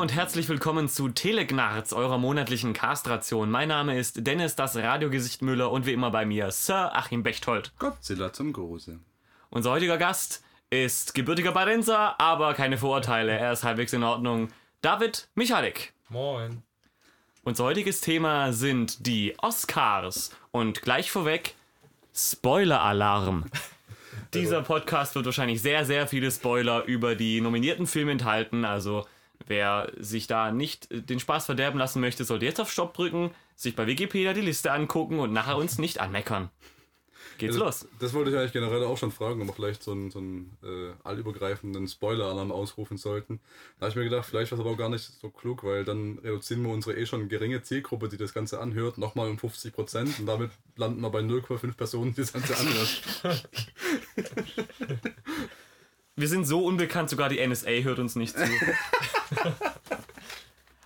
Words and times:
Und 0.00 0.14
herzlich 0.14 0.48
willkommen 0.48 0.88
zu 0.88 1.10
Telegnarz, 1.10 1.92
eurer 1.92 2.16
monatlichen 2.16 2.72
Castration. 2.72 3.50
Mein 3.50 3.68
Name 3.68 3.98
ist 3.98 4.26
Dennis, 4.26 4.56
das 4.56 4.74
Radiogesicht 4.74 5.42
Müller 5.42 5.70
und 5.70 5.84
wie 5.84 5.92
immer 5.92 6.10
bei 6.10 6.24
mir 6.24 6.50
Sir 6.52 6.96
Achim 6.96 7.22
Bechtold. 7.22 7.70
Godzilla 7.78 8.32
zum 8.32 8.54
Große. 8.54 8.98
Unser 9.50 9.72
heutiger 9.72 9.98
Gast 9.98 10.42
ist 10.70 11.12
gebürtiger 11.12 11.52
Badenser, 11.52 12.18
aber 12.18 12.54
keine 12.54 12.78
Vorurteile. 12.78 13.32
Er 13.32 13.52
ist 13.52 13.62
halbwegs 13.62 13.92
in 13.92 14.02
Ordnung. 14.02 14.48
David 14.80 15.28
Michalik. 15.34 15.92
Moin. 16.08 16.62
Unser 17.44 17.64
heutiges 17.64 18.00
Thema 18.00 18.54
sind 18.54 19.06
die 19.06 19.34
Oscars 19.42 20.30
und 20.50 20.80
gleich 20.80 21.10
vorweg 21.10 21.56
Spoiler-Alarm. 22.14 23.44
Dieser 24.32 24.62
Podcast 24.62 25.14
wird 25.14 25.26
wahrscheinlich 25.26 25.60
sehr, 25.60 25.84
sehr 25.84 26.06
viele 26.06 26.30
Spoiler 26.30 26.84
über 26.84 27.16
die 27.16 27.42
nominierten 27.42 27.86
Filme 27.86 28.12
enthalten. 28.12 28.64
Also 28.64 29.04
wer 29.50 29.92
sich 29.98 30.26
da 30.26 30.50
nicht 30.50 30.88
den 30.90 31.20
Spaß 31.20 31.44
verderben 31.44 31.78
lassen 31.78 32.00
möchte, 32.00 32.24
sollte 32.24 32.46
jetzt 32.46 32.60
auf 32.60 32.72
Stopp 32.72 32.94
drücken, 32.94 33.32
sich 33.56 33.76
bei 33.76 33.86
Wikipedia 33.86 34.32
die 34.32 34.40
Liste 34.40 34.72
angucken 34.72 35.18
und 35.18 35.32
nachher 35.34 35.58
uns 35.58 35.78
nicht 35.78 36.00
anmeckern. 36.00 36.48
Geht's 37.40 37.54
Also, 37.54 37.64
los. 37.64 37.88
Das 37.98 38.12
wollte 38.12 38.30
ich 38.30 38.36
eigentlich 38.36 38.52
generell 38.52 38.84
auch 38.84 38.98
schon 38.98 39.10
fragen, 39.12 39.40
ob 39.40 39.48
wir 39.48 39.54
vielleicht 39.54 39.82
so 39.82 39.92
einen, 39.92 40.10
so 40.10 40.18
einen 40.18 40.58
äh, 40.62 40.92
allübergreifenden 41.04 41.88
Spoiler-Alarm 41.88 42.52
ausrufen 42.52 42.98
sollten. 42.98 43.40
Da 43.78 43.86
habe 43.86 43.90
ich 43.90 43.96
mir 43.96 44.04
gedacht, 44.04 44.26
vielleicht 44.28 44.52
war 44.52 44.58
es 44.58 44.60
aber 44.60 44.72
auch 44.72 44.76
gar 44.76 44.90
nicht 44.90 45.02
so 45.04 45.30
klug, 45.30 45.64
weil 45.64 45.84
dann 45.84 46.18
reduzieren 46.18 46.62
wir 46.62 46.70
unsere 46.70 46.96
eh 46.96 47.06
schon 47.06 47.28
geringe 47.30 47.62
Zielgruppe, 47.62 48.10
die 48.10 48.18
das 48.18 48.34
Ganze 48.34 48.60
anhört, 48.60 48.98
nochmal 48.98 49.30
um 49.30 49.38
50 49.38 49.72
Prozent 49.72 50.18
und 50.18 50.26
damit 50.26 50.50
landen 50.76 51.00
wir 51.00 51.08
bei 51.08 51.20
0,5 51.20 51.76
Personen, 51.76 52.14
die 52.14 52.20
das 52.20 52.32
Ganze 52.34 52.56
anhört. 52.58 53.02
Wir 56.20 56.28
sind 56.28 56.44
so 56.44 56.64
unbekannt, 56.64 57.08
sogar 57.08 57.28
die 57.28 57.44
NSA 57.44 57.70
hört 57.70 57.98
uns 57.98 58.14
nicht 58.14 58.36
zu. 58.36 58.44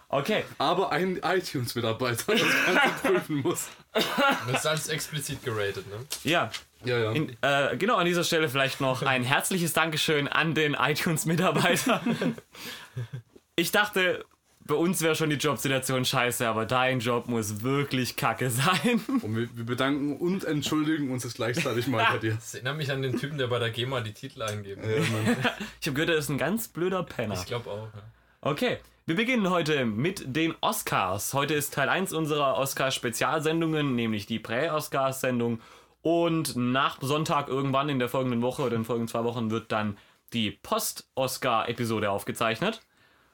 Okay, 0.08 0.44
aber 0.58 0.92
ein 0.92 1.18
iTunes-Mitarbeiter 1.24 2.34
das 2.34 2.40
Ganze 2.66 3.02
prüfen 3.02 3.38
muss. 3.38 3.66
Das 3.92 4.60
ist 4.60 4.66
alles 4.66 4.86
explizit 4.86 5.42
geratet, 5.42 5.88
ne? 5.88 6.06
ja. 6.22 6.52
Ja, 6.84 6.98
ja. 6.98 7.10
In, 7.10 7.36
äh, 7.40 7.76
genau 7.76 7.96
an 7.96 8.06
dieser 8.06 8.22
Stelle 8.22 8.48
vielleicht 8.48 8.80
noch 8.80 9.02
ein 9.02 9.24
herzliches 9.24 9.72
Dankeschön 9.72 10.28
an 10.28 10.54
den 10.54 10.74
iTunes-Mitarbeiter. 10.74 12.00
Ich 13.56 13.72
dachte, 13.72 14.24
bei 14.66 14.74
uns 14.74 15.02
wäre 15.02 15.14
schon 15.14 15.28
die 15.30 15.36
Jobsituation 15.36 16.04
scheiße, 16.04 16.48
aber 16.48 16.64
dein 16.64 17.00
Job 17.00 17.28
muss 17.28 17.62
wirklich 17.62 18.16
kacke 18.16 18.48
sein. 18.50 19.00
Und 19.22 19.36
wir, 19.36 19.48
wir 19.54 19.64
bedanken 19.64 20.16
und 20.16 20.44
entschuldigen 20.44 21.10
uns 21.10 21.24
jetzt 21.24 21.36
gleichzeitig 21.36 21.86
mal 21.86 22.06
bei 22.12 22.18
dir. 22.18 22.34
Das 22.34 22.54
erinnert 22.54 22.76
mich 22.76 22.90
an 22.90 23.02
den 23.02 23.18
Typen, 23.18 23.36
der 23.36 23.48
bei 23.48 23.58
der 23.58 23.70
GEMA 23.70 24.00
die 24.00 24.12
Titel 24.12 24.42
eingeben. 24.42 24.82
Ja. 24.82 24.96
Ich 25.80 25.86
habe 25.86 25.94
gehört, 25.94 26.10
er 26.10 26.16
ist 26.16 26.30
ein 26.30 26.38
ganz 26.38 26.68
blöder 26.68 27.02
Penner. 27.02 27.34
Ich 27.34 27.46
glaube 27.46 27.70
auch. 27.70 27.88
Ja. 27.94 28.02
Okay, 28.40 28.78
wir 29.06 29.16
beginnen 29.16 29.50
heute 29.50 29.84
mit 29.84 30.34
den 30.34 30.54
Oscars. 30.62 31.34
Heute 31.34 31.52
ist 31.52 31.74
Teil 31.74 31.90
1 31.90 32.14
unserer 32.14 32.56
Oscars-Spezialsendungen, 32.56 33.94
nämlich 33.94 34.24
die 34.24 34.38
Prä-Oscars-Sendung. 34.38 35.60
Und 36.00 36.56
nach 36.56 36.98
Sonntag 37.02 37.48
irgendwann 37.48 37.90
in 37.90 37.98
der 37.98 38.08
folgenden 38.08 38.40
Woche 38.40 38.62
oder 38.62 38.76
in 38.76 38.80
den 38.80 38.86
folgenden 38.86 39.08
zwei 39.08 39.24
Wochen 39.24 39.50
wird 39.50 39.72
dann 39.72 39.98
die 40.32 40.50
Post-Oscar-Episode 40.50 42.10
aufgezeichnet. 42.10 42.80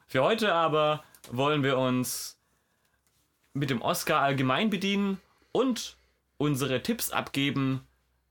Für 0.09 0.25
heute 0.25 0.53
aber 0.53 1.05
wollen 1.31 1.63
wir 1.63 1.79
uns 1.79 2.39
mit 3.53 3.71
dem 3.71 3.83
Oscar 3.83 4.21
allgemein 4.21 4.71
bedienen 4.71 5.21
und 5.53 5.97
unsere 6.39 6.83
Tipps 6.83 7.11
abgeben, 7.11 7.81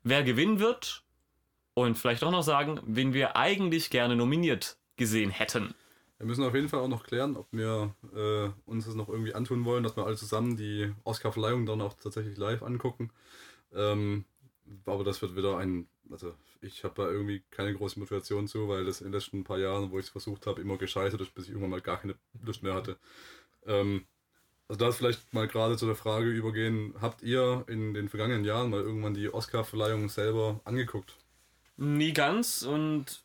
wer 0.03 0.23
gewinnen 0.23 0.59
wird 0.59 1.03
und 1.73 1.97
vielleicht 1.97 2.23
auch 2.23 2.31
noch 2.31 2.43
sagen, 2.43 2.79
wen 2.85 3.13
wir 3.13 3.35
eigentlich 3.35 3.89
gerne 3.89 4.15
nominiert 4.15 4.77
gesehen 4.95 5.29
hätten. 5.29 5.73
Wir 6.17 6.25
müssen 6.25 6.43
auf 6.43 6.53
jeden 6.53 6.67
Fall 6.67 6.81
auch 6.81 6.89
noch 6.89 7.03
klären, 7.03 7.37
ob 7.37 7.47
wir 7.51 7.95
äh, 8.13 8.49
uns 8.69 8.85
das 8.85 8.95
noch 8.95 9.07
irgendwie 9.07 9.33
antun 9.33 9.63
wollen, 9.63 9.83
dass 9.83 9.95
wir 9.95 10.05
alle 10.05 10.17
zusammen 10.17 10.57
die 10.57 10.93
Oscar-Verleihung 11.05 11.65
dann 11.65 11.81
auch 11.81 11.93
tatsächlich 11.93 12.37
live 12.37 12.61
angucken. 12.61 13.11
Ähm, 13.73 14.25
aber 14.85 15.05
das 15.05 15.21
wird 15.21 15.37
wieder 15.37 15.57
ein, 15.57 15.87
also 16.11 16.33
ich 16.61 16.83
habe 16.83 16.93
da 16.95 17.09
irgendwie 17.09 17.43
keine 17.51 17.73
große 17.73 17.99
Motivation 17.99 18.47
zu, 18.47 18.67
weil 18.67 18.85
das 18.85 19.01
in 19.01 19.07
den 19.07 19.13
letzten 19.13 19.43
paar 19.43 19.59
Jahren, 19.59 19.91
wo 19.91 19.99
ich 19.99 20.05
es 20.05 20.11
versucht 20.11 20.45
habe, 20.47 20.61
immer 20.61 20.77
gescheitert 20.77 21.21
ist, 21.21 21.33
bis 21.33 21.45
ich 21.45 21.51
irgendwann 21.51 21.71
mal 21.71 21.81
gar 21.81 21.99
keine 21.99 22.15
Lust 22.43 22.63
mehr 22.63 22.73
hatte. 22.73 22.97
Ähm, 23.65 24.05
also 24.67 24.79
da 24.79 24.89
ist 24.89 24.97
vielleicht 24.97 25.33
mal 25.33 25.47
gerade 25.47 25.77
zu 25.77 25.85
der 25.87 25.95
Frage 25.95 26.29
übergehen, 26.29 26.93
habt 27.01 27.23
ihr 27.23 27.65
in 27.67 27.93
den 27.93 28.09
vergangenen 28.09 28.45
Jahren 28.45 28.69
mal 28.69 28.81
irgendwann 28.81 29.13
die 29.15 29.33
Oscar-Verleihung 29.33 30.09
selber 30.09 30.61
angeguckt? 30.65 31.15
Nie 31.77 32.13
ganz 32.13 32.61
und 32.63 33.23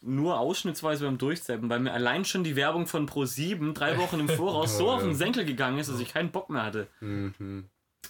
nur 0.00 0.38
ausschnittsweise 0.38 1.04
beim 1.04 1.18
Durchzappen, 1.18 1.68
weil 1.68 1.80
mir 1.80 1.92
allein 1.92 2.24
schon 2.24 2.42
die 2.44 2.56
Werbung 2.56 2.86
von 2.86 3.08
Pro7 3.08 3.72
drei 3.72 3.98
Wochen 3.98 4.18
im 4.20 4.28
Voraus 4.28 4.76
so 4.78 4.88
Oh, 4.88 4.92
auf 4.92 5.02
den 5.02 5.12
ja. 5.12 5.16
Senkel 5.16 5.44
gegangen 5.44 5.78
ist, 5.78 5.90
dass 5.90 6.00
ich 6.00 6.12
keinen 6.12 6.32
Bock 6.32 6.50
mehr 6.50 6.64
hatte. 6.64 6.88
Mhm. 7.00 7.68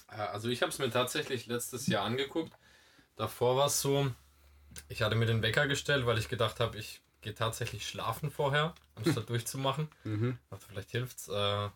Äh, 0.09 0.15
Also 0.15 0.49
ich 0.49 0.61
habe 0.61 0.71
es 0.71 0.79
mir 0.79 0.89
tatsächlich 0.89 1.47
letztes 1.47 1.87
Jahr 1.87 2.05
angeguckt. 2.05 2.53
Davor 3.15 3.57
war 3.57 3.67
es 3.67 3.81
so, 3.81 4.11
ich 4.87 5.01
hatte 5.01 5.15
mir 5.15 5.25
den 5.25 5.41
Wecker 5.41 5.67
gestellt, 5.67 6.05
weil 6.05 6.17
ich 6.17 6.29
gedacht 6.29 6.59
habe, 6.59 6.77
ich 6.77 7.01
gehe 7.21 7.35
tatsächlich 7.35 7.87
schlafen 7.87 8.31
vorher, 8.31 8.73
anstatt 8.95 9.29
durchzumachen. 9.29 9.89
Mhm. 10.03 10.37
dachte, 10.49 10.65
vielleicht 10.67 10.91
hilft's. 10.91 11.27
Äh, 11.27 11.69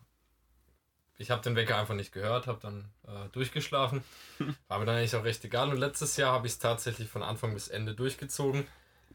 ich 1.18 1.30
habe 1.30 1.42
den 1.42 1.56
Wecker 1.56 1.78
einfach 1.78 1.94
nicht 1.94 2.12
gehört, 2.12 2.46
habe 2.46 2.60
dann 2.60 2.90
äh, 3.06 3.28
durchgeschlafen. 3.30 4.04
War 4.68 4.78
mir 4.78 4.84
dann 4.84 4.96
eigentlich 4.96 5.16
auch 5.16 5.24
recht 5.24 5.44
egal. 5.44 5.70
Und 5.70 5.78
letztes 5.78 6.16
Jahr 6.16 6.32
habe 6.32 6.46
ich 6.46 6.54
es 6.54 6.58
tatsächlich 6.58 7.08
von 7.08 7.22
Anfang 7.22 7.54
bis 7.54 7.68
Ende 7.68 7.94
durchgezogen. 7.94 8.66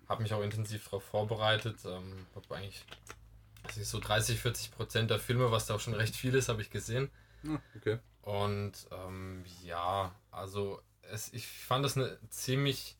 Habe 0.09 0.23
mich 0.23 0.33
auch 0.33 0.41
intensiv 0.41 0.85
darauf 0.85 1.03
vorbereitet. 1.03 1.77
Ähm, 1.85 2.25
habe 2.35 2.55
eigentlich 2.55 2.83
also 3.63 3.83
so 3.83 3.99
30, 3.99 4.39
40 4.39 4.71
Prozent 4.71 5.11
der 5.11 5.19
Filme, 5.19 5.51
was 5.51 5.67
da 5.67 5.75
auch 5.75 5.79
schon 5.79 5.93
recht 5.93 6.15
viel 6.15 6.33
ist, 6.33 6.49
habe 6.49 6.61
ich 6.61 6.71
gesehen. 6.71 7.11
Ah, 7.47 7.59
okay. 7.75 7.99
Und 8.23 8.73
ähm, 8.91 9.45
ja, 9.63 10.13
also 10.31 10.81
es, 11.11 11.31
ich 11.33 11.47
fand 11.47 11.85
das 11.85 11.97
eine 11.97 12.17
ziemlich 12.29 12.97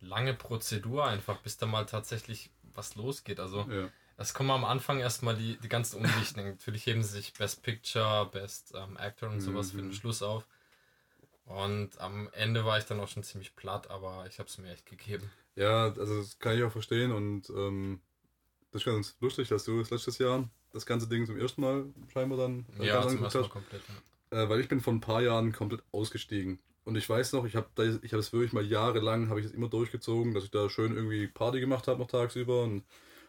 lange 0.00 0.34
Prozedur 0.34 1.06
einfach, 1.06 1.38
bis 1.40 1.56
da 1.56 1.66
mal 1.66 1.86
tatsächlich 1.86 2.50
was 2.74 2.94
losgeht. 2.96 3.40
Also 3.40 3.60
Ja. 3.70 3.88
es 4.16 4.34
kommen 4.34 4.50
am 4.50 4.64
Anfang 4.64 5.00
erstmal 5.00 5.36
die, 5.36 5.56
die 5.58 5.68
ganzen 5.68 5.98
Unwichtigen. 6.00 6.50
Natürlich 6.50 6.86
heben 6.86 7.02
sie 7.02 7.10
sich 7.10 7.32
Best 7.32 7.62
Picture, 7.62 8.28
Best 8.30 8.72
ähm, 8.76 8.96
Actor 8.96 9.30
und 9.30 9.40
sowas 9.40 9.70
für 9.70 9.78
den 9.82 9.92
Schluss 9.92 10.22
auf. 10.22 10.46
Und 11.46 11.98
am 12.00 12.28
Ende 12.32 12.64
war 12.64 12.78
ich 12.78 12.84
dann 12.86 13.00
auch 13.00 13.08
schon 13.08 13.22
ziemlich 13.22 13.54
platt, 13.54 13.90
aber 13.90 14.26
ich 14.26 14.38
habe 14.38 14.48
es 14.48 14.56
mir 14.58 14.72
echt 14.72 14.86
gegeben. 14.86 15.30
Ja, 15.56 15.84
also 15.92 16.18
das 16.20 16.38
kann 16.38 16.56
ich 16.56 16.64
auch 16.64 16.72
verstehen 16.72 17.12
und 17.12 17.48
ähm, 17.50 18.00
das 18.70 18.80
ist 18.82 18.86
ganz 18.86 19.16
lustig, 19.20 19.48
dass 19.48 19.64
du 19.64 19.78
das 19.78 19.90
letztes 19.90 20.18
Jahr 20.18 20.48
das 20.72 20.86
ganze 20.86 21.06
Ding 21.08 21.26
zum 21.26 21.38
ersten 21.38 21.60
Mal 21.60 21.84
scheinbar 22.12 22.38
dann 22.38 22.66
äh, 22.80 22.86
Ja, 22.86 22.94
ganz 23.02 23.12
zum 23.12 23.24
angeguckt 23.24 23.34
ersten 23.34 23.38
Mal 23.38 23.44
hast. 23.44 23.50
komplett. 23.50 23.82
Ja. 24.32 24.42
Äh, 24.42 24.48
weil 24.48 24.60
ich 24.60 24.68
bin 24.68 24.80
vor 24.80 24.92
ein 24.94 25.00
paar 25.00 25.22
Jahren 25.22 25.52
komplett 25.52 25.82
ausgestiegen. 25.92 26.58
Und 26.84 26.96
ich 26.96 27.08
weiß 27.08 27.32
noch, 27.32 27.46
ich 27.46 27.56
habe 27.56 27.68
ich 28.02 28.12
hab 28.12 28.18
das 28.18 28.32
wirklich 28.32 28.52
mal 28.52 28.64
jahrelang, 28.64 29.30
habe 29.30 29.40
ich 29.40 29.46
das 29.46 29.54
immer 29.54 29.68
durchgezogen, 29.68 30.34
dass 30.34 30.44
ich 30.44 30.50
da 30.50 30.68
schön 30.68 30.94
irgendwie 30.94 31.26
Party 31.26 31.60
gemacht 31.60 31.88
habe 31.88 31.98
noch 31.98 32.08
tagsüber. 32.08 32.62
Und 32.62 32.84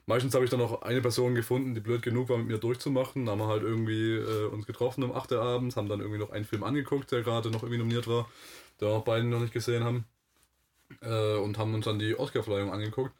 meistens 0.06 0.36
habe 0.36 0.44
ich 0.44 0.52
dann 0.52 0.60
noch 0.60 0.82
eine 0.82 1.02
Person 1.02 1.36
gefunden, 1.36 1.74
die 1.74 1.80
blöd 1.80 2.02
genug 2.02 2.28
war, 2.30 2.38
mit 2.38 2.48
mir 2.48 2.58
durchzumachen. 2.58 3.26
Da 3.26 3.32
haben 3.32 3.40
wir 3.40 3.48
halt 3.48 3.64
irgendwie 3.64 4.16
äh, 4.16 4.48
uns 4.48 4.66
getroffen 4.66 5.04
um 5.04 5.14
8 5.14 5.32
Uhr 5.32 5.42
abends, 5.42 5.78
haben 5.78 5.88
dann 5.88 6.02
irgendwie 6.02 6.20
noch 6.20 6.32
einen 6.32 6.46
Film 6.46 6.64
angeguckt, 6.64 7.12
der 7.12 7.22
gerade 7.24 7.50
noch 7.50 7.64
irgendwie 7.64 7.80
nominiert 7.80 8.08
war, 8.08 8.30
wir 8.80 8.90
auch 8.90 9.06
beide 9.06 9.26
noch 9.26 9.40
nicht 9.40 9.54
gesehen 9.54 9.84
haben. 9.86 10.06
Äh, 11.02 11.38
und 11.38 11.58
haben 11.58 11.74
uns 11.74 11.86
dann 11.86 11.98
die 12.00 12.18
Oscar-Verleihung 12.18 12.72
angeguckt. 12.72 13.14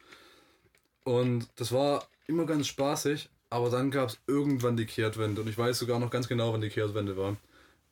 Und 1.04 1.48
das 1.56 1.72
war 1.72 2.06
immer 2.26 2.44
ganz 2.44 2.66
spaßig, 2.66 3.30
aber 3.48 3.70
dann 3.70 3.90
gab 3.90 4.10
es 4.10 4.18
irgendwann 4.26 4.76
die 4.76 4.86
Kehrtwende. 4.86 5.40
Und 5.40 5.48
ich 5.48 5.56
weiß 5.56 5.78
sogar 5.78 5.98
noch 5.98 6.10
ganz 6.10 6.28
genau, 6.28 6.52
wann 6.52 6.60
die 6.60 6.68
Kehrtwende 6.68 7.16
war. 7.16 7.36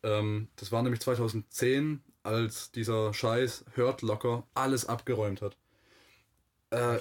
Ähm, 0.02 0.48
das 0.56 0.72
war 0.72 0.82
nämlich 0.82 1.00
2010, 1.00 2.02
als 2.24 2.72
dieser 2.72 3.14
Scheiß 3.14 3.64
Hört 3.74 4.02
Locker 4.02 4.44
alles 4.54 4.86
abgeräumt 4.86 5.40
hat. 5.42 5.56
Äh, 6.70 6.96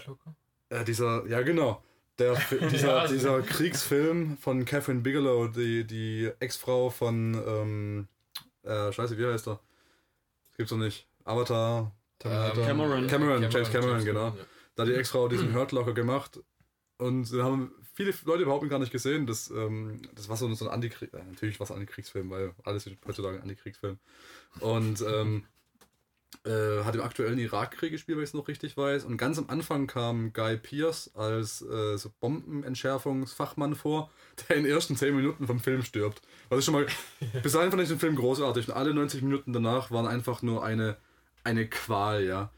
äh, 0.69 0.83
dieser, 0.85 1.25
ja 1.27 1.41
genau. 1.41 1.81
Der, 2.19 2.35
dieser, 2.71 2.87
Ja, 2.89 2.97
also- 2.99 3.13
dieser 3.15 3.41
Kriegsfilm 3.41 4.37
von 4.37 4.65
Catherine 4.65 5.01
Bigelow, 5.01 5.47
die, 5.47 5.85
die 5.85 6.29
Ex-Frau 6.39 6.89
von, 6.91 7.33
ähm, 7.47 8.07
äh, 8.63 8.91
scheiße, 8.91 9.17
wie 9.17 9.25
heißt 9.25 9.47
er? 9.47 9.59
Das 10.49 10.57
gibt's 10.57 10.69
doch 10.71 10.77
nicht. 10.77 11.07
Avatar, 11.23 11.91
Terminator. 12.19 12.57
Ähm, 12.57 12.67
Cameron. 12.67 13.07
Cameron, 13.07 13.41
James 13.49 13.71
Cameron, 13.71 14.05
genau. 14.05 14.27
ja. 14.27 14.35
Da 14.75 14.83
hat 14.83 14.89
die 14.89 14.95
Ex-Frau 14.95 15.27
diesen 15.27 15.53
Hurt 15.55 15.71
Locker 15.71 15.93
gemacht. 15.93 16.39
Und 16.97 17.31
da 17.33 17.43
haben 17.43 17.71
viele 17.93 18.13
Leute 18.25 18.43
überhaupt 18.43 18.67
gar 18.69 18.79
nicht 18.79 18.91
gesehen. 18.91 19.25
Das, 19.25 19.49
ähm, 19.49 20.01
das 20.15 20.29
war 20.29 20.37
so, 20.37 20.47
ein 20.47 20.67
Antikrieg. 20.67 21.13
Äh, 21.13 21.23
natürlich 21.23 21.59
war 21.59 21.65
es 21.65 21.71
ein 21.71 21.77
Antikriegsfilm, 21.77 22.29
weil 22.29 22.53
alles 22.63 22.87
ist 22.87 22.97
heutzutage 23.07 23.37
ein 23.37 23.43
Antikriegsfilm. 23.43 23.97
Und 24.59 25.01
ähm, 25.01 25.45
äh, 26.45 26.83
hat 26.83 26.95
im 26.95 27.01
aktuellen 27.01 27.37
Irakkrieg 27.37 27.91
gespielt, 27.91 28.17
wenn 28.17 28.23
ich 28.23 28.31
es 28.31 28.33
noch 28.33 28.47
richtig 28.47 28.75
weiß. 28.75 29.05
Und 29.05 29.17
ganz 29.17 29.37
am 29.37 29.49
Anfang 29.49 29.87
kam 29.87 30.33
Guy 30.33 30.57
Pierce 30.57 31.11
als 31.15 31.61
äh, 31.61 31.97
so 31.97 32.11
Bombenentschärfungsfachmann 32.19 33.75
vor, 33.75 34.09
der 34.49 34.57
in 34.57 34.63
den 34.63 34.73
ersten 34.73 34.95
10 34.95 35.15
Minuten 35.15 35.47
vom 35.47 35.59
Film 35.59 35.83
stirbt. 35.83 36.21
Was 36.49 36.59
ist 36.59 36.65
schon 36.65 36.73
mal. 36.73 36.87
Bis 37.43 37.53
dahin 37.53 37.69
fand 37.69 37.83
ich 37.83 37.89
den 37.89 37.99
Film 37.99 38.15
großartig. 38.15 38.67
Und 38.67 38.73
alle 38.73 38.93
90 38.93 39.21
Minuten 39.21 39.53
danach 39.53 39.91
waren 39.91 40.07
einfach 40.07 40.41
nur 40.41 40.63
eine, 40.63 40.97
eine 41.43 41.67
Qual, 41.67 42.23
ja. 42.23 42.51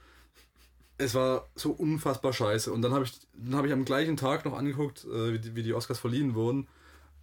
Es 0.97 1.13
war 1.13 1.50
so 1.56 1.71
unfassbar 1.71 2.33
scheiße. 2.33 2.71
Und 2.71 2.81
dann 2.81 2.94
habe 2.94 3.06
ich, 3.06 3.13
dann 3.33 3.56
hab 3.56 3.65
ich 3.65 3.74
am 3.74 3.86
gleichen 3.86 4.18
Tag 4.18 4.45
noch 4.45 4.57
angeguckt, 4.57 5.06
äh, 5.06 5.33
wie, 5.33 5.39
die, 5.39 5.56
wie 5.56 5.63
die 5.63 5.74
Oscars 5.74 6.00
verliehen 6.00 6.36
wurden. 6.36 6.68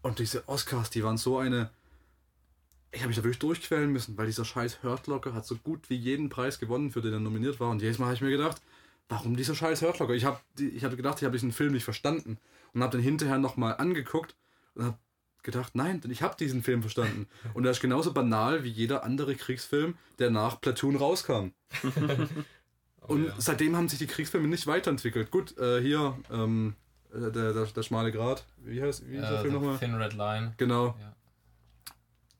Und 0.03 0.19
diese 0.19 0.49
Oscars, 0.49 0.91
die 0.91 1.03
waren 1.05 1.17
so 1.17 1.39
eine. 1.39 1.71
Ich 2.91 3.01
habe 3.01 3.09
mich 3.09 3.17
da 3.17 3.25
wirklich 3.25 3.39
durchquälen 3.39 3.91
müssen, 3.91 4.19
weil 4.19 4.27
dieser 4.27 4.45
scheiß 4.45 4.83
Hurt 4.83 5.07
Locker 5.07 5.33
hat 5.33 5.47
so 5.47 5.57
gut 5.57 5.89
wie 5.89 5.95
jeden 5.95 6.29
Preis 6.29 6.59
gewonnen, 6.59 6.91
für 6.91 7.01
den 7.01 7.15
er 7.15 7.21
nominiert 7.21 7.59
war. 7.59 7.71
Und 7.71 7.81
jedes 7.81 7.99
Mal 7.99 8.07
habe 8.07 8.17
ich 8.17 8.21
mir 8.21 8.31
gedacht, 8.31 8.61
warum 9.09 9.35
dieser 9.35 9.55
scheiß 9.55 9.81
Hurt 9.81 9.99
Locker? 9.99 10.13
Ich 10.13 10.27
habe 10.27 10.41
ich 10.59 10.85
hab 10.85 10.95
gedacht, 10.95 11.19
ich 11.19 11.25
habe 11.25 11.33
diesen 11.33 11.53
Film 11.53 11.73
nicht 11.73 11.85
verstanden. 11.85 12.39
Und 12.75 12.83
habe 12.83 12.97
den 12.97 13.03
hinterher 13.03 13.39
nochmal 13.39 13.77
angeguckt 13.79 14.35
und 14.75 14.85
habe 14.85 14.99
gedacht, 15.43 15.75
nein, 15.75 16.01
denn 16.01 16.11
ich 16.11 16.23
habe 16.23 16.37
diesen 16.39 16.63
Film 16.63 16.83
verstanden. 16.83 17.27
Und 17.55 17.65
er 17.65 17.71
ist 17.71 17.81
genauso 17.81 18.13
banal 18.13 18.63
wie 18.63 18.69
jeder 18.69 19.05
andere 19.05 19.35
Kriegsfilm, 19.35 19.97
der 20.19 20.31
nach 20.31 20.61
Platoon 20.61 20.97
rauskam. 20.97 21.49
Oh, 23.03 23.15
Und 23.15 23.27
ja. 23.27 23.35
seitdem 23.39 23.77
haben 23.77 23.89
sich 23.89 23.99
die 23.99 24.07
Kriegsfilme 24.07 24.49
nicht 24.49 24.67
weiterentwickelt. 24.67 25.31
Gut, 25.31 25.57
äh, 25.59 25.81
hier, 25.81 26.17
ähm, 26.31 26.75
äh, 27.13 27.31
der, 27.31 27.53
der, 27.53 27.67
der 27.67 27.83
schmale 27.83 28.13
Grat, 28.13 28.45
wie 28.59 28.83
heißt 28.83 29.09
wie 29.09 29.17
hieß 29.17 29.23
der 29.23 29.39
äh, 29.39 29.43
Film 29.43 29.55
nochmal? 29.55 29.79
Thin 29.79 29.95
Red 29.95 30.15
Line. 30.15 30.55
Genau. 30.57 30.97
Ja. 30.99 31.15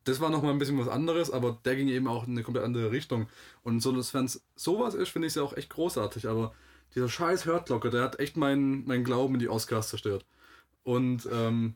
Das 0.05 0.21
war 0.21 0.31
nochmal 0.31 0.53
ein 0.53 0.59
bisschen 0.59 0.79
was 0.79 0.89
anderes, 0.89 1.31
aber 1.31 1.59
der 1.65 1.77
ging 1.77 1.89
eben 1.89 2.09
auch 2.09 2.27
in 2.27 2.33
eine 2.33 2.43
komplett 2.43 2.65
andere 2.65 2.91
Richtung. 2.91 3.29
Und 3.63 3.81
so, 3.81 3.95
wenn 3.95 4.25
es 4.25 4.43
sowas 4.57 4.95
ist, 4.95 5.11
finde 5.11 5.27
ich 5.27 5.33
es 5.33 5.35
ja 5.37 5.43
auch 5.43 5.57
echt 5.57 5.71
großartig. 5.71 6.29
Aber 6.29 6.53
dieser 6.95 7.09
scheiß 7.09 7.47
Hurtlocker, 7.47 7.91
der 7.91 8.03
hat 8.03 8.19
echt 8.19 8.37
meinen 8.37 8.85
meinen 8.87 9.05
Glauben 9.05 9.35
in 9.35 9.41
die 9.41 9.49
Oscars 9.49 9.89
zerstört. 9.89 10.27
Und 10.83 11.29
ähm, 11.33 11.75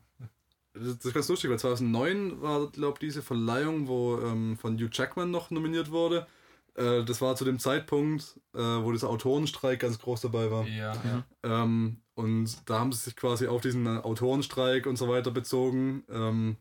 das 0.74 0.96
das 0.96 1.06
ist 1.06 1.14
ganz 1.14 1.28
lustig, 1.28 1.50
weil 1.50 1.58
2009 1.58 2.42
war, 2.42 2.66
glaube 2.70 2.94
ich, 2.94 2.98
diese 3.00 3.22
Verleihung, 3.22 3.86
wo 3.86 4.18
ähm, 4.18 4.56
von 4.56 4.76
Hugh 4.76 4.90
Jackman 4.92 5.30
noch 5.30 5.50
nominiert 5.50 5.90
wurde. 5.90 6.26
Äh, 6.76 7.04
das 7.04 7.20
war 7.20 7.36
zu 7.36 7.44
dem 7.44 7.58
Zeitpunkt, 7.58 8.38
äh, 8.54 8.58
wo 8.58 8.92
dieser 8.92 9.08
Autorenstreik 9.08 9.80
ganz 9.80 9.98
groß 9.98 10.20
dabei 10.20 10.50
war. 10.50 10.66
Ja, 10.66 10.94
ja. 10.94 11.24
Ähm, 11.42 11.98
und 12.14 12.68
da 12.68 12.78
haben 12.78 12.92
sie 12.92 13.04
sich 13.04 13.16
quasi 13.16 13.46
auf 13.46 13.60
diesen 13.60 13.86
äh, 13.86 14.00
Autorenstreik 14.00 14.86
und 14.86 14.96
so 14.96 15.08
weiter 15.08 15.30
bezogen. 15.30 16.04
Ähm, 16.10 16.56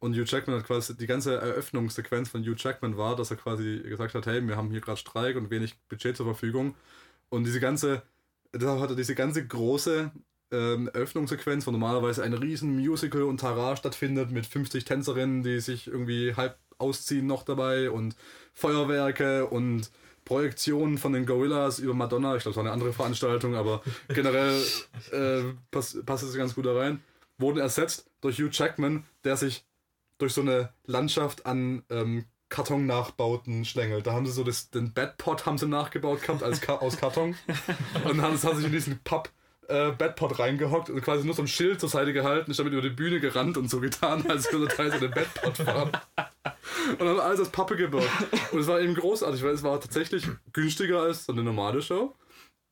und 0.00 0.14
Hugh 0.14 0.24
Jackman 0.24 0.58
hat 0.58 0.66
quasi, 0.66 0.96
die 0.96 1.06
ganze 1.06 1.34
Eröffnungssequenz 1.36 2.28
von 2.28 2.42
Hugh 2.42 2.56
Jackman 2.56 2.96
war, 2.96 3.16
dass 3.16 3.30
er 3.30 3.36
quasi 3.36 3.80
gesagt 3.80 4.14
hat, 4.14 4.26
hey, 4.26 4.46
wir 4.46 4.56
haben 4.56 4.70
hier 4.70 4.80
gerade 4.80 4.98
Streik 4.98 5.36
und 5.36 5.50
wenig 5.50 5.76
Budget 5.88 6.16
zur 6.16 6.26
Verfügung. 6.26 6.74
Und 7.30 7.44
diese 7.44 7.60
ganze, 7.60 8.02
deshalb 8.54 8.80
hat 8.80 8.90
er 8.90 8.96
diese 8.96 9.14
ganze 9.14 9.46
große 9.46 10.12
ähm, 10.50 10.88
Eröffnungssequenz, 10.94 11.66
wo 11.66 11.72
normalerweise 11.72 12.22
ein 12.22 12.32
riesen 12.32 12.76
Musical 12.76 13.22
und 13.22 13.40
Tara 13.40 13.76
stattfindet 13.76 14.30
mit 14.30 14.46
50 14.46 14.84
Tänzerinnen, 14.84 15.42
die 15.42 15.60
sich 15.60 15.88
irgendwie 15.88 16.34
halb 16.34 16.56
ausziehen 16.78 17.26
noch 17.26 17.42
dabei 17.42 17.90
und 17.90 18.16
Feuerwerke 18.54 19.46
und 19.46 19.90
Projektionen 20.24 20.98
von 20.98 21.12
den 21.12 21.24
Gorillas 21.24 21.78
über 21.78 21.94
Madonna. 21.94 22.36
Ich 22.36 22.42
glaube, 22.42 22.52
es 22.52 22.56
war 22.56 22.64
eine 22.64 22.72
andere 22.72 22.92
Veranstaltung, 22.92 23.54
aber 23.54 23.82
generell 24.08 24.62
äh, 25.10 25.54
passt, 25.70 26.04
passt 26.04 26.24
es 26.24 26.34
ganz 26.34 26.54
gut 26.54 26.66
da 26.66 26.74
rein. 26.74 27.02
Wurden 27.38 27.60
ersetzt 27.60 28.10
durch 28.20 28.38
Hugh 28.38 28.50
Jackman, 28.52 29.04
der 29.24 29.36
sich 29.36 29.64
durch 30.18 30.34
so 30.34 30.40
eine 30.40 30.70
Landschaft 30.84 31.46
an 31.46 31.82
ähm, 31.88 32.26
Karton-Nachbauten 32.50 33.64
schlängelt. 33.64 34.06
Da 34.06 34.12
haben 34.12 34.26
sie 34.26 34.32
so 34.32 34.44
das, 34.44 34.70
den 34.70 34.92
Bedpot 34.92 35.46
haben 35.46 35.58
sie 35.58 35.66
nachgebaut 35.66 36.22
gehabt 36.22 36.42
als 36.42 36.60
Ka 36.60 36.76
aus 36.76 36.96
Karton. 36.96 37.36
Und 38.04 38.18
dann 38.18 38.22
haben 38.22 38.36
sie 38.36 38.54
sich 38.56 38.66
in 38.66 38.72
diesen 38.72 39.00
Papp 39.04 39.30
äh, 39.68 39.92
Bedpot 39.92 40.38
reingehockt 40.38 40.90
und 40.90 41.00
quasi 41.02 41.24
nur 41.24 41.34
so 41.34 41.42
ein 41.42 41.48
Schild 41.48 41.80
zur 41.80 41.88
Seite 41.88 42.12
gehalten, 42.12 42.50
ist 42.50 42.58
damit 42.58 42.72
über 42.72 42.82
die 42.82 42.88
Bühne 42.88 43.20
gerannt 43.20 43.56
und 43.58 43.70
so 43.70 43.80
getan, 43.80 44.24
als 44.28 44.50
würde 44.52 44.68
Teil 44.68 44.90
so 44.90 44.98
den 44.98 45.10
Bedpot 45.10 45.58
fahren. 45.58 45.92
Und 46.98 47.06
haben 47.06 47.20
alles 47.20 47.40
aus 47.40 47.50
Pappe 47.50 47.76
gebaut. 47.76 48.08
Und 48.52 48.60
es 48.60 48.66
war 48.66 48.80
eben 48.80 48.94
großartig, 48.94 49.42
weil 49.42 49.54
es 49.54 49.62
war 49.62 49.80
tatsächlich 49.80 50.26
günstiger 50.52 51.02
als 51.02 51.26
so 51.26 51.32
eine 51.32 51.42
normale 51.42 51.82
Show. 51.82 52.14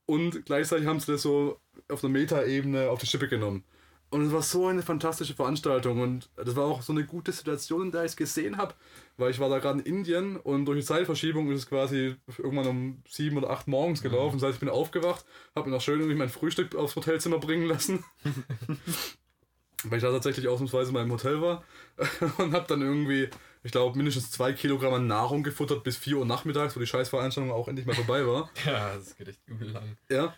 Und 0.06 0.46
gleichzeitig 0.46 0.86
haben 0.86 1.00
sie 1.00 1.12
das 1.12 1.22
so 1.22 1.60
auf 1.88 2.02
einer 2.02 2.12
Meta-Ebene 2.12 2.88
auf 2.88 3.00
die 3.00 3.06
Schippe 3.06 3.28
genommen. 3.28 3.64
Und 4.08 4.24
es 4.24 4.32
war 4.32 4.42
so 4.42 4.68
eine 4.68 4.82
fantastische 4.82 5.34
Veranstaltung 5.34 6.00
und 6.00 6.30
das 6.36 6.54
war 6.54 6.66
auch 6.66 6.80
so 6.80 6.92
eine 6.92 7.04
gute 7.04 7.32
Situation, 7.32 7.86
in 7.86 7.92
der 7.92 8.04
ich 8.04 8.12
es 8.12 8.16
gesehen 8.16 8.56
habe, 8.56 8.74
weil 9.16 9.32
ich 9.32 9.40
war 9.40 9.48
da 9.48 9.58
gerade 9.58 9.80
in 9.80 9.84
Indien 9.84 10.36
und 10.36 10.64
durch 10.66 10.78
die 10.78 10.86
Zeitverschiebung 10.86 11.50
ist 11.50 11.58
es 11.58 11.68
quasi 11.68 12.14
irgendwann 12.38 12.68
um 12.68 13.02
sieben 13.08 13.36
oder 13.36 13.50
acht 13.50 13.66
morgens 13.66 14.02
gelaufen. 14.02 14.38
Das 14.38 14.44
heißt, 14.44 14.54
ich 14.54 14.60
bin 14.60 14.68
aufgewacht, 14.68 15.24
habe 15.56 15.68
mir 15.68 15.74
noch 15.74 15.82
schön 15.82 15.98
irgendwie 15.98 16.16
mein 16.16 16.28
Frühstück 16.28 16.76
aufs 16.76 16.94
Hotelzimmer 16.94 17.38
bringen 17.38 17.66
lassen, 17.66 18.04
weil 19.84 19.98
ich 19.98 20.04
da 20.04 20.12
tatsächlich 20.12 20.46
ausnahmsweise 20.46 20.92
mal 20.92 21.02
im 21.02 21.10
Hotel 21.10 21.42
war 21.42 21.64
und 22.38 22.52
habe 22.52 22.66
dann 22.68 22.82
irgendwie, 22.82 23.28
ich 23.66 23.72
glaube, 23.72 23.96
mindestens 23.96 24.30
zwei 24.30 24.52
Kilogramm 24.52 24.94
an 24.94 25.06
Nahrung 25.08 25.42
gefuttert 25.42 25.82
bis 25.82 25.96
4 25.96 26.18
Uhr 26.18 26.24
nachmittags, 26.24 26.76
wo 26.76 26.80
die 26.80 26.86
Scheißveranstaltung 26.86 27.52
auch 27.52 27.66
endlich 27.66 27.84
mal 27.84 27.96
vorbei 27.96 28.24
war. 28.24 28.48
ja, 28.64 28.94
das 28.94 29.16
geht 29.16 29.26
echt 29.26 29.40
übel 29.46 29.70
lang. 29.70 29.96
Ja. 30.08 30.34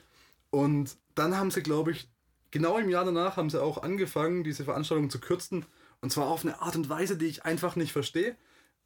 Und 0.48 0.96
dann 1.14 1.36
haben 1.36 1.50
sie, 1.50 1.62
glaube 1.62 1.90
ich, 1.92 2.08
genau 2.50 2.78
im 2.78 2.88
Jahr 2.88 3.04
danach 3.04 3.36
haben 3.36 3.50
sie 3.50 3.62
auch 3.62 3.82
angefangen, 3.82 4.44
diese 4.44 4.64
Veranstaltung 4.64 5.10
zu 5.10 5.20
kürzen. 5.20 5.66
Und 6.00 6.10
zwar 6.10 6.28
auf 6.28 6.42
eine 6.42 6.62
Art 6.62 6.74
und 6.74 6.88
Weise, 6.88 7.18
die 7.18 7.26
ich 7.26 7.44
einfach 7.44 7.76
nicht 7.76 7.92
verstehe. 7.92 8.34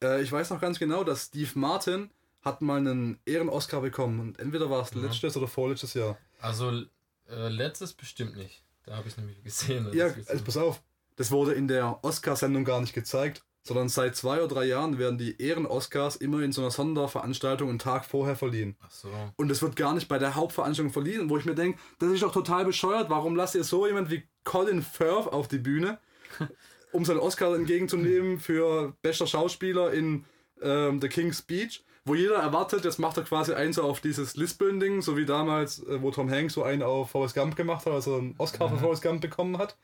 Äh, 0.02 0.22
ich 0.22 0.32
weiß 0.32 0.50
noch 0.50 0.60
ganz 0.60 0.80
genau, 0.80 1.04
dass 1.04 1.26
Steve 1.26 1.50
Martin 1.54 2.10
hat 2.42 2.62
mal 2.62 2.78
einen 2.78 3.20
Ehren-Oscar 3.24 3.80
bekommen. 3.80 4.18
Und 4.18 4.40
entweder 4.40 4.68
war 4.70 4.82
es 4.82 4.92
letztes 4.94 5.36
oder 5.36 5.46
vorletztes 5.46 5.94
Jahr. 5.94 6.18
Also 6.40 6.82
äh, 7.30 7.48
letztes 7.48 7.92
bestimmt 7.92 8.36
nicht. 8.36 8.64
Da 8.86 8.96
habe 8.96 9.06
ich 9.06 9.16
nämlich 9.16 9.40
gesehen. 9.44 9.88
Ja, 9.92 10.06
also 10.26 10.42
pass 10.42 10.56
auf. 10.56 10.82
Das 11.14 11.30
wurde 11.30 11.52
in 11.52 11.68
der 11.68 12.02
Oscarsendung 12.02 12.64
gar 12.64 12.80
nicht 12.80 12.92
gezeigt, 12.92 13.44
sondern 13.62 13.88
seit 13.88 14.16
zwei 14.16 14.38
oder 14.38 14.48
drei 14.48 14.64
Jahren 14.64 14.98
werden 14.98 15.18
die 15.18 15.40
Ehren-Oscars 15.40 16.16
immer 16.16 16.40
in 16.40 16.52
so 16.52 16.62
einer 16.62 16.70
Sonderveranstaltung 16.70 17.68
einen 17.68 17.78
Tag 17.78 18.04
vorher 18.04 18.36
verliehen. 18.36 18.76
Ach 18.80 18.90
so. 18.90 19.08
Und 19.36 19.50
es 19.50 19.62
wird 19.62 19.76
gar 19.76 19.94
nicht 19.94 20.08
bei 20.08 20.18
der 20.18 20.34
Hauptveranstaltung 20.34 20.92
verliehen, 20.92 21.30
wo 21.30 21.36
ich 21.38 21.44
mir 21.44 21.54
denke, 21.54 21.78
das 21.98 22.10
ist 22.10 22.22
doch 22.22 22.32
total 22.32 22.64
bescheuert. 22.64 23.08
Warum 23.08 23.36
lasst 23.36 23.54
ihr 23.54 23.64
so 23.64 23.86
jemand 23.86 24.10
wie 24.10 24.24
Colin 24.44 24.82
Firth 24.82 25.28
auf 25.28 25.46
die 25.46 25.58
Bühne, 25.58 25.98
um 26.92 27.04
seinen 27.04 27.20
Oscar 27.20 27.54
entgegenzunehmen 27.54 28.40
für 28.40 28.94
bester 29.02 29.26
Schauspieler 29.26 29.92
in 29.92 30.24
ähm, 30.60 31.00
The 31.00 31.08
King's 31.08 31.38
Speech, 31.38 31.84
wo 32.04 32.16
jeder 32.16 32.36
erwartet, 32.36 32.84
jetzt 32.84 32.98
macht 32.98 33.16
er 33.16 33.22
quasi 33.22 33.52
eins 33.52 33.78
auf 33.78 34.00
dieses 34.00 34.36
Lispeln-Ding, 34.36 35.02
so 35.02 35.16
wie 35.16 35.24
damals, 35.24 35.84
äh, 35.84 36.02
wo 36.02 36.10
Tom 36.10 36.28
Hanks 36.28 36.54
so 36.54 36.64
einen 36.64 36.82
auf 36.82 37.10
Forrest 37.10 37.36
Gump 37.36 37.54
gemacht 37.54 37.86
hat, 37.86 37.92
als 37.92 38.08
er 38.08 38.16
einen 38.16 38.34
Oscar 38.38 38.68
für 38.68 38.78
Forrest 38.78 39.02
Gump 39.02 39.20
bekommen 39.20 39.58
hat. 39.58 39.76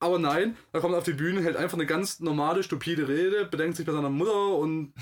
Aber 0.00 0.18
nein, 0.18 0.56
er 0.72 0.80
kommt 0.80 0.94
auf 0.94 1.04
die 1.04 1.12
Bühne, 1.12 1.42
hält 1.42 1.56
einfach 1.56 1.78
eine 1.78 1.86
ganz 1.86 2.20
normale, 2.20 2.62
stupide 2.62 3.08
Rede, 3.08 3.46
bedenkt 3.46 3.76
sich 3.76 3.86
bei 3.86 3.92
seiner 3.92 4.10
Mutter 4.10 4.56
und, 4.56 4.92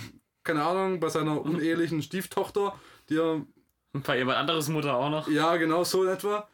keine 0.45 0.63
Ahnung, 0.63 1.01
bei 1.01 1.09
seiner 1.09 1.41
unehelichen 1.41 2.03
Stieftochter, 2.03 2.75
die 3.09 3.17
er 3.17 3.45
Bei 3.93 4.19
jemand 4.19 4.39
anderes 4.39 4.69
Mutter 4.69 4.95
auch 4.95 5.11
noch. 5.11 5.29
ja, 5.29 5.57
genau 5.57 5.85
so 5.85 6.05
in 6.05 6.11
etwa. 6.11 6.49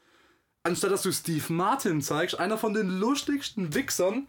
Anstatt 0.63 0.91
dass 0.91 1.03
du 1.03 1.13
Steve 1.13 1.53
Martin 1.53 2.03
zeigst, 2.03 2.39
einer 2.39 2.59
von 2.59 2.75
den 2.75 2.89
lustigsten 2.99 3.75
Wichsern, 3.75 4.29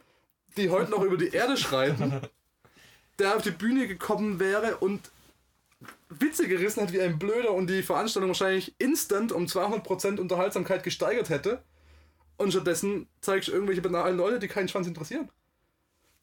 die 0.57 0.69
heute 0.69 0.91
noch 0.91 1.03
über 1.03 1.17
die 1.17 1.29
Erde 1.29 1.57
schreiten, 1.57 2.21
der 3.19 3.35
auf 3.35 3.41
die 3.41 3.51
Bühne 3.51 3.87
gekommen 3.87 4.39
wäre 4.39 4.77
und 4.77 5.11
Witze 6.09 6.47
gerissen 6.47 6.81
hat 6.81 6.91
wie 6.91 7.01
ein 7.01 7.19
Blöder 7.19 7.53
und 7.53 7.67
die 7.67 7.83
Veranstaltung 7.83 8.29
wahrscheinlich 8.29 8.75
instant 8.79 9.31
um 9.31 9.45
200% 9.45 10.19
Unterhaltsamkeit 10.19 10.83
gesteigert 10.83 11.29
hätte. 11.29 11.61
Und 12.39 12.51
stattdessen 12.51 13.07
zeigst 13.21 13.49
du 13.49 13.51
irgendwelche 13.51 13.81
banalen 13.81 14.17
Leute, 14.17 14.39
die 14.39 14.47
keinen 14.47 14.67
Schwanz 14.69 14.87
interessieren. 14.87 15.29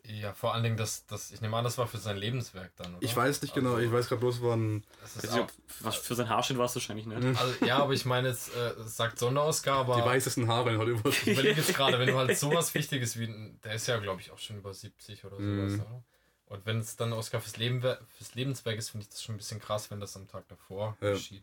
Ja, 0.03 0.33
vor 0.35 0.55
allen 0.55 0.63
Dingen, 0.63 0.77
das, 0.77 1.05
das, 1.07 1.33
ich 1.33 1.41
nehme 1.41 1.57
an, 1.57 1.65
das 1.65 1.79
war 1.79 1.89
für 1.89 1.99
sein 1.99 2.17
Lebenswerk 2.17 2.71
dann, 2.77 2.95
oder? 2.95 3.03
Ich 3.03 3.15
weiß 3.15 3.43
nicht 3.43 3.55
genau, 3.55 3.77
ich 3.79 3.91
weiß 3.91 4.09
gerade 4.09 4.21
bloß, 4.21 4.41
ob- 4.41 5.53
Was 5.81 5.97
für 5.97 6.15
sein 6.15 6.29
Haarschnitt 6.29 6.59
war 6.59 6.67
es 6.67 6.77
wahrscheinlich 6.77 7.07
nicht. 7.07 7.23
also, 7.39 7.65
ja, 7.65 7.79
aber 7.79 7.93
ich 7.93 8.05
meine 8.05 8.29
jetzt, 8.29 8.55
äh, 8.55 8.71
es 8.81 8.97
sagt 8.97 9.19
Sonderausgabe, 9.19 9.95
Die 9.95 10.01
aber 10.01 10.11
weißesten 10.13 10.47
Haare 10.47 10.73
in 10.73 10.79
Hollywood. 10.79 11.07
ich 11.13 11.27
überlege 11.27 11.61
jetzt 11.61 11.75
gerade, 11.75 11.99
wenn 11.99 12.07
du 12.07 12.17
halt 12.17 12.39
sowas 12.39 12.73
Wichtiges 12.75 13.19
wie, 13.19 13.57
der 13.65 13.75
ist 13.75 13.89
ja, 13.89 13.99
glaube 13.99 14.21
ich, 14.21 14.31
auch 14.31 14.39
schon 14.39 14.57
über 14.59 14.73
70 14.73 15.25
oder 15.25 15.37
sowas, 15.37 15.73
Mhm. 15.73 15.81
oder? 15.81 16.03
Und 16.47 16.65
wenn 16.67 16.79
es 16.79 16.95
dann 16.95 17.13
Oscar 17.13 17.41
fürs, 17.41 17.57
Leben, 17.57 17.83
fürs 17.83 18.35
Lebenswerk 18.37 18.79
ist, 18.79 18.91
finde 18.91 19.03
ich 19.03 19.09
das 19.11 19.23
schon 19.25 19.35
ein 19.35 19.39
bisschen 19.39 19.59
krass, 19.61 19.91
wenn 19.91 19.99
das 19.99 20.15
am 20.17 20.29
Tag 20.29 20.47
davor 20.49 20.97
Ja. 21.01 21.11
geschieht. 21.11 21.43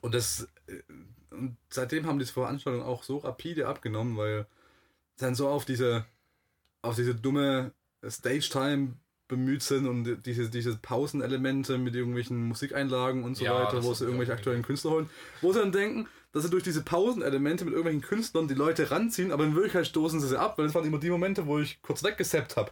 Und 0.00 0.14
das 0.14 0.48
äh, 0.66 0.82
und 1.30 1.56
seitdem 1.70 2.06
haben 2.06 2.18
diese 2.18 2.32
Veranstaltungen 2.32 2.84
auch 2.86 3.02
so 3.02 3.18
rapide 3.18 3.66
abgenommen, 3.68 4.16
weil 4.16 4.46
sie 5.16 5.24
dann 5.26 5.34
so 5.34 5.48
auf 5.48 5.64
diese 5.64 6.06
auf 6.82 6.96
diese 6.96 7.14
dumme 7.14 7.72
Stage-Time 8.06 8.94
bemüht 9.28 9.62
sind 9.62 9.86
und 9.88 10.22
diese, 10.26 10.50
diese 10.50 10.76
Pausenelemente 10.76 11.78
mit 11.78 11.96
irgendwelchen 11.96 12.46
Musikeinlagen 12.46 13.24
und 13.24 13.34
so 13.36 13.44
Ja, 13.44 13.50
weiter, 13.50 13.82
wo 13.82 13.92
sie 13.92 14.04
irgendwelche 14.04 14.32
aktuellen 14.32 14.62
Künstler 14.62 14.92
holen, 14.92 15.10
wo 15.40 15.52
sie 15.52 15.58
dann 15.60 15.72
denken, 15.72 16.08
dass 16.32 16.44
sie 16.44 16.50
durch 16.50 16.62
diese 16.62 16.82
Pausenelemente 16.84 17.64
mit 17.64 17.74
irgendwelchen 17.74 18.02
Künstlern 18.08 18.48
die 18.48 18.54
Leute 18.54 18.90
ranziehen, 18.90 19.32
aber 19.32 19.44
in 19.44 19.54
Wirklichkeit 19.54 19.86
stoßen 19.88 20.20
sie 20.20 20.28
sie 20.28 20.38
ab, 20.40 20.58
weil 20.58 20.66
das 20.66 20.74
waren 20.76 20.86
immer 20.86 21.00
die 21.00 21.10
Momente, 21.10 21.46
wo 21.46 21.58
ich 21.58 21.82
kurz 21.82 22.04
weggesappt 22.04 22.56
habe. 22.56 22.70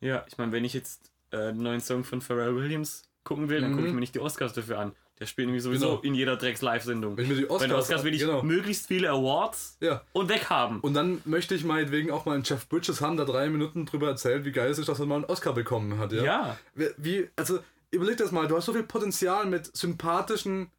Ja, 0.00 0.24
ich 0.28 0.38
meine, 0.38 0.52
wenn 0.52 0.64
ich 0.64 0.72
jetzt 0.74 1.10
äh, 1.30 1.52
den 1.52 1.62
neuen 1.62 1.80
Song 1.80 2.04
von 2.04 2.20
Pharrell 2.20 2.54
Williams 2.56 3.02
gucken 3.24 3.48
will, 3.48 3.60
dann 3.60 3.70
Mhm. 3.70 3.72
gucke 3.72 3.86
ich 3.88 3.92
mir 3.92 4.00
nicht 4.00 4.14
die 4.14 4.20
Oscars 4.20 4.52
dafür 4.52 4.78
an. 4.78 4.94
Der 5.18 5.24
spielt 5.26 5.46
nämlich 5.46 5.62
sowieso 5.62 5.86
Genau. 5.88 6.00
in 6.02 6.14
jeder 6.14 6.36
Drecks-Live-Sendung. 6.36 7.16
Wenn 7.16 7.24
ich 7.24 7.30
mir 7.30 7.36
die 7.36 7.42
Bei 7.46 7.58
den 7.58 7.72
Oscars, 7.72 7.84
Oscars 7.84 8.04
will 8.04 8.12
ich 8.14 8.20
genau. 8.20 8.42
möglichst 8.42 8.86
viele 8.86 9.08
Awards 9.10 9.78
Ja. 9.80 10.02
und 10.12 10.28
weghaben. 10.28 10.80
Und 10.80 10.92
dann 10.94 11.22
möchte 11.24 11.54
ich 11.54 11.64
meinetwegen 11.64 12.10
auch 12.10 12.26
mal 12.26 12.34
einen 12.34 12.42
Jeff 12.44 12.68
Bridges 12.68 13.00
haben, 13.00 13.16
der 13.16 13.24
drei 13.24 13.48
Minuten 13.48 13.86
drüber 13.86 14.08
erzählt, 14.08 14.44
wie 14.44 14.52
geil 14.52 14.70
es 14.70 14.78
ist, 14.78 14.88
dass 14.90 15.00
er 15.00 15.06
mal 15.06 15.14
einen 15.16 15.24
Oscar 15.24 15.54
bekommen 15.54 15.98
hat. 15.98 16.12
Ja. 16.12 16.22
Ja. 16.24 16.58
Wie- 16.74 16.90
Wie, 16.98 17.28
also, 17.36 17.60
überleg 17.90 18.18
das 18.18 18.30
mal, 18.30 18.46
du 18.46 18.56
hast 18.56 18.66
so 18.66 18.74
viel 18.74 18.82
Potenzial 18.82 19.46
mit 19.46 19.74
sympathischen 19.74 20.70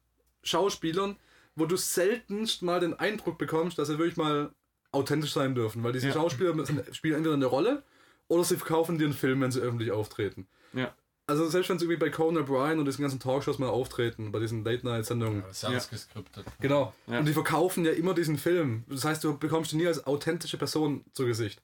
Schauspielern, 0.44 1.16
wo 1.56 1.66
du 1.66 1.76
seltenst 1.76 2.62
mal 2.62 2.78
den 2.80 2.94
Eindruck 2.94 3.38
bekommst, 3.38 3.78
dass 3.78 3.88
sie 3.88 3.98
wirklich 3.98 4.16
mal 4.16 4.50
authentisch 4.92 5.32
sein 5.32 5.54
dürfen. 5.56 5.82
Weil 5.82 5.92
diese 5.92 6.08
Ja. 6.08 6.12
Schauspieler 6.14 6.54
sind, 6.64 6.82
spielen 6.94 7.16
entweder 7.16 7.34
eine 7.34 7.46
Rolle 7.46 7.82
oder 8.28 8.44
sie 8.44 8.56
verkaufen 8.56 8.98
dir 8.98 9.06
einen 9.06 9.14
Film, 9.14 9.40
wenn 9.40 9.50
sie 9.50 9.60
öffentlich 9.60 9.90
auftreten. 9.90 10.46
Ja. 10.72 10.94
Also 11.28 11.46
selbst 11.46 11.68
wenn 11.68 11.78
sie 11.78 11.84
irgendwie 11.84 12.06
bei 12.06 12.10
Conan 12.10 12.42
O'Brien 12.42 12.78
und 12.78 12.86
diesen 12.86 13.02
ganzen 13.02 13.20
Talkshows 13.20 13.58
mal 13.58 13.68
auftreten, 13.68 14.32
bei 14.32 14.38
diesen 14.38 14.64
Late-Night-Sendungen. 14.64 15.42
Das 15.46 15.62
ist 15.62 15.62
ja 15.62 15.78
geskriptet. 15.90 16.46
Genau. 16.58 16.94
Ja. 17.06 17.18
Und 17.18 17.26
die 17.26 17.34
verkaufen 17.34 17.84
ja 17.84 17.92
immer 17.92 18.14
diesen 18.14 18.38
Film. 18.38 18.84
Das 18.88 19.04
heißt, 19.04 19.22
du 19.22 19.36
bekommst 19.36 19.74
ihn 19.74 19.78
nie 19.78 19.86
als 19.86 20.06
authentische 20.06 20.56
Person 20.56 21.04
zu 21.12 21.26
Gesicht. 21.26 21.60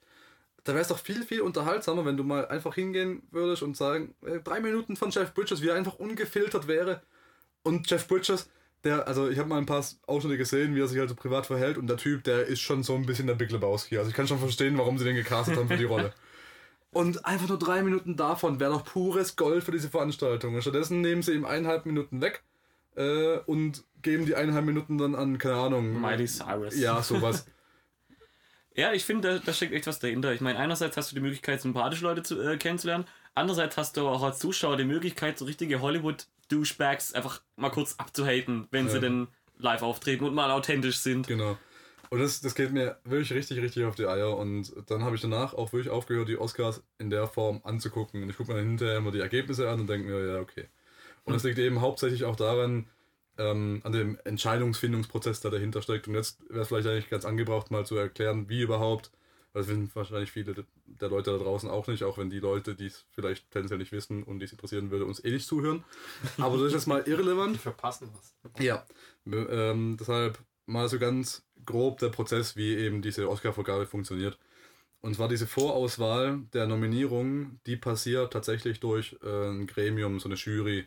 Da 0.65 0.73
wäre 0.73 0.83
es 0.83 0.89
doch 0.89 0.99
viel, 0.99 1.23
viel 1.25 1.41
unterhaltsamer, 1.41 2.05
wenn 2.05 2.19
du 2.19 2.25
mal 2.25 2.47
einfach 2.49 2.75
hingehen 2.75 3.23
würdest 3.31 3.63
und 3.63 3.75
sagen, 3.75 4.15
äh, 4.27 4.41
drei 4.41 4.61
Minuten 4.61 4.97
von 4.97 5.11
Jeff 5.11 5.33
Bridges, 5.33 5.63
wie 5.63 5.69
er 5.69 5.77
einfach 5.77 5.99
ungefiltert 5.99 6.69
wäre. 6.69 7.01
Und 7.63 7.91
Jeff 7.91 8.07
Bridges, 8.07 8.51
der, 8.85 9.09
also 9.09 9.31
ich 9.31 9.39
habe 9.39 9.49
mal 9.49 9.57
ein 9.57 9.67
paar 9.67 9.85
Ausschnitte 10.07 10.37
gesehen, 10.37 10.75
wie 10.75 10.81
er 10.81 10.89
sich 10.89 10.99
halt 10.99 11.09
so 11.09 11.15
privat 11.15 11.47
verhält 11.47 11.79
und 11.79 11.87
der 11.87 11.97
Typ, 11.97 12.25
der 12.25 12.47
ist 12.47 12.61
schon 12.61 12.83
so 12.83 12.95
ein 12.95 13.07
bisschen 13.07 13.27
der 13.27 13.35
Big 13.35 13.51
Lebowski. 13.51 13.97
Also 13.97 14.11
ich 14.11 14.17
kann 14.17 14.29
schon 14.29 14.39
verstehen, 14.39 14.77
warum 14.77 14.99
sie 14.99 15.05
den 15.05 15.17
gecastet 15.17 15.57
haben 15.57 15.69
für 15.69 15.79
die 15.79 15.85
Rolle. 15.85 16.13
Und 16.95 17.27
einfach 17.27 17.49
nur 17.49 17.59
drei 17.59 17.83
Minuten 17.83 18.17
davon 18.17 18.61
wäre 18.61 18.73
doch 18.73 18.85
pures 18.85 19.37
Gold 19.37 19.65
für 19.65 19.73
diese 19.73 19.89
Veranstaltung. 19.91 20.55
Und 20.55 20.63
stattdessen 20.63 21.01
nehmen 21.01 21.23
sie 21.23 21.33
ihm 21.33 21.45
eineinhalb 21.45 21.87
Minuten 21.87 22.21
weg 22.21 22.43
äh, 22.97 23.39
und 23.47 23.85
geben 24.03 24.27
die 24.27 24.35
eineinhalb 24.37 24.65
Minuten 24.65 24.97
dann 24.97 25.15
an, 25.15 25.37
keine 25.39 25.57
Ahnung. 25.57 26.01
Miley 26.01 26.27
Cyrus. 26.27 26.79
Ja, 26.79 27.03
sowas. 27.03 27.47
Ja, 28.77 28.93
ich 28.93 29.05
finde, 29.05 29.35
da, 29.35 29.39
da 29.39 29.53
steckt 29.53 29.73
echt 29.73 29.87
was 29.87 30.01
dahinter. 30.01 30.33
Ich 30.33 30.41
meine, 30.41 30.59
einerseits 30.59 30.97
hast 30.97 31.13
du 31.13 31.15
die 31.15 31.21
Möglichkeit, 31.21 31.61
sympathische 31.61 32.03
Leute 32.03 32.25
zu, 32.25 32.43
äh, 32.43 32.57
kennenzulernen. 32.57 33.05
Andererseits 33.37 33.77
hast 33.77 33.97
du 33.97 34.09
auch 34.09 34.25
als 34.25 34.41
Zuschauer 34.41 34.77
die 34.77 34.85
Möglichkeit, 34.85 35.39
so 35.39 35.45
richtige 35.45 35.81
Hollywood-Douchebags 35.81 37.13
einfach 37.15 37.41
mal 37.55 37.71
kurz 37.71 37.95
abzuhaten, 37.99 38.67
wenn 38.73 38.89
sie 38.89 38.97
Ja. 38.97 39.01
denn 39.03 39.29
live 39.59 39.83
auftreten 39.83 40.25
und 40.25 40.35
mal 40.35 40.51
authentisch 40.51 40.97
sind. 40.99 41.29
genau. 41.29 41.57
Und 42.15 42.21
das, 42.21 42.41
das 42.41 42.55
geht 42.55 42.71
mir 42.71 42.97
wirklich 43.03 43.33
richtig, 43.33 43.61
richtig 43.61 43.85
auf 43.87 43.97
die 43.97 44.07
Eier. 44.07 44.37
Und 44.37 44.73
dann 44.87 45.03
habe 45.03 45.17
ich 45.17 45.21
danach 45.21 45.53
auch 45.53 45.73
wirklich 45.73 45.91
aufgehört, 45.91 46.29
die 46.29 46.39
Oscars 46.39 46.81
in 46.99 47.11
der 47.11 47.27
Form 47.27 47.61
anzugucken. 47.65 48.23
Und 48.23 48.31
ich 48.31 48.37
gucke 48.37 48.53
mir 48.53 48.59
dann 48.59 48.69
hinterher 48.69 48.99
immer 48.99 49.11
die 49.11 49.19
Ergebnisse 49.19 49.69
an 49.69 49.81
und 49.81 49.89
denke 49.89 50.07
mir, 50.07 50.25
ja, 50.25 50.39
okay. 50.39 50.67
Und 51.25 51.33
das 51.33 51.43
liegt 51.43 51.59
eben 51.59 51.81
hauptsächlich 51.81 52.23
auch 52.23 52.37
daran, 52.37 52.87
ähm, 53.37 53.81
an 53.83 53.91
dem 53.91 54.17
Entscheidungsfindungsprozess, 54.23 55.41
der 55.41 55.51
dahinter 55.51 55.83
steckt. 55.83 56.07
Und 56.07 56.15
jetzt 56.15 56.39
wäre 56.49 56.61
es 56.61 56.69
vielleicht 56.69 56.87
eigentlich 56.87 57.11
ganz 57.11 57.25
angebracht, 57.25 57.73
mal 57.73 57.85
zu 57.85 57.97
erklären, 57.97 58.49
wie 58.49 58.63
überhaupt, 58.63 59.11
weil 59.53 59.63
das 59.63 59.69
wissen 59.69 59.91
wahrscheinlich 59.93 60.31
viele 60.31 60.55
der 60.87 61.09
Leute 61.09 61.33
da 61.33 61.39
draußen 61.39 61.69
auch 61.69 61.89
nicht, 61.89 62.05
auch 62.05 62.17
wenn 62.17 62.31
die 62.31 62.39
Leute, 62.39 62.77
die 62.77 62.87
es 62.87 63.07
vielleicht 63.11 63.51
tendenziell 63.51 63.79
nicht 63.79 63.91
wissen 63.91 64.23
und 64.23 64.39
die 64.39 64.45
es 64.45 64.53
interessieren 64.53 64.93
würde, 64.93 65.05
uns 65.05 65.25
eh 65.25 65.33
nicht 65.33 65.49
zuhören. 65.49 65.83
Aber 66.39 66.59
das 66.59 66.69
ist 66.69 66.75
jetzt 66.75 66.87
mal 66.87 67.03
irrelevant. 67.09 67.57
Die 67.57 67.59
verpassen 67.59 68.09
was. 68.15 68.63
Ja, 68.63 68.87
ähm, 69.27 69.97
deshalb 69.99 70.39
mal 70.67 70.89
so 70.89 70.99
ganz 70.99 71.43
grob 71.65 71.99
der 71.99 72.09
Prozess, 72.09 72.57
wie 72.57 72.75
eben 72.75 73.03
diese 73.03 73.29
Oscar-Vergabe 73.29 73.87
funktioniert. 73.87 74.39
Und 75.01 75.15
zwar 75.15 75.29
diese 75.29 75.47
Vorauswahl 75.47 76.41
der 76.55 76.67
Nominierungen, 76.67 77.61
die 77.67 77.77
passiert 77.77 78.33
tatsächlich 78.33 78.81
durch 78.81 79.15
äh, 79.23 79.51
ein 79.51 79.67
Gremium, 79.67 80.19
so 80.19 80.31
eine 80.31 80.37
Jury. 80.37 80.87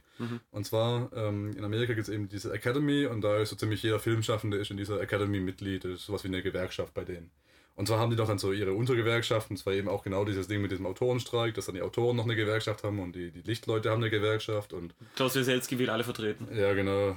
Und 0.50 0.66
zwar 0.66 1.12
ähm, 1.14 1.54
in 1.56 1.64
Amerika 1.64 1.94
gibt 1.94 2.08
es 2.08 2.14
eben 2.14 2.28
diese 2.28 2.52
Academy 2.52 3.06
und 3.06 3.22
da 3.22 3.38
ist 3.38 3.52
so 3.52 3.56
ziemlich 3.56 3.84
jeder 3.84 4.00
Filmschaffende 4.00 4.58
ist 4.58 4.72
in 4.72 4.78
dieser 4.78 5.00
Academy 5.00 5.40
Mitglied, 5.40 5.84
das 5.84 5.92
ist 5.92 6.06
sowas 6.08 6.24
wie 6.24 6.30
eine 6.30 6.42
Gewerkschaft 6.42 6.96
bei 6.96 7.04
denen. 7.04 7.30
Und 7.76 7.88
zwar 7.88 8.00
haben 8.00 8.10
die 8.10 8.16
doch 8.16 8.28
dann 8.28 8.40
so 8.40 8.52
ihre 8.52 8.74
Untergewerkschaften, 8.74 9.56
und 9.56 9.58
zwar 9.58 9.74
eben 9.74 9.88
auch 9.88 10.04
genau 10.04 10.26
dieses 10.26 10.48
Ding 10.48 10.64
mit 10.64 10.72
diesem 10.72 10.88
Autorenstreik, 10.88 11.54
dass 11.54 11.68
dann 11.68 11.76
die 11.76 11.84
Autoren 11.84 12.16
noch 12.16 12.24
eine 12.24 12.36
Gewerkschaft 12.36 12.84
haben 12.84 13.00
und 13.00 13.16
die, 13.16 13.30
die 13.30 13.44
Lichtleute 13.44 13.92
haben 13.92 14.02
eine 14.02 14.10
Gewerkschaft 14.10 14.74
und 14.74 14.96
Klaus 15.16 15.36
Wieselski 15.36 15.78
will 15.78 15.92
alle 15.92 16.04
vertreten. 16.04 16.48
ja 16.58 16.74
genau. 16.74 17.16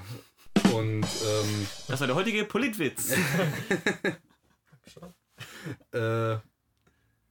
Und 0.74 1.02
ähm, 1.04 1.66
Das 1.88 2.00
war 2.00 2.06
der 2.06 2.16
heutige 2.16 2.44
Politwitz. 2.44 3.14
Äh, 5.92 6.36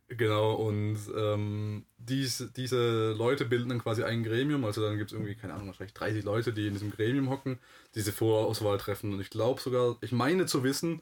genau, 0.08 0.53
und 0.53 0.98
ähm, 1.15 1.86
dies, 1.98 2.50
diese 2.55 3.12
Leute 3.13 3.46
bilden 3.46 3.69
dann 3.69 3.81
quasi 3.81 4.03
ein 4.03 4.24
Gremium, 4.24 4.65
also 4.65 4.81
dann 4.81 4.98
gibt 4.98 5.12
es 5.12 5.13
irgendwie, 5.13 5.36
keine 5.36 5.53
Ahnung, 5.53 5.67
wahrscheinlich 5.67 5.93
30 5.93 6.24
Leute, 6.24 6.53
die 6.53 6.67
in 6.67 6.74
diesem 6.74 6.91
Gremium 6.91 7.29
hocken, 7.29 7.60
diese 7.96 8.12
Vorauswahl 8.12 8.77
treffen. 8.77 9.13
Und 9.13 9.22
ich 9.22 9.29
glaube 9.29 9.62
sogar, 9.62 9.98
ich 10.01 10.12
meine 10.12 10.46
zu 10.46 10.63
wissen, 10.63 11.01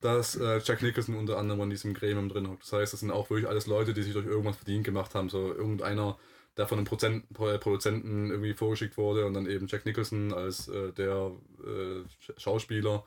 dass 0.00 0.36
äh, 0.36 0.60
Jack 0.64 0.82
Nicholson 0.82 1.16
unter 1.16 1.38
anderem 1.38 1.62
in 1.62 1.70
diesem 1.70 1.94
Gremium 1.94 2.28
drin 2.28 2.48
hockt. 2.48 2.62
Das 2.62 2.72
heißt, 2.72 2.92
das 2.92 3.00
sind 3.00 3.10
auch 3.10 3.30
wirklich 3.30 3.48
alles 3.48 3.66
Leute, 3.66 3.94
die 3.94 4.02
sich 4.02 4.12
durch 4.12 4.26
irgendwas 4.26 4.56
verdient 4.56 4.84
gemacht 4.84 5.14
haben. 5.14 5.28
So 5.30 5.52
irgendeiner, 5.54 6.18
der 6.56 6.66
von 6.66 6.78
einem 6.78 6.86
Prozent, 6.86 7.32
Pro- 7.32 7.58
Produzenten 7.58 8.30
irgendwie 8.30 8.54
vorgeschickt 8.54 8.96
wurde 8.96 9.26
und 9.26 9.34
dann 9.34 9.46
eben 9.46 9.66
Jack 9.66 9.84
Nicholson 9.84 10.32
als 10.32 10.68
äh, 10.68 10.92
der 10.92 11.32
äh, 11.64 12.00
Sch- 12.24 12.38
Schauspieler 12.38 13.04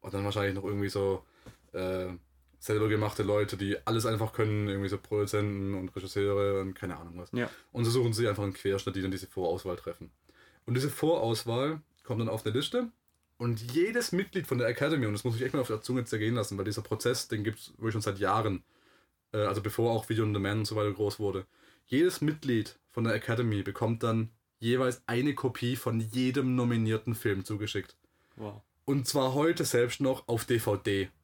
und 0.00 0.14
dann 0.14 0.24
wahrscheinlich 0.24 0.54
noch 0.54 0.64
irgendwie 0.64 0.88
so 0.88 1.24
äh, 1.72 2.06
selber 2.58 2.88
gemachte 2.88 3.24
Leute, 3.24 3.56
die 3.56 3.76
alles 3.86 4.06
einfach 4.06 4.32
können, 4.32 4.68
irgendwie 4.68 4.88
so 4.88 4.98
Produzenten 4.98 5.74
und 5.74 5.94
Regisseure 5.96 6.60
und 6.60 6.74
keine 6.74 6.96
Ahnung 6.96 7.14
was. 7.16 7.32
Ja. 7.32 7.50
Und 7.72 7.84
so 7.84 7.90
suchen 7.90 8.12
sie 8.12 8.28
einfach 8.28 8.44
einen 8.44 8.52
Querschnitt, 8.52 8.94
die 8.94 9.02
dann 9.02 9.10
diese 9.10 9.26
Vorauswahl 9.26 9.76
treffen. 9.76 10.12
Und 10.64 10.74
diese 10.74 10.90
Vorauswahl 10.90 11.80
kommt 12.04 12.20
dann 12.20 12.28
auf 12.28 12.46
eine 12.46 12.54
Liste 12.54 12.88
und 13.36 13.60
jedes 13.72 14.12
Mitglied 14.12 14.46
von 14.46 14.58
der 14.58 14.68
Academy, 14.68 15.06
und 15.06 15.12
das 15.12 15.24
muss 15.24 15.34
ich 15.34 15.42
echt 15.42 15.54
mal 15.54 15.60
auf 15.60 15.66
der 15.66 15.82
Zunge 15.82 16.04
zergehen 16.04 16.36
lassen, 16.36 16.56
weil 16.56 16.64
dieser 16.64 16.82
Prozess, 16.82 17.26
den 17.26 17.42
gibt 17.42 17.58
es 17.58 17.72
wirklich 17.78 17.94
schon 17.94 18.00
seit 18.00 18.20
Jahren, 18.20 18.62
äh, 19.32 19.38
also 19.38 19.60
bevor 19.60 19.90
auch 19.90 20.08
Video 20.08 20.22
on 20.22 20.32
Demand 20.32 20.58
und 20.60 20.64
so 20.66 20.76
weiter 20.76 20.92
groß 20.92 21.18
wurde. 21.18 21.46
Jedes 21.86 22.20
Mitglied 22.20 22.78
von 22.92 23.04
der 23.04 23.14
Academy 23.14 23.62
bekommt 23.62 24.02
dann 24.02 24.30
jeweils 24.58 25.02
eine 25.06 25.34
Kopie 25.34 25.74
von 25.76 25.98
jedem 26.00 26.54
nominierten 26.54 27.14
Film 27.14 27.44
zugeschickt. 27.44 27.96
Wow. 28.36 28.62
Und 28.84 29.08
zwar 29.08 29.34
heute 29.34 29.64
selbst 29.64 30.00
noch 30.00 30.28
auf 30.28 30.44
DVD. 30.44 31.08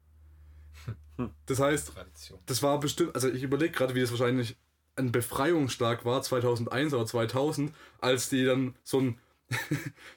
Das 1.45 1.59
heißt, 1.59 1.93
Tradition. 1.93 2.39
das 2.45 2.63
war 2.63 2.79
bestimmt, 2.79 3.13
also 3.13 3.27
ich 3.27 3.43
überlege 3.43 3.73
gerade, 3.73 3.93
wie 3.93 3.99
das 3.99 4.09
wahrscheinlich 4.09 4.55
ein 4.95 5.11
Befreiungsschlag 5.11 6.05
war, 6.05 6.21
2001 6.21 6.93
oder 6.93 7.05
2000, 7.05 7.73
als 7.99 8.29
die 8.29 8.45
dann 8.45 8.73
so 8.85 9.01
ein, 9.01 9.19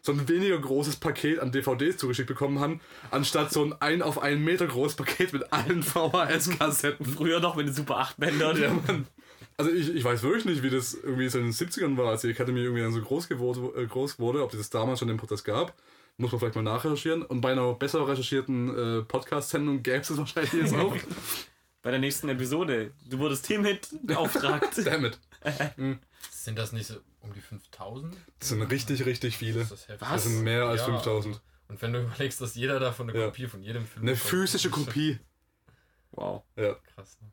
so 0.01 0.13
ein 0.13 0.29
weniger 0.29 0.57
großes 0.61 0.99
Paket 0.99 1.41
an 1.41 1.51
DVDs 1.51 1.97
zugeschickt 1.97 2.29
bekommen 2.29 2.61
haben, 2.61 2.81
anstatt 3.11 3.51
so 3.51 3.65
ein 3.65 3.73
ein 3.81 4.01
auf 4.01 4.23
einen 4.23 4.45
Meter 4.45 4.69
großes 4.69 4.97
Paket 4.97 5.33
mit 5.33 5.53
allen 5.53 5.83
VHS-Kassetten. 5.83 7.05
Früher 7.05 7.41
noch 7.41 7.57
mit 7.57 7.67
den 7.67 7.75
Super 7.75 7.99
8 7.99 8.19
Bändern. 8.19 8.63
Ja, 8.63 8.71
Mann. 8.73 9.09
Also 9.63 9.71
ich, 9.77 9.95
ich 9.95 10.03
weiß 10.05 10.23
wirklich 10.23 10.45
nicht, 10.45 10.63
wie 10.63 10.71
das 10.71 10.95
irgendwie 10.95 11.29
so 11.29 11.39
in 11.39 11.45
den 11.45 11.53
70ern 11.53 11.97
war, 11.97 12.09
als 12.11 12.23
die 12.23 12.31
Academy 12.31 12.61
irgendwie 12.61 12.83
dann 12.83 12.93
so 12.93 13.01
groß, 13.01 13.29
geworden, 13.29 13.71
äh, 13.77 13.87
groß 13.87 14.19
wurde, 14.19 14.43
ob 14.43 14.51
das 14.51 14.71
damals 14.71 14.99
schon 14.99 15.09
den 15.09 15.17
Prozess 15.19 15.45
gab. 15.45 15.75
Muss 16.17 16.33
man 16.33 16.41
vielleicht 16.41 16.57
mal 16.57 16.63
nachrecherchieren. 16.63 17.23
Und 17.23 17.41
bei 17.41 17.53
einer 17.53 17.73
besser 17.75 18.07
recherchierten 18.07 19.01
äh, 19.01 19.03
Podcast-Sendung 19.03 19.83
gäbe 19.83 19.99
es 20.01 20.11
es 20.11 20.19
wahrscheinlich 20.19 20.53
jetzt 20.53 20.75
auch. 20.75 20.97
Bei 21.83 21.91
der 21.91 22.01
nächsten 22.01 22.29
Episode. 22.29 22.93
Du 23.09 23.19
wurdest 23.19 23.47
Teamhit 23.47 23.89
beauftragt. 24.03 24.69
Damn 24.85 25.05
it. 25.07 25.19
Sind 26.31 26.59
das 26.59 26.73
nicht 26.73 26.87
so 26.87 26.95
um 27.21 27.33
die 27.33 27.41
5000? 27.41 28.17
Das 28.39 28.49
sind 28.51 28.63
richtig, 28.63 29.05
richtig 29.07 29.37
viele. 29.37 29.61
Das 29.61 29.73
ist 29.73 29.89
heftig. 29.89 30.09
Das 30.09 30.25
sind 30.25 30.43
mehr 30.43 30.65
als 30.67 30.81
Ja. 30.83 30.87
5000. 30.87 31.41
Und 31.69 31.83
wenn 31.83 31.93
du 31.93 32.01
überlegst, 32.03 32.41
dass 32.41 32.55
jeder 32.55 32.79
davon 32.79 33.09
eine 33.11 33.19
Ja. 33.19 33.27
Kopie 33.27 33.47
von 33.47 33.63
jedem 33.63 33.87
Film 33.87 34.07
Eine 34.07 34.17
physische 34.17 34.69
das 34.71 34.79
Kopie. 34.79 35.19
wow. 36.11 36.43
Ja. 36.57 36.75
Krass. 36.95 37.17
Ne? 37.21 37.29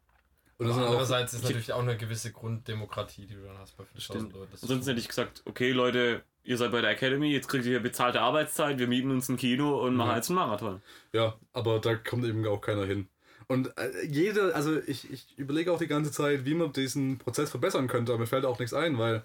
Und 0.59 0.67
das 0.67 0.75
Aber 0.75 0.83
sind 0.83 0.83
auch, 0.83 0.89
andererseits 0.91 1.33
ist 1.33 1.43
natürlich 1.43 1.73
auch 1.73 1.81
eine 1.81 1.97
gewisse 1.97 2.31
Grunddemokratie, 2.31 3.25
die 3.25 3.33
du 3.35 3.43
dann 3.43 3.57
hast 3.57 3.75
bei 3.77 3.85
5000 3.85 4.03
Stimmt. 4.03 4.33
Leuten. 4.33 4.57
Schon- 4.67 4.81
hätte 4.81 4.99
ich 4.99 5.07
gesagt, 5.07 5.41
okay 5.45 5.71
Leute, 5.71 6.21
ihr 6.43 6.57
seid 6.57 6.71
bei 6.71 6.81
der 6.81 6.89
Academy, 6.91 7.31
jetzt 7.31 7.47
kriegt 7.47 7.65
ihr 7.65 7.79
bezahlte 7.79 8.19
Arbeitszeit, 8.21 8.77
wir 8.77 8.87
mieten 8.87 9.09
uns 9.09 9.29
ein 9.29 9.37
Kino 9.37 9.81
und 9.85 9.95
machen 9.95 10.09
Ja. 10.09 10.15
jetzt 10.17 10.29
einen 10.29 10.35
Marathon. 10.35 10.81
ja, 11.13 11.35
aber 11.53 11.79
da 11.79 11.95
kommt 11.95 12.25
eben 12.25 12.45
auch 12.45 12.59
keiner 12.61 12.85
hin. 12.85 13.07
Und 13.47 13.75
äh, 13.79 14.05
jeder, 14.05 14.53
also 14.53 14.77
ich, 14.85 15.09
ich 15.11 15.25
überlege 15.37 15.71
auch 15.71 15.79
die 15.79 15.87
ganze 15.87 16.11
Zeit, 16.11 16.45
wie 16.45 16.53
man 16.53 16.71
diesen 16.73 17.17
Prozess 17.17 17.49
verbessern 17.49 17.87
könnte, 17.87 18.11
aber 18.11 18.19
mir 18.19 18.27
fällt 18.27 18.45
auch 18.45 18.59
nichts 18.59 18.73
ein, 18.75 18.99
weil, 18.99 19.23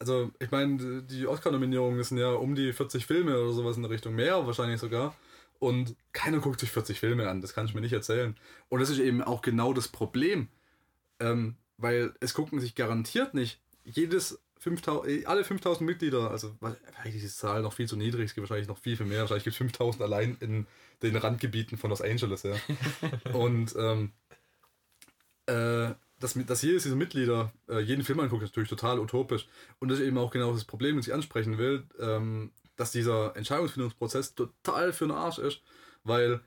also 0.00 0.30
ich 0.40 0.50
meine, 0.50 1.02
die 1.04 1.26
Oscar-Nominierungen 1.26 2.02
sind 2.02 2.18
ja 2.18 2.30
um 2.32 2.54
die 2.54 2.72
40 2.72 3.06
Filme 3.06 3.38
oder 3.40 3.52
sowas 3.52 3.76
in 3.76 3.82
der 3.82 3.90
Richtung, 3.90 4.14
mehr 4.14 4.46
wahrscheinlich 4.46 4.80
sogar. 4.80 5.14
Und 5.58 5.96
keiner 6.12 6.38
guckt 6.38 6.60
sich 6.60 6.70
40 6.70 7.00
Filme 7.00 7.28
an, 7.28 7.40
das 7.40 7.52
kann 7.52 7.66
ich 7.66 7.74
mir 7.74 7.80
nicht 7.80 7.92
erzählen. 7.92 8.36
Und 8.68 8.80
das 8.80 8.90
ist 8.90 9.00
eben 9.00 9.22
auch 9.22 9.42
genau 9.42 9.72
das 9.72 9.88
Problem, 9.88 10.48
ähm, 11.18 11.56
weil 11.76 12.14
es 12.20 12.34
gucken 12.34 12.60
sich 12.60 12.74
garantiert 12.74 13.34
nicht 13.34 13.60
jedes 13.84 14.40
5000, 14.58 15.08
äh, 15.08 15.26
alle 15.26 15.44
5000 15.44 15.86
Mitglieder, 15.88 16.30
also 16.30 16.54
wahrscheinlich 16.60 17.16
ist 17.16 17.22
die 17.22 17.40
Zahl 17.40 17.62
noch 17.62 17.72
viel 17.72 17.88
zu 17.88 17.96
niedrig, 17.96 18.26
es 18.26 18.34
gibt 18.34 18.48
wahrscheinlich 18.48 18.68
noch 18.68 18.78
viel, 18.78 18.96
viel 18.96 19.06
mehr, 19.06 19.20
wahrscheinlich 19.20 19.44
gibt 19.44 19.54
es 19.54 19.58
5000 19.58 20.02
allein 20.02 20.36
in 20.40 20.66
den 21.02 21.16
Randgebieten 21.16 21.78
von 21.78 21.90
Los 21.90 22.02
Angeles, 22.02 22.42
ja. 22.42 22.54
Und 23.32 23.74
ähm, 23.76 24.12
äh, 25.46 25.94
dass, 26.20 26.34
dass 26.34 26.62
jedes 26.62 26.82
dieser 26.82 26.96
Mitglieder 26.96 27.52
äh, 27.68 27.80
jeden 27.80 28.04
Film 28.04 28.20
anguckt, 28.20 28.42
ist 28.42 28.50
natürlich 28.50 28.68
total 28.68 28.98
utopisch. 28.98 29.46
Und 29.78 29.88
das 29.88 30.00
ist 30.00 30.06
eben 30.06 30.18
auch 30.18 30.32
genau 30.32 30.52
das 30.52 30.64
Problem, 30.64 30.96
das 30.96 31.06
ich 31.06 31.14
ansprechen 31.14 31.58
will, 31.58 31.84
ähm, 32.00 32.50
dass 32.78 32.92
dieser 32.92 33.36
Entscheidungsfindungsprozess 33.36 34.34
total 34.34 34.94
für 34.94 35.06
den 35.06 35.14
Arsch 35.14 35.38
ist, 35.38 35.60
weil 36.04 36.40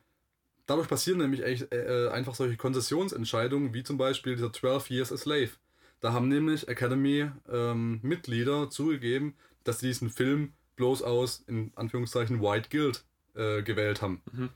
dadurch 0.66 0.88
passieren 0.88 1.20
nämlich 1.20 1.44
echt, 1.44 1.72
äh, 1.72 2.10
einfach 2.12 2.34
solche 2.34 2.58
Konzessionsentscheidungen, 2.58 3.76
wie 3.76 3.84
zum 3.84 3.98
Beispiel 3.98 4.36
dieser 4.36 4.52
12 4.52 4.90
Years 4.90 5.12
a 5.12 5.18
Slave. 5.18 5.52
Da 6.00 6.14
haben 6.14 6.30
nämlich 6.30 6.68
Academy-Mitglieder 6.68 8.72
zugegeben, 8.72 9.36
dass 9.66 9.80
sie 9.80 9.88
diesen 9.88 10.10
Film 10.10 10.54
bloß 10.78 11.04
aus, 11.04 11.44
in 11.48 11.72
Anführungszeichen, 11.76 12.42
White 12.42 12.70
Guild 12.70 13.04
äh, 13.36 13.62
gewählt 13.62 14.02
haben. 14.02 14.24
Mhm. 14.32 14.50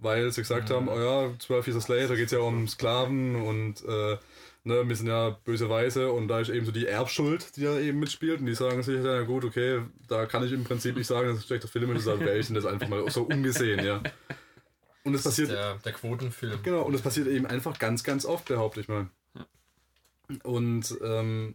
Weil 0.00 0.32
sie 0.32 0.40
gesagt 0.40 0.70
haben, 0.70 0.88
oh 0.88 0.98
ja, 0.98 1.30
12 1.38 1.68
Years 1.68 1.76
a 1.76 1.80
Slave, 1.82 2.08
da 2.08 2.14
geht 2.14 2.26
es 2.26 2.32
ja 2.32 2.38
um 2.38 2.66
Sklaven 2.66 3.36
und 3.36 3.84
äh, 3.84 4.16
ne, 4.64 4.88
wir 4.88 4.96
sind 4.96 5.06
ja 5.06 5.30
böse 5.44 5.68
Weiße 5.68 6.10
und 6.10 6.28
da 6.28 6.40
ist 6.40 6.50
eben 6.50 6.66
so 6.66 6.72
die 6.72 6.86
Erbschuld, 6.86 7.56
die 7.56 7.62
da 7.62 7.78
eben 7.78 7.98
mitspielt 7.98 8.40
und 8.40 8.46
die 8.46 8.54
sagen 8.54 8.82
sich, 8.82 9.02
ja 9.02 9.22
gut, 9.22 9.44
okay, 9.44 9.82
da 10.06 10.26
kann 10.26 10.44
ich 10.44 10.52
im 10.52 10.64
Prinzip 10.64 10.96
nicht 10.96 11.06
sagen, 11.06 11.28
dass 11.28 11.38
es 11.38 11.44
ein 11.44 11.46
schlechter 11.46 11.68
Film 11.68 11.94
ist, 11.94 12.04
sondern 12.04 12.26
welchen 12.26 12.54
das 12.54 12.66
einfach 12.66 12.88
mal 12.88 13.08
so 13.10 13.22
ungesehen, 13.22 13.84
ja. 13.84 14.02
Und 15.04 15.14
es 15.14 15.22
passiert. 15.22 15.50
Der, 15.50 15.78
der 15.78 15.92
Quotenfilm. 15.92 16.62
Genau, 16.62 16.82
und 16.82 16.94
es 16.94 17.02
passiert 17.02 17.28
eben 17.28 17.46
einfach 17.46 17.78
ganz, 17.78 18.04
ganz 18.04 18.26
oft, 18.26 18.46
behaupte 18.46 18.80
ich 18.80 18.88
mal. 18.88 19.08
Und 20.42 20.98
ähm, 21.02 21.54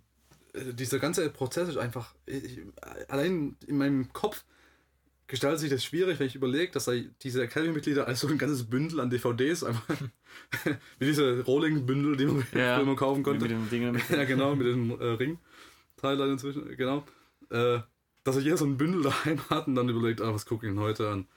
dieser 0.55 0.99
ganze 0.99 1.29
Prozess 1.29 1.69
ist 1.69 1.77
einfach, 1.77 2.13
ich, 2.25 2.61
allein 3.07 3.55
in 3.67 3.77
meinem 3.77 4.11
Kopf 4.13 4.43
gestaltet 5.27 5.59
sich 5.59 5.69
das 5.69 5.83
schwierig, 5.83 6.19
wenn 6.19 6.27
ich 6.27 6.35
überlege, 6.35 6.71
dass 6.71 6.85
da 6.85 6.93
diese 7.21 7.43
Academy-Mitglieder 7.43 8.07
als 8.07 8.19
so 8.19 8.27
ein 8.27 8.37
ganzes 8.37 8.69
Bündel 8.69 8.99
an 8.99 9.09
DVDs 9.09 9.63
einfach, 9.63 9.83
wie 10.99 11.05
diese 11.05 11.41
Rolling-Bündel, 11.43 12.15
die 12.17 12.25
man 12.25 12.45
Ja, 12.53 12.75
früher 12.77 12.85
mal 12.85 12.95
kaufen 12.95 13.19
Mit 13.19 13.25
konnte. 13.25 13.47
den 13.47 13.69
Dingen. 13.69 14.01
ja, 14.09 14.23
genau, 14.23 14.55
mit 14.55 14.67
dem 14.67 14.91
äh, 14.91 15.03
Ring-Teil 15.05 16.17
dann 16.17 16.31
inzwischen, 16.31 16.75
genau. 16.77 17.03
Äh, 17.49 17.79
dass 18.23 18.35
er 18.37 18.41
jeder 18.41 18.57
so 18.57 18.65
ein 18.65 18.77
Bündel 18.77 19.03
daheim 19.03 19.39
hat 19.49 19.67
und 19.67 19.75
dann 19.75 19.89
überlegt, 19.89 20.21
ah, 20.21 20.33
was 20.33 20.45
gucke 20.45 20.65
ich 20.67 20.71
denn 20.73 20.79
heute 20.81 21.09
an? 21.09 21.27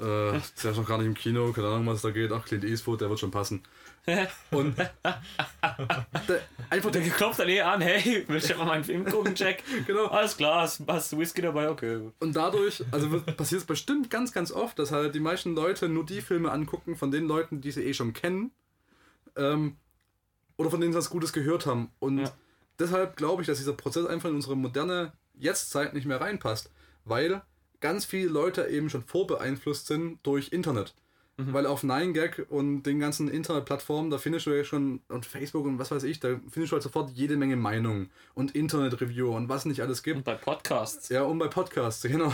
Äh, 0.00 0.36
ist 0.38 0.64
noch 0.64 0.86
gar 0.86 0.98
nicht 0.98 1.06
im 1.06 1.14
Kino, 1.14 1.52
keine 1.52 1.68
Ahnung, 1.68 1.86
was 1.86 2.02
da 2.02 2.10
geht. 2.10 2.32
Ach, 2.32 2.44
Clint 2.44 2.64
Eastwood, 2.64 3.00
der 3.00 3.08
wird 3.08 3.20
schon 3.20 3.30
passen. 3.30 3.62
Und 4.50 4.74
einfach 6.70 6.90
Der 6.90 7.00
der, 7.02 7.10
klopft 7.10 7.38
dann 7.38 7.48
eh 7.48 7.60
an, 7.60 7.80
hey, 7.80 8.24
willst 8.26 8.50
du 8.50 8.56
mal 8.56 8.64
meinen 8.64 8.84
Film 8.84 9.04
gucken, 9.04 9.34
Jack? 9.36 9.62
genau. 9.86 10.06
Alles 10.06 10.36
klar, 10.36 10.62
hast, 10.62 11.12
du 11.12 11.18
Whisky 11.18 11.40
dabei? 11.40 11.68
Okay. 11.70 12.10
Und 12.18 12.34
dadurch, 12.34 12.84
also 12.90 13.20
passiert 13.20 13.60
es 13.60 13.66
bestimmt 13.66 14.10
ganz, 14.10 14.32
ganz 14.32 14.50
oft, 14.50 14.78
dass 14.78 14.90
halt 14.90 15.14
die 15.14 15.20
meisten 15.20 15.54
Leute 15.54 15.88
nur 15.88 16.04
die 16.04 16.20
Filme 16.20 16.50
angucken 16.50 16.96
von 16.96 17.12
den 17.12 17.26
Leuten, 17.28 17.60
die 17.60 17.70
sie 17.70 17.82
eh 17.84 17.94
schon 17.94 18.12
kennen. 18.12 18.50
Ähm, 19.36 19.76
oder 20.56 20.70
von 20.70 20.80
denen 20.80 20.92
sie 20.92 20.98
was 20.98 21.10
Gutes 21.10 21.32
gehört 21.32 21.66
haben. 21.66 21.90
Und 22.00 22.18
Ja. 22.18 22.32
deshalb 22.78 23.16
glaube 23.16 23.42
ich, 23.42 23.46
dass 23.46 23.58
dieser 23.58 23.72
Prozess 23.72 24.06
einfach 24.06 24.28
in 24.28 24.34
unsere 24.34 24.56
moderne 24.56 25.12
Jetztzeit 25.34 25.94
nicht 25.94 26.06
mehr 26.06 26.20
reinpasst. 26.20 26.70
Weil 27.04 27.42
ganz 27.80 28.04
viele 28.04 28.28
Leute 28.28 28.66
eben 28.66 28.90
schon 28.90 29.02
vorbeeinflusst 29.02 29.86
sind 29.86 30.18
durch 30.24 30.52
Internet. 30.52 30.94
Weil 31.50 31.66
auf 31.66 31.82
9gag 31.82 32.48
und 32.48 32.82
den 32.84 33.00
ganzen 33.00 33.28
Internetplattformen, 33.28 34.10
da 34.10 34.18
findest 34.18 34.46
du 34.46 34.50
ja 34.50 34.64
schon, 34.64 35.00
und 35.08 35.26
Facebook 35.26 35.64
und 35.66 35.78
was 35.78 35.90
weiß 35.90 36.02
ich, 36.04 36.20
da 36.20 36.38
findest 36.50 36.72
du 36.72 36.74
halt 36.74 36.82
sofort 36.82 37.10
jede 37.10 37.36
Menge 37.36 37.56
Meinungen 37.56 38.10
und 38.34 38.54
Internet-Review 38.54 39.34
und 39.34 39.48
was 39.48 39.64
nicht 39.64 39.80
alles 39.80 40.02
gibt. 40.02 40.18
Und 40.18 40.24
bei 40.24 40.34
Podcasts. 40.34 41.08
Ja, 41.08 41.22
und 41.22 41.38
bei 41.38 41.48
Podcasts, 41.48 42.02
genau. 42.08 42.32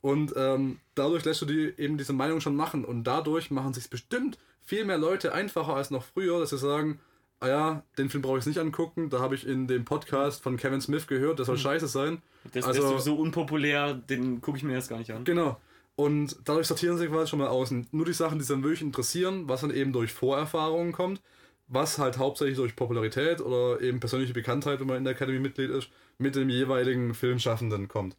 Und 0.00 0.32
ähm, 0.36 0.78
dadurch 0.94 1.24
lässt 1.24 1.42
du 1.42 1.46
die 1.46 1.72
eben 1.76 1.98
diese 1.98 2.12
Meinung 2.12 2.40
schon 2.40 2.54
machen. 2.54 2.84
Und 2.84 3.04
dadurch 3.04 3.50
machen 3.50 3.72
sich 3.74 3.90
bestimmt 3.90 4.38
viel 4.64 4.84
mehr 4.84 4.98
Leute 4.98 5.32
einfacher 5.32 5.74
als 5.74 5.90
noch 5.90 6.04
früher, 6.04 6.38
dass 6.40 6.50
sie 6.50 6.58
sagen, 6.58 7.00
ah 7.40 7.48
ja, 7.48 7.82
den 7.96 8.10
Film 8.10 8.22
brauche 8.22 8.38
ich 8.38 8.46
nicht 8.46 8.58
angucken, 8.58 9.10
da 9.10 9.20
habe 9.20 9.34
ich 9.34 9.46
in 9.46 9.66
dem 9.66 9.84
Podcast 9.84 10.42
von 10.42 10.56
Kevin 10.56 10.80
Smith 10.80 11.06
gehört, 11.06 11.38
das 11.38 11.46
soll 11.46 11.56
scheiße 11.58 11.86
sein. 11.88 12.20
Das 12.52 12.64
Also- 12.64 12.82
ist 12.82 12.88
sowieso 12.88 13.14
unpopulär, 13.16 13.94
den 13.94 14.40
gucke 14.40 14.58
ich 14.58 14.64
mir 14.64 14.74
jetzt 14.74 14.88
gar 14.88 14.98
nicht 14.98 15.12
an. 15.12 15.24
Genau. 15.24 15.56
Und 15.98 16.36
dadurch 16.44 16.68
sortieren 16.68 16.96
sie 16.96 17.08
quasi 17.08 17.28
schon 17.28 17.40
mal 17.40 17.48
aus. 17.48 17.72
Und 17.72 17.92
nur 17.92 18.06
die 18.06 18.12
Sachen, 18.12 18.38
die 18.38 18.44
sie 18.44 18.52
dann 18.52 18.62
wirklich 18.62 18.82
interessieren, 18.82 19.48
was 19.48 19.62
dann 19.62 19.72
eben 19.72 19.92
durch 19.92 20.12
Vorerfahrungen 20.12 20.92
kommt, 20.92 21.20
was 21.66 21.98
halt 21.98 22.18
hauptsächlich 22.18 22.56
durch 22.56 22.76
Popularität 22.76 23.40
oder 23.40 23.80
eben 23.80 23.98
persönliche 23.98 24.32
Bekanntheit, 24.32 24.78
wenn 24.78 24.86
man 24.86 24.98
in 24.98 25.02
der 25.02 25.14
Academy 25.14 25.40
Mitglied 25.40 25.70
ist, 25.70 25.88
mit 26.16 26.36
dem 26.36 26.50
jeweiligen 26.50 27.14
Filmschaffenden 27.14 27.88
kommt. 27.88 28.14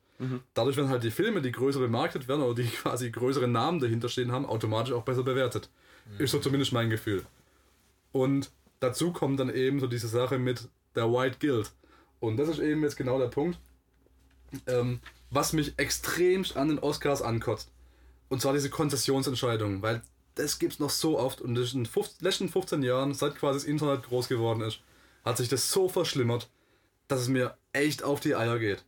Dadurch 0.54 0.75
werden 0.75 0.89
halt 0.89 1.06
die 1.06 1.10
Filme, 1.10 1.41
die 1.41 1.54
größer 1.54 1.80
bemarktet 1.80 2.27
werden 2.27 2.41
oder 2.41 2.62
die 2.62 2.67
quasi 2.82 3.12
größere 3.12 3.47
Namen 3.47 3.80
dahinter 3.80 4.10
stehen 4.10 4.34
haben, 4.34 4.45
automatisch 4.45 4.91
auch 4.93 5.04
besser 5.04 5.23
bewertet. 5.23 5.69
Ist 6.17 6.32
so 6.32 6.39
zumindest 6.39 6.73
mein 6.73 6.89
Gefühl. 6.89 7.23
Und 8.12 8.51
dazu 8.82 9.13
kommt 9.13 9.39
dann 9.39 9.54
eben 9.54 9.80
so 9.80 9.88
diese 9.88 10.10
Sache 10.10 10.38
mit 10.38 10.67
der 10.95 11.10
White 11.10 11.38
Guild. 11.39 11.71
Und 12.19 12.36
das 12.36 12.49
ist 12.49 12.60
eben 12.60 12.84
jetzt 12.84 12.97
genau 12.97 13.19
der 13.19 13.27
Punkt, 13.27 13.58
ähm, 14.67 14.99
was 15.32 15.54
mich 15.54 15.78
extremst 15.78 16.58
an 16.58 16.70
den 16.70 16.80
Oscars 16.80 17.22
ankotzt. 17.22 17.72
Und 18.30 18.42
zwar 18.42 18.54
diese 18.54 18.70
Konzessionsentscheidung, 18.70 19.82
weil 19.82 20.02
das 20.36 20.60
gibt's 20.60 20.80
noch 20.80 20.89
so 20.89 21.20
oft 21.20 21.42
und 21.42 21.58
in 21.58 21.65
den 21.65 21.86
15 21.86 22.24
letzten 22.26 22.50
15 22.50 22.84
Jahren, 22.84 23.13
seit 23.13 23.36
quasi 23.36 23.60
das 23.60 23.68
Internet 23.68 24.04
groß 24.04 24.28
geworden 24.28 24.62
ist, 24.62 24.82
hat 25.26 25.38
sich 25.38 25.50
das 25.50 25.72
so 25.72 25.89
verschlimmert, 25.89 26.50
dass 27.08 27.22
es 27.22 27.28
mir 27.28 27.58
echt 27.74 28.04
auf 28.04 28.20
die 28.20 28.36
Eier 28.36 28.60
geht. 28.60 28.86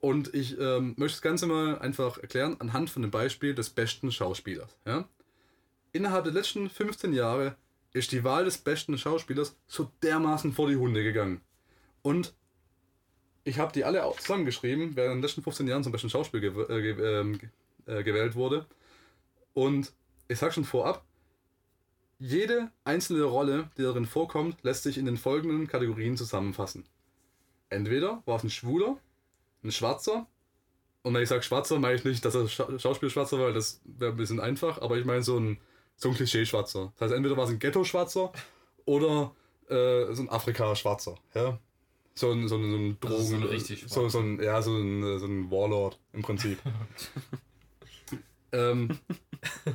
Und 0.00 0.32
ich 0.34 0.58
ähm, 0.58 0.94
möchte 0.96 1.16
das 1.16 1.22
Ganze 1.22 1.46
mal 1.46 1.78
einfach 1.78 2.18
erklären 2.18 2.56
anhand 2.58 2.88
von 2.88 3.02
dem 3.02 3.10
Beispiel 3.10 3.54
des 3.54 3.70
besten 3.70 4.12
Schauspielers. 4.12 4.76
Ja? 4.86 5.08
Innerhalb 5.92 6.24
der 6.24 6.32
letzten 6.32 6.70
15 6.70 7.12
Jahre 7.12 7.56
ist 7.92 8.12
die 8.12 8.24
Wahl 8.24 8.44
des 8.44 8.58
besten 8.58 8.96
Schauspielers 8.96 9.56
so 9.66 9.90
dermaßen 10.02 10.52
vor 10.52 10.68
die 10.68 10.76
Hunde 10.76 11.02
gegangen. 11.02 11.40
Und 12.02 12.34
ich 13.44 13.58
habe 13.58 13.72
die 13.72 13.84
alle 13.84 14.02
zusammengeschrieben, 14.18 14.96
wer 14.96 15.06
in 15.06 15.12
den 15.12 15.22
letzten 15.22 15.42
15 15.42 15.66
Jahren 15.66 15.82
zum 15.82 15.92
besten 15.92 16.10
Schauspiel 16.10 16.40
gew 16.40 16.62
äh, 16.62 17.20
ähm, 17.20 17.40
äh, 17.86 18.02
gewählt 18.02 18.34
wurde. 18.34 18.66
Und 19.54 19.92
ich 20.28 20.38
sag 20.38 20.52
schon 20.52 20.64
vorab, 20.64 21.04
jede 22.18 22.70
einzelne 22.84 23.24
Rolle, 23.24 23.70
die 23.76 23.82
darin 23.82 24.04
vorkommt, 24.04 24.62
lässt 24.62 24.82
sich 24.82 24.98
in 24.98 25.06
den 25.06 25.16
folgenden 25.16 25.66
Kategorien 25.66 26.16
zusammenfassen. 26.16 26.84
Entweder 27.70 28.22
war 28.26 28.36
es 28.36 28.44
ein 28.44 28.50
Schwuler, 28.50 28.98
ein 29.64 29.72
Schwarzer, 29.72 30.26
und 31.02 31.14
wenn 31.14 31.22
ich 31.22 31.28
sage 31.28 31.42
Schwarzer, 31.42 31.78
meine 31.78 31.94
ich 31.94 32.04
nicht, 32.04 32.24
dass 32.24 32.34
er 32.34 32.46
Scha 32.48 32.78
Schauspiel 32.78 33.10
Schwarzer 33.10 33.38
war, 33.38 33.46
weil 33.46 33.54
das 33.54 33.80
wäre 33.84 34.12
ein 34.12 34.16
bisschen 34.16 34.40
einfach, 34.40 34.82
aber 34.82 34.98
ich 34.98 35.04
meine 35.04 35.22
so 35.22 35.38
ein, 35.38 35.58
so 35.96 36.10
ein 36.10 36.14
Klischee-Schwarzer. 36.14 36.92
Das 36.94 37.06
heißt, 37.06 37.14
entweder 37.14 37.36
war 37.36 37.44
es 37.44 37.50
ein 37.50 37.58
Ghetto-Schwarzer 37.58 38.32
oder 38.84 39.34
äh, 39.68 40.12
so 40.12 40.22
ein 40.22 40.28
Afrika-Schwarzer. 40.28 41.16
Ja? 41.34 41.58
So 42.14 42.32
ein, 42.32 42.48
so 42.48 42.56
ein, 42.56 42.70
so 42.70 42.76
ein 42.76 43.00
Drogen. 43.00 43.22
So 43.24 43.36
ein 43.36 43.42
richtig 43.44 43.84
so, 43.86 44.08
so 44.08 44.18
ein, 44.18 44.42
Ja, 44.42 44.60
so 44.62 44.76
ein, 44.76 45.18
so 45.18 45.26
ein 45.26 45.50
Warlord 45.50 45.98
im 46.12 46.22
Prinzip. 46.22 46.58
ähm, 48.52 48.98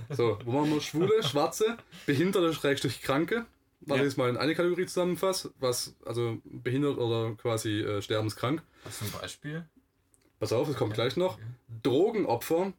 so, 0.09 0.37
wo 0.45 0.51
machen 0.51 0.71
wir 0.73 0.81
Schwule, 0.81 1.23
Schwarze, 1.23 1.77
Behinderte, 2.05 2.53
Schrägstrich 2.53 3.01
Kranke. 3.01 3.45
Was 3.81 3.97
Ja. 3.97 4.03
ich 4.03 4.09
jetzt 4.09 4.17
mal 4.17 4.29
in 4.29 4.37
eine 4.37 4.55
Kategorie 4.55 4.85
zusammenfasse, 4.85 5.53
was, 5.59 5.95
also 6.05 6.39
behindert 6.43 6.97
oder 6.97 7.35
quasi 7.35 7.81
äh, 7.81 8.01
sterbenskrank. 8.01 8.63
Was 8.83 8.97
zum 8.99 9.11
Beispiel? 9.11 9.65
Pass 10.39 10.51
auf, 10.53 10.67
es 10.69 10.75
kommt 10.75 10.93
gleich 10.95 11.17
noch. 11.17 11.37
Drogenopfer 11.83 12.73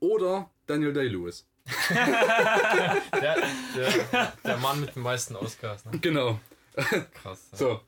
oder 0.00 0.50
Daniel 0.66 0.92
Day-Lewis. 0.92 1.46
Der, 1.90 3.36
der, 3.76 4.32
der 4.42 4.56
Mann 4.58 4.80
mit 4.80 4.94
den 4.96 5.02
meisten 5.02 5.36
Oscars. 5.36 5.84
Ne? 5.84 5.98
Genau. 6.00 6.40
Krass. 6.74 7.48
Ja. 7.52 7.58
So. 7.58 7.80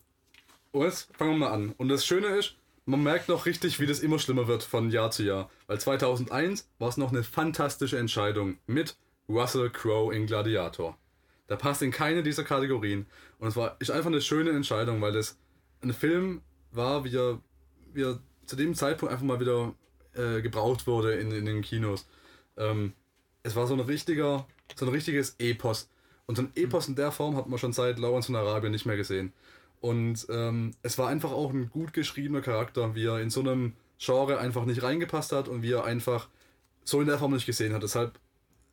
Und 0.73 0.85
jetzt 0.85 1.09
fangen 1.17 1.33
wir 1.33 1.39
mal 1.39 1.53
an. 1.53 1.73
Und 1.77 1.89
das 1.89 2.05
Schöne 2.05 2.29
ist, 2.29 2.55
man 2.87 3.03
merkt 3.03 3.29
noch 3.29 3.47
richtig, 3.47 3.81
wie 3.81 3.87
das 3.87 4.01
immer 4.01 4.19
schlimmer 4.19 4.49
wird 4.49 4.63
von 4.63 4.91
Jahr 4.91 5.11
zu 5.11 5.23
Jahr. 5.23 5.51
Weil 5.67 5.81
2001 5.81 6.69
war 6.79 6.89
es 6.89 6.97
noch 6.97 7.11
eine 7.11 7.23
fantastische 7.23 7.99
Entscheidung 7.99 8.59
mit 8.67 8.97
Russell 9.29 9.71
Crowe 9.71 10.15
in 10.15 10.27
Gladiator. 10.27 10.97
Der 11.49 11.57
passt 11.57 11.83
in 11.83 11.91
keine 11.91 12.23
dieser 12.23 12.45
Kategorien. 12.45 13.07
Und 13.39 13.49
es 13.49 13.57
war 13.57 13.77
ist 13.81 13.91
einfach 13.91 14.11
eine 14.11 14.21
schöne 14.21 14.51
Entscheidung, 14.51 15.01
weil 15.01 15.13
das 15.13 15.37
ein 15.83 15.93
Film 15.93 16.43
war, 16.73 17.05
wie 17.05 17.17
er, 17.17 17.41
wie 17.93 18.03
er 18.03 18.21
zu 18.47 18.57
dem 18.57 18.75
Zeitpunkt 18.75 19.13
einfach 19.13 19.27
mal 19.27 19.41
wieder 19.41 19.75
äh, 20.15 20.43
gebraucht 20.43 20.87
wurde 20.87 21.15
in, 21.15 21.31
in 21.33 21.45
den 21.45 21.63
Kinos. 21.63 22.07
Ähm, 22.57 22.93
es 23.43 23.57
war 23.57 23.67
so 23.67 23.75
ein 23.75 23.81
richtiger, 23.81 24.47
so 24.77 24.87
ein 24.87 24.93
richtiges 24.93 25.37
Epos. 25.39 25.89
Und 26.27 26.37
so 26.37 26.43
ein 26.43 26.53
Epos 26.55 26.89
in 26.89 26.95
der 26.95 27.11
Form 27.11 27.37
hat 27.37 27.49
man 27.49 27.59
schon 27.59 27.73
seit 27.73 27.99
Lawrence 27.99 28.27
von 28.27 28.37
Arabien 28.37 28.73
nicht 28.73 28.87
mehr 28.87 28.97
gesehen. 28.97 29.33
Und 29.81 30.27
ähm, 30.31 30.73
es 30.83 30.99
war 30.99 31.09
einfach 31.09 31.33
auch 31.33 31.53
ein 31.53 31.71
gut 31.71 31.93
geschriebener 31.93 32.43
Charakter, 32.43 32.95
wie 32.95 33.07
er 33.07 33.21
in 33.21 33.31
so 33.31 33.41
einem 33.41 33.75
Genre 33.99 34.39
einfach 34.39 34.65
nicht 34.65 34.83
reingepasst 34.83 35.33
hat 35.33 35.49
und 35.49 35.63
wie 35.63 35.73
er 35.73 35.85
einfach 35.85 36.29
so 36.85 37.01
in 37.01 37.07
der 37.07 37.19
Form 37.19 37.33
nicht 37.33 37.47
gesehen 37.47 37.73
hat. 37.73 37.83
Deshalb 37.83 38.19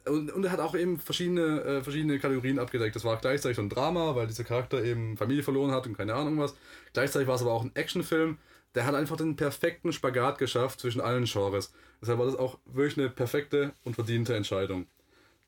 und, 0.07 0.31
und 0.31 0.43
er 0.45 0.51
hat 0.51 0.59
auch 0.59 0.75
eben 0.75 0.99
verschiedene, 0.99 1.61
äh, 1.61 1.83
verschiedene 1.83 2.19
Kategorien 2.19 2.59
abgedeckt. 2.59 2.95
Das 2.95 3.03
war 3.03 3.17
gleichzeitig 3.17 3.57
so 3.57 3.61
ein 3.61 3.69
Drama, 3.69 4.15
weil 4.15 4.27
dieser 4.27 4.43
Charakter 4.43 4.83
eben 4.83 5.17
Familie 5.17 5.43
verloren 5.43 5.71
hat 5.71 5.85
und 5.85 5.97
keine 5.97 6.13
Ahnung 6.13 6.39
was. 6.39 6.55
Gleichzeitig 6.93 7.27
war 7.27 7.35
es 7.35 7.41
aber 7.41 7.53
auch 7.53 7.63
ein 7.63 7.75
Actionfilm. 7.75 8.37
Der 8.75 8.85
hat 8.85 8.95
einfach 8.95 9.17
den 9.17 9.35
perfekten 9.35 9.91
Spagat 9.91 10.37
geschafft 10.37 10.79
zwischen 10.79 11.01
allen 11.01 11.25
Genres. 11.25 11.73
Deshalb 12.01 12.19
war 12.19 12.25
das 12.25 12.35
auch 12.35 12.59
wirklich 12.65 12.97
eine 12.97 13.09
perfekte 13.09 13.73
und 13.83 13.95
verdiente 13.95 14.35
Entscheidung. 14.35 14.87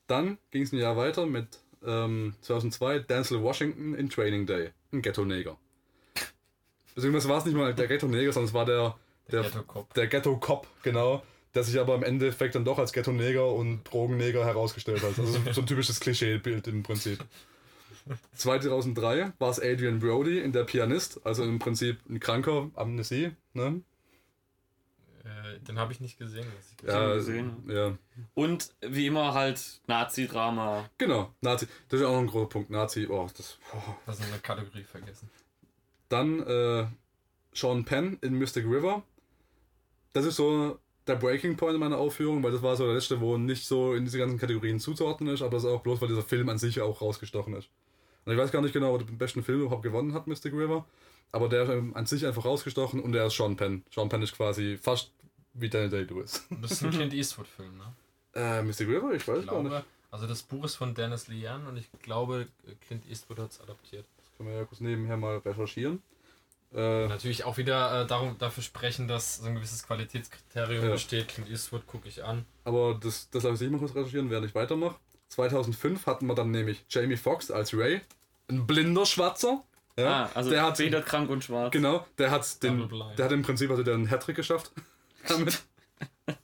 Dann 0.06 0.38
ging 0.50 0.62
es 0.62 0.72
ein 0.72 0.78
Jahr 0.78 0.96
weiter 0.96 1.26
mit 1.26 1.60
ähm, 1.84 2.34
2002 2.42 3.00
Denzel 3.00 3.42
Washington 3.42 3.94
in 3.94 4.10
Training 4.10 4.46
Day, 4.46 4.70
ein 4.92 5.02
Ghetto-Neger. 5.02 5.56
Beziehungsweise 6.94 7.28
war 7.28 7.38
es 7.38 7.44
nicht 7.44 7.56
mal 7.56 7.74
der 7.74 7.86
Ghetto-Neger, 7.86 8.32
sondern 8.32 8.48
es 8.48 8.54
war 8.54 8.64
der, 8.66 8.96
der, 9.30 9.42
Der 9.42 9.50
Ghetto-Cop. 9.50 9.94
der 9.94 10.06
Ghetto-Cop, 10.08 10.66
genau, 10.82 11.22
der 11.54 11.62
sich 11.64 11.78
aber 11.80 11.94
im 11.94 12.02
Endeffekt 12.02 12.54
dann 12.54 12.64
doch 12.64 12.78
als 12.78 12.92
Ghetto-Neger 12.92 13.52
und 13.52 13.84
Drogenneger 13.84 14.44
herausgestellt 14.44 15.02
hat. 15.02 15.18
Also 15.18 15.24
so- 15.26 15.52
so 15.52 15.60
ein 15.60 15.66
typisches 15.66 16.00
Klischeebild 16.00 16.66
im 16.68 16.82
Prinzip. 16.82 17.24
2003 18.34 19.32
war 19.38 19.50
es 19.50 19.60
Adrian 19.60 19.98
Brody 20.00 20.40
in 20.40 20.52
Der 20.52 20.64
Pianist, 20.64 21.20
also 21.24 21.44
im 21.44 21.58
Prinzip 21.58 21.98
ein 22.08 22.18
kranker 22.18 22.70
Amnesie. 22.74 23.32
Ne? 23.52 23.82
Äh, 25.24 25.58
den 25.60 25.78
habe 25.78 25.92
ich 25.92 26.00
nicht 26.00 26.18
gesehen. 26.18 26.46
Was 26.56 26.72
ich 26.72 26.88
Ja, 26.88 27.14
gesehen. 27.14 27.64
ja. 27.68 27.96
Und 28.34 28.74
wie 28.80 29.06
immer 29.06 29.34
halt 29.34 29.80
Nazi-Drama. 29.86 30.88
Genau, 30.98 31.34
Nazi. 31.42 31.66
Das 31.88 32.00
ist 32.00 32.06
auch 32.06 32.12
noch 32.12 32.20
ein 32.20 32.26
großer 32.26 32.48
Punkt. 32.48 32.70
Nazi, 32.70 33.06
oh, 33.08 33.28
das. 33.36 33.58
Oh. 33.74 33.94
Das 34.06 34.18
ist 34.18 34.26
eine 34.26 34.38
Kategorie 34.40 34.84
vergessen. 34.84 35.30
Dann 36.08 36.40
äh, 36.40 36.86
Sean 37.52 37.84
Penn 37.84 38.18
in 38.22 38.34
Mystic 38.34 38.64
River. 38.64 39.02
Das 40.12 40.24
ist 40.24 40.36
so 40.36 40.78
der 41.06 41.16
Breaking 41.16 41.56
Point 41.56 41.74
in 41.74 41.80
meiner 41.80 41.98
Aufführung, 41.98 42.42
weil 42.42 42.52
das 42.52 42.62
war 42.62 42.76
so 42.76 42.84
der 42.84 42.94
letzte, 42.94 43.20
wo 43.20 43.36
nicht 43.36 43.66
so 43.66 43.94
in 43.94 44.04
diese 44.04 44.18
ganzen 44.18 44.38
Kategorien 44.38 44.80
zuzuordnen 44.80 45.34
ist, 45.34 45.42
aber 45.42 45.52
das 45.52 45.64
ist 45.64 45.70
auch 45.70 45.82
bloß, 45.82 46.00
weil 46.00 46.08
dieser 46.08 46.22
Film 46.22 46.48
an 46.48 46.58
sich 46.58 46.80
auch 46.80 47.00
rausgestochen 47.00 47.54
ist. 47.54 47.68
Und 48.24 48.32
ich 48.32 48.38
weiß 48.38 48.52
gar 48.52 48.60
nicht 48.62 48.72
genau, 48.72 48.92
ob 48.92 48.98
der 48.98 49.06
den 49.06 49.18
besten 49.18 49.42
Film 49.42 49.62
überhaupt 49.62 49.82
gewonnen 49.82 50.14
hat, 50.14 50.26
Mystic 50.26 50.52
River, 50.52 50.84
aber 51.32 51.48
der 51.48 51.62
ist 51.64 51.94
an 51.96 52.06
sich 52.06 52.26
einfach 52.26 52.44
rausgestochen 52.44 53.00
und 53.00 53.12
der 53.12 53.26
ist 53.26 53.36
Sean 53.36 53.56
Penn. 53.56 53.84
Sean 53.94 54.08
Penn 54.08 54.22
ist 54.22 54.36
quasi 54.36 54.76
fast 54.76 55.12
wie 55.54 55.68
Daniel 55.68 55.90
Day-Lewis. 55.90 56.46
Das 56.62 56.72
ist 56.72 56.82
ein 56.84 56.90
Clint 56.90 57.12
Eastwood-Film, 57.12 57.76
ne? 57.78 57.92
Äh, 58.34 58.62
Mystic 58.62 58.88
River? 58.88 59.12
Ich 59.12 59.26
weiß 59.26 59.40
Ich 59.40 59.46
gar 59.46 59.58
nicht. 59.62 59.70
glaube, 59.70 59.84
also 60.10 60.26
das 60.26 60.42
Buch 60.42 60.64
ist 60.64 60.76
von 60.76 60.94
Dennis 60.94 61.28
Lian 61.28 61.66
und 61.66 61.76
ich 61.76 61.88
glaube, 62.02 62.46
Clint 62.86 63.08
Eastwood 63.08 63.38
hat 63.40 63.50
es 63.50 63.60
adaptiert. 63.60 64.06
Das 64.18 64.36
können 64.36 64.48
wir 64.50 64.56
ja 64.56 64.64
kurz 64.64 64.80
nebenher 64.80 65.16
mal 65.16 65.38
recherchieren. 65.38 66.02
Äh, 66.72 67.08
Natürlich 67.08 67.42
auch 67.44 67.56
wieder 67.56 68.02
äh, 68.02 68.06
darum, 68.06 68.38
dafür 68.38 68.62
sprechen, 68.62 69.08
dass 69.08 69.38
so 69.38 69.46
ein 69.46 69.56
gewisses 69.56 69.82
Qualitätskriterium 69.84 70.84
Ja. 70.84 70.90
besteht. 70.92 71.26
Clint 71.28 71.50
Eastwood 71.50 71.84
gucke 71.88 72.08
ich 72.08 72.22
an. 72.22 72.44
Aber 72.62 72.94
das, 72.94 73.28
das 73.30 73.42
lasse 73.42 73.64
ich 73.64 73.70
mal 73.72 73.78
kurz 73.78 73.94
recherchieren, 73.94 74.30
während 74.30 74.46
ich 74.46 74.54
weitermache. 74.54 74.96
2005 75.30 76.06
hatten 76.06 76.26
wir 76.26 76.34
dann 76.36 76.50
nämlich 76.52 76.84
Jamie 76.88 77.16
Foxx 77.16 77.50
als 77.50 77.74
Ray. 77.76 78.00
Ein 78.48 78.66
blinder 78.68 79.04
Schwarzer. 79.06 79.64
Ja, 79.98 80.24
ah, 80.24 80.30
also 80.34 80.50
der 80.50 80.62
hat 80.62 80.78
weder 80.78 81.02
krank 81.02 81.28
und 81.30 81.44
schwarz. 81.44 81.72
Genau, 81.72 82.06
der 82.18 82.30
hat 82.30 82.62
den, 82.62 82.88
der 83.18 83.24
hat 83.26 83.32
im 83.32 83.42
Prinzip 83.42 83.70
also 83.70 83.82
den 83.82 84.08
Hattrick 84.08 84.36
geschafft. 84.36 84.72
Damit. 85.28 85.60
Dann- 86.26 86.36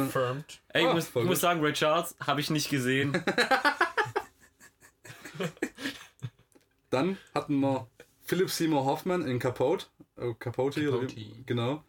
Confirmed. 0.00 0.60
Ey, 0.68 0.82
ich, 0.82 0.88
Ah, 0.88 0.94
muss, 0.94 1.08
ich 1.14 1.24
muss 1.24 1.40
sagen, 1.40 1.60
Ray 1.60 1.72
Charles 1.72 2.14
habe 2.24 2.40
ich 2.40 2.50
nicht 2.50 2.68
gesehen. 2.70 3.12
Dann 6.90 7.16
hatten 7.34 7.60
wir 7.60 7.86
Philip 8.24 8.50
Seymour 8.50 8.84
Hoffman 8.84 9.26
in 9.26 9.38
Capote. 9.38 9.86
Äh, 10.16 10.34
Capote, 10.38 10.84
Capote. 10.84 11.14
genau. 11.46 11.82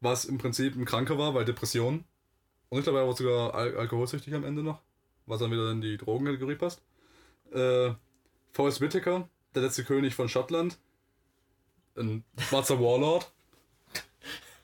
Was 0.00 0.24
im 0.24 0.38
Prinzip 0.38 0.76
ein 0.76 0.84
Kranker 0.84 1.16
war, 1.18 1.34
weil 1.34 1.44
Depression. 1.44 2.04
Und 2.68 2.78
ich 2.78 2.84
glaube, 2.84 2.98
er 3.00 3.06
war 3.06 3.14
sogar 3.16 3.54
al 3.54 3.76
alkoholsüchtig 3.76 4.34
am 4.34 4.44
Ende 4.44 4.62
noch. 4.62 4.80
Was 5.26 5.40
dann 5.40 5.50
wieder 5.52 5.70
in 5.70 5.80
die 5.80 5.96
Drogenkategorie 5.96 6.56
passt. 6.56 6.82
Äh, 7.52 7.92
Forrest 8.52 8.80
Whitaker, 8.80 9.28
der 9.54 9.62
letzte 9.62 9.84
König 9.84 10.14
von 10.14 10.28
Schottland. 10.28 10.78
Ein 11.96 12.24
schwarzer 12.38 12.80
Warlord. 12.80 13.30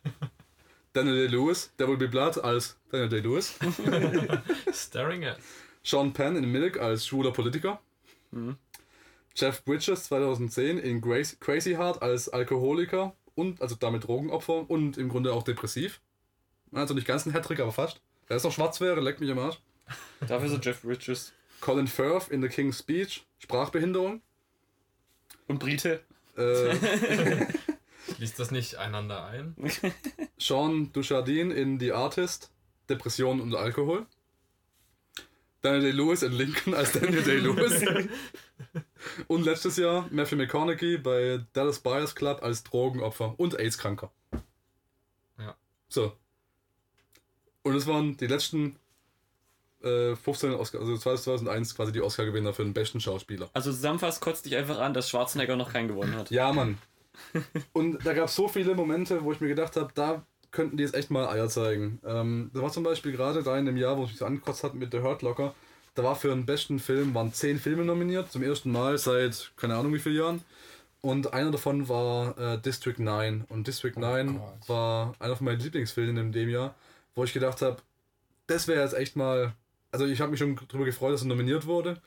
Daniel 0.92 1.28
Day-Lewis, 1.28 1.72
Devil 1.78 1.96
Be 1.96 2.08
Blood 2.08 2.38
als 2.38 2.76
Daniel 2.90 3.08
Day-Lewis. 3.08 3.54
Staring 4.72 5.24
at. 5.24 5.38
Sean 5.82 6.12
Penn 6.12 6.36
in 6.36 6.50
Milk 6.50 6.78
als 6.78 7.06
schwuler 7.06 7.32
Politiker. 7.32 7.80
Jeff 9.34 9.64
Bridges 9.64 10.04
2010 10.04 10.78
in 10.78 11.00
Grace, 11.00 11.38
Crazy 11.40 11.74
Heart 11.74 12.02
als 12.02 12.28
Alkoholiker 12.28 13.14
und 13.34 13.62
also 13.62 13.76
damit 13.76 14.06
Drogenopfer 14.06 14.68
und 14.68 14.98
im 14.98 15.08
Grunde 15.08 15.32
auch 15.32 15.42
depressiv. 15.42 16.00
Also 16.72 16.94
nicht 16.94 17.06
ganz 17.06 17.24
ein 17.24 17.32
Hattrick, 17.32 17.60
aber 17.60 17.72
fast. 17.72 18.00
Wer 18.26 18.36
es 18.36 18.44
noch 18.44 18.52
schwarz 18.52 18.80
wäre, 18.80 19.00
leckt 19.00 19.20
mich 19.20 19.30
am 19.30 19.38
Arsch. 19.38 19.60
Dafür 20.20 20.48
ist 20.48 20.52
er 20.52 20.60
Jeff 20.60 20.82
Bridges. 20.82 21.32
Colin 21.60 21.86
Firth 21.86 22.28
in 22.28 22.42
The 22.42 22.48
King's 22.48 22.80
Speech, 22.80 23.26
Sprachbehinderung. 23.38 24.22
Und 25.48 25.58
Brite. 25.58 26.02
Äh, 26.36 26.76
Schließt 28.14 28.38
das 28.38 28.50
nicht 28.50 28.76
einander 28.76 29.26
ein? 29.26 29.54
Sean 30.38 30.92
Dujardin 30.92 31.50
in 31.50 31.80
The 31.80 31.92
Artist, 31.92 32.50
Depression 32.88 33.40
und 33.40 33.54
Alkohol. 33.54 34.06
Daniel 35.60 35.82
Day-Lewis 35.82 36.22
in 36.22 36.32
Lincoln 36.32 36.74
als 36.74 36.92
Daniel 36.92 37.22
Day-Lewis. 37.22 37.84
und 39.26 39.44
letztes 39.44 39.76
Jahr 39.76 40.06
Matthew 40.10 40.36
McConaughey 40.36 40.98
bei 40.98 41.44
Dallas 41.52 41.80
Buyers 41.80 42.14
Club 42.14 42.42
als 42.42 42.62
Drogenopfer 42.62 43.34
und 43.38 43.58
AIDS-Kranker. 43.58 44.12
Ja. 45.38 45.56
So. 45.88 46.16
Und 47.62 47.74
es 47.74 47.86
waren 47.86 48.16
die 48.16 48.28
letzten 48.28 48.76
äh, 49.82 50.16
15 50.16 50.54
Oscar, 50.54 50.80
also 50.80 50.96
2001 50.96 51.74
quasi 51.74 51.92
die 51.92 52.00
Oscar-Gewinner 52.00 52.52
für 52.52 52.64
den 52.64 52.72
besten 52.74 53.00
Schauspieler. 53.00 53.48
Also 53.52 53.70
zusammenfassend 53.70 54.22
kotzt 54.22 54.46
dich 54.46 54.56
einfach 54.56 54.78
an, 54.78 54.94
dass 54.94 55.08
Schwarzenegger 55.08 55.56
noch 55.56 55.72
keinen 55.72 55.88
gewonnen 55.88 56.16
hat. 56.16 56.30
Ja, 56.30 56.52
Mann. 56.52 56.78
Und 57.72 58.04
da 58.04 58.14
gab 58.14 58.26
es 58.28 58.36
so 58.36 58.48
viele 58.48 58.74
Momente, 58.74 59.22
wo 59.24 59.32
ich 59.32 59.40
mir 59.40 59.48
gedacht 59.48 59.76
habe, 59.76 59.90
da 59.94 60.24
könnten 60.50 60.76
die 60.76 60.82
jetzt 60.82 60.94
echt 60.94 61.10
mal 61.10 61.28
Eier 61.28 61.48
zeigen. 61.48 62.00
Ähm, 62.04 62.50
das 62.52 62.62
war 62.62 62.72
zum 62.72 62.84
Beispiel 62.84 63.12
gerade 63.12 63.42
da 63.42 63.58
in 63.58 63.66
dem 63.66 63.76
Jahr, 63.76 63.96
wo 63.96 64.04
ich 64.04 64.10
mich 64.10 64.18
so 64.18 64.24
angekotzt 64.24 64.64
hatte 64.64 64.76
mit 64.76 64.92
The 64.92 65.00
Hurt 65.00 65.22
Locker. 65.22 65.54
Da 65.94 66.04
war 66.04 66.16
für 66.16 66.28
den 66.28 66.46
besten 66.46 66.78
Film, 66.78 67.14
waren 67.14 67.32
zehn 67.32 67.58
Filme 67.58 67.84
nominiert, 67.84 68.30
zum 68.30 68.42
ersten 68.42 68.70
Mal 68.70 68.98
seit 68.98 69.50
keine 69.56 69.76
Ahnung 69.76 69.92
wie 69.92 69.98
vielen 69.98 70.16
Jahren. 70.16 70.44
Und 71.00 71.32
einer 71.32 71.50
davon 71.50 71.88
war 71.88 72.36
äh, 72.38 72.58
District 72.58 72.98
9. 72.98 73.44
Und 73.48 73.66
District 73.66 73.96
9 73.96 74.38
Gott. 74.38 74.68
war 74.68 75.14
einer 75.18 75.36
von 75.36 75.44
meinen 75.44 75.60
Lieblingsfilmen 75.60 76.16
in 76.16 76.32
dem 76.32 76.48
Jahr, 76.48 76.74
wo 77.14 77.24
ich 77.24 77.32
gedacht 77.32 77.62
habe, 77.62 77.78
das 78.46 78.66
wäre 78.66 78.82
jetzt 78.82 78.94
echt 78.94 79.16
mal. 79.16 79.52
Also 79.90 80.06
ich 80.06 80.20
habe 80.20 80.30
mich 80.30 80.40
schon 80.40 80.58
darüber 80.68 80.84
gefreut, 80.84 81.14
dass 81.14 81.22
er 81.22 81.28
nominiert 81.28 81.66
wurde, 81.66 82.00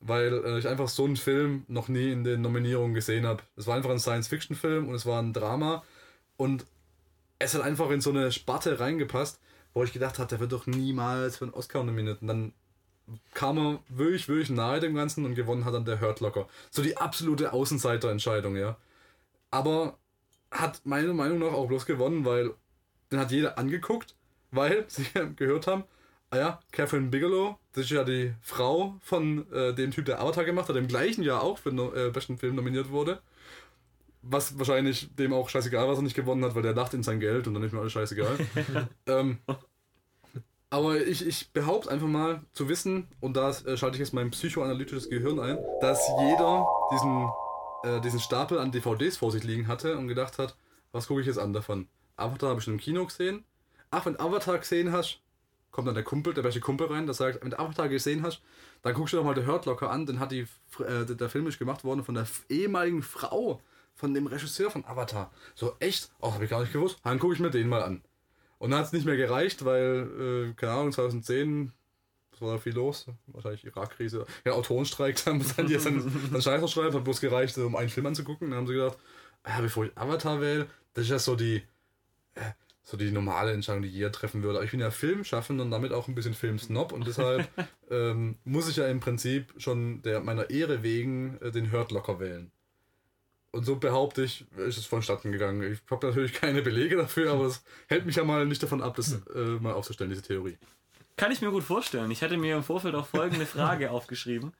weil 0.00 0.44
äh, 0.44 0.58
ich 0.58 0.68
einfach 0.68 0.88
so 0.88 1.04
einen 1.04 1.16
Film 1.16 1.64
noch 1.68 1.88
nie 1.88 2.12
in 2.12 2.24
den 2.24 2.40
Nominierungen 2.40 2.94
gesehen 2.94 3.26
habe. 3.26 3.42
Es 3.56 3.66
war 3.66 3.76
einfach 3.76 3.90
ein 3.90 4.00
Science-Fiction-Film 4.00 4.88
und 4.88 4.94
es 4.94 5.06
war 5.06 5.22
ein 5.22 5.32
Drama 5.32 5.84
und 6.36 6.66
es 7.38 7.54
hat 7.54 7.62
einfach 7.62 7.90
in 7.90 8.00
so 8.00 8.10
eine 8.10 8.32
Sparte 8.32 8.80
reingepasst, 8.80 9.40
wo 9.74 9.84
ich 9.84 9.92
gedacht 9.92 10.18
habe, 10.18 10.28
der 10.28 10.40
wird 10.40 10.52
doch 10.52 10.66
niemals 10.66 11.36
für 11.36 11.44
einen 11.44 11.54
Oscar 11.54 11.84
nominiert. 11.84 12.20
Und 12.22 12.28
dann 12.28 12.52
kam 13.34 13.58
er 13.58 13.78
wirklich, 13.88 14.28
wirklich 14.28 14.50
nahe 14.50 14.80
dem 14.80 14.94
Ganzen 14.94 15.24
und 15.24 15.34
gewonnen 15.34 15.64
hat 15.64 15.74
dann 15.74 15.84
der 15.84 16.00
Hurt 16.00 16.20
Locker. 16.20 16.48
So 16.70 16.82
die 16.82 16.96
absolute 16.96 17.52
Außenseiterentscheidung, 17.52 18.56
ja. 18.56 18.76
Aber 19.50 19.96
hat 20.50 20.84
meiner 20.84 21.14
Meinung 21.14 21.38
nach 21.38 21.52
auch 21.52 21.68
bloß 21.68 21.86
gewonnen, 21.86 22.24
weil 22.24 22.52
den 23.10 23.18
hat 23.18 23.30
jeder 23.30 23.58
angeguckt, 23.58 24.14
weil 24.50 24.84
sie 24.88 25.06
gehört 25.36 25.66
haben, 25.66 25.84
ah 26.30 26.36
ja, 26.36 26.60
Catherine 26.72 27.08
Bigelow, 27.08 27.58
das 27.72 27.84
ist 27.84 27.90
ja 27.90 28.04
die 28.04 28.34
Frau 28.40 28.96
von 29.00 29.50
äh, 29.52 29.74
dem 29.74 29.90
Typ, 29.90 30.06
der 30.06 30.20
Avatar 30.20 30.44
gemacht 30.44 30.68
hat, 30.68 30.76
im 30.76 30.88
gleichen 30.88 31.22
Jahr 31.22 31.42
auch 31.42 31.58
für 31.58 31.70
den 31.70 31.78
äh, 31.78 32.10
besten 32.10 32.38
Film 32.38 32.54
nominiert 32.54 32.90
wurde. 32.90 33.20
Was 34.22 34.58
wahrscheinlich 34.58 35.14
dem 35.14 35.32
auch 35.32 35.48
scheißegal, 35.48 35.88
was 35.88 35.98
er 35.98 36.02
nicht 36.02 36.16
gewonnen 36.16 36.44
hat, 36.44 36.54
weil 36.54 36.62
der 36.62 36.74
lacht 36.74 36.92
in 36.92 37.02
sein 37.02 37.20
Geld 37.20 37.46
und 37.46 37.54
dann 37.54 37.62
ist 37.62 37.72
mir 37.72 37.80
alles 37.80 37.92
scheißegal. 37.92 38.36
ähm, 39.06 39.38
aber 40.70 41.06
ich, 41.06 41.26
ich 41.26 41.50
behaupte 41.52 41.90
einfach 41.90 42.08
mal 42.08 42.42
zu 42.52 42.68
wissen, 42.68 43.08
und 43.20 43.36
da 43.36 43.50
äh, 43.50 43.76
schalte 43.76 43.96
ich 43.96 44.00
jetzt 44.00 44.12
mein 44.12 44.30
psychoanalytisches 44.30 45.08
Gehirn 45.08 45.40
ein, 45.40 45.58
dass 45.80 46.06
jeder 46.20 46.66
diesen, 46.92 47.28
äh, 47.84 48.00
diesen 48.02 48.20
Stapel 48.20 48.58
an 48.58 48.70
DVDs 48.70 49.16
vor 49.16 49.30
sich 49.32 49.44
liegen 49.44 49.66
hatte 49.66 49.96
und 49.96 50.08
gedacht 50.08 50.38
hat, 50.38 50.56
was 50.92 51.06
gucke 51.06 51.20
ich 51.20 51.26
jetzt 51.26 51.38
an 51.38 51.52
davon? 51.52 51.88
Avatar 52.16 52.50
habe 52.50 52.58
ich 52.58 52.64
schon 52.64 52.74
im 52.74 52.80
Kino 52.80 53.06
gesehen. 53.06 53.44
Ach, 53.90 54.04
wenn 54.04 54.20
Avatar 54.20 54.58
gesehen 54.58 54.92
hast, 54.92 55.20
kommt 55.70 55.88
dann 55.88 55.94
der 55.94 56.04
Kumpel, 56.04 56.34
der 56.34 56.42
beste 56.42 56.60
Kumpel 56.60 56.86
rein, 56.88 57.06
der 57.06 57.14
sagt, 57.14 57.42
wenn 57.42 57.50
du 57.50 57.58
Avatar 57.58 57.88
gesehen 57.88 58.22
hast, 58.22 58.40
dann 58.82 58.94
guckst 58.94 59.12
du 59.12 59.18
doch 59.18 59.24
mal 59.24 59.34
der 59.34 59.46
Hurt 59.46 59.66
Locker 59.66 59.90
an, 59.90 60.06
den 60.06 60.20
hat 60.20 60.32
die, 60.32 60.46
äh, 60.80 61.04
der 61.04 61.28
Film 61.28 61.46
ist 61.46 61.58
gemacht 61.58 61.84
worden 61.84 62.04
von 62.04 62.14
der 62.14 62.26
ehemaligen 62.48 63.02
Frau 63.02 63.60
von 63.94 64.14
dem 64.14 64.28
Regisseur 64.28 64.70
von 64.70 64.84
Avatar. 64.84 65.32
So, 65.54 65.76
echt? 65.80 66.10
Ach, 66.22 66.32
habe 66.32 66.44
ich 66.44 66.50
gar 66.50 66.60
nicht 66.60 66.72
gewusst. 66.72 66.98
Dann 67.02 67.18
gucke 67.18 67.34
ich 67.34 67.40
mir 67.40 67.50
den 67.50 67.68
mal 67.68 67.82
an. 67.82 68.02
Und 68.58 68.70
dann 68.70 68.80
hat 68.80 68.86
es 68.86 68.92
nicht 68.92 69.06
mehr 69.06 69.16
gereicht, 69.16 69.64
weil, 69.64 70.50
äh, 70.50 70.54
keine 70.54 70.72
Ahnung, 70.72 70.92
2010, 70.92 71.72
was 72.30 72.40
war 72.40 72.52
da 72.52 72.58
viel 72.58 72.74
los? 72.74 73.06
Wahrscheinlich 73.26 73.64
Irakkrise. 73.64 74.24
Ja, 74.44 74.52
Autorenstreik, 74.52 75.16
da 75.24 75.34
muss 75.34 75.56
dann 75.56 75.68
dann, 75.68 76.30
dann 76.32 76.42
Scheiße 76.42 76.68
schreiben, 76.68 76.94
hat 76.94 77.04
bloß 77.04 77.20
gereicht, 77.20 77.58
um 77.58 77.74
einen 77.76 77.88
Film 77.88 78.06
anzugucken. 78.06 78.50
Dann 78.50 78.60
haben 78.60 78.66
sie 78.68 78.74
gedacht, 78.74 78.98
ja, 79.46 79.60
bevor 79.60 79.84
ich 79.84 79.96
Avatar 79.96 80.40
wähle, 80.40 80.68
das 80.94 81.04
ist 81.04 81.10
ja 81.10 81.18
so 81.18 81.34
die, 81.34 81.62
äh, 82.34 82.52
so 82.88 82.96
die 82.96 83.10
normale 83.10 83.52
Entscheidung, 83.52 83.82
die 83.82 83.88
jeder 83.90 84.10
treffen 84.10 84.42
würde. 84.42 84.56
Aber 84.56 84.64
ich 84.64 84.70
bin 84.70 84.80
ja 84.80 84.90
Filmschaffender 84.90 85.62
und 85.62 85.70
damit 85.70 85.92
auch 85.92 86.08
ein 86.08 86.14
bisschen 86.14 86.32
Filmsnob 86.32 86.92
und 86.92 87.06
deshalb 87.06 87.46
ähm, 87.90 88.36
muss 88.44 88.66
ich 88.66 88.76
ja 88.76 88.88
im 88.88 89.00
Prinzip 89.00 89.52
schon 89.58 90.00
der, 90.00 90.20
meiner 90.20 90.48
Ehre 90.48 90.82
wegen 90.82 91.36
äh, 91.42 91.50
den 91.50 91.70
Hurt 91.70 91.92
Locker 91.92 92.18
wählen. 92.18 92.50
Und 93.50 93.64
so 93.64 93.76
behaupte 93.76 94.22
ich, 94.22 94.46
ist 94.56 94.78
es 94.78 94.86
vonstatten 94.86 95.32
gegangen. 95.32 95.70
Ich 95.70 95.80
habe 95.90 96.06
natürlich 96.06 96.32
keine 96.32 96.62
Belege 96.62 96.96
dafür, 96.96 97.32
aber 97.32 97.44
es 97.44 97.62
hält 97.88 98.06
mich 98.06 98.16
ja 98.16 98.24
mal 98.24 98.46
nicht 98.46 98.62
davon 98.62 98.80
ab, 98.80 98.96
das 98.96 99.20
äh, 99.34 99.38
mal 99.60 99.74
aufzustellen, 99.74 100.10
diese 100.10 100.22
Theorie. 100.22 100.56
Kann 101.18 101.30
ich 101.30 101.42
mir 101.42 101.50
gut 101.50 101.64
vorstellen. 101.64 102.10
Ich 102.10 102.22
hatte 102.22 102.38
mir 102.38 102.56
im 102.56 102.62
Vorfeld 102.62 102.94
auch 102.94 103.06
folgende 103.06 103.44
Frage 103.44 103.90
aufgeschrieben. 103.90 104.54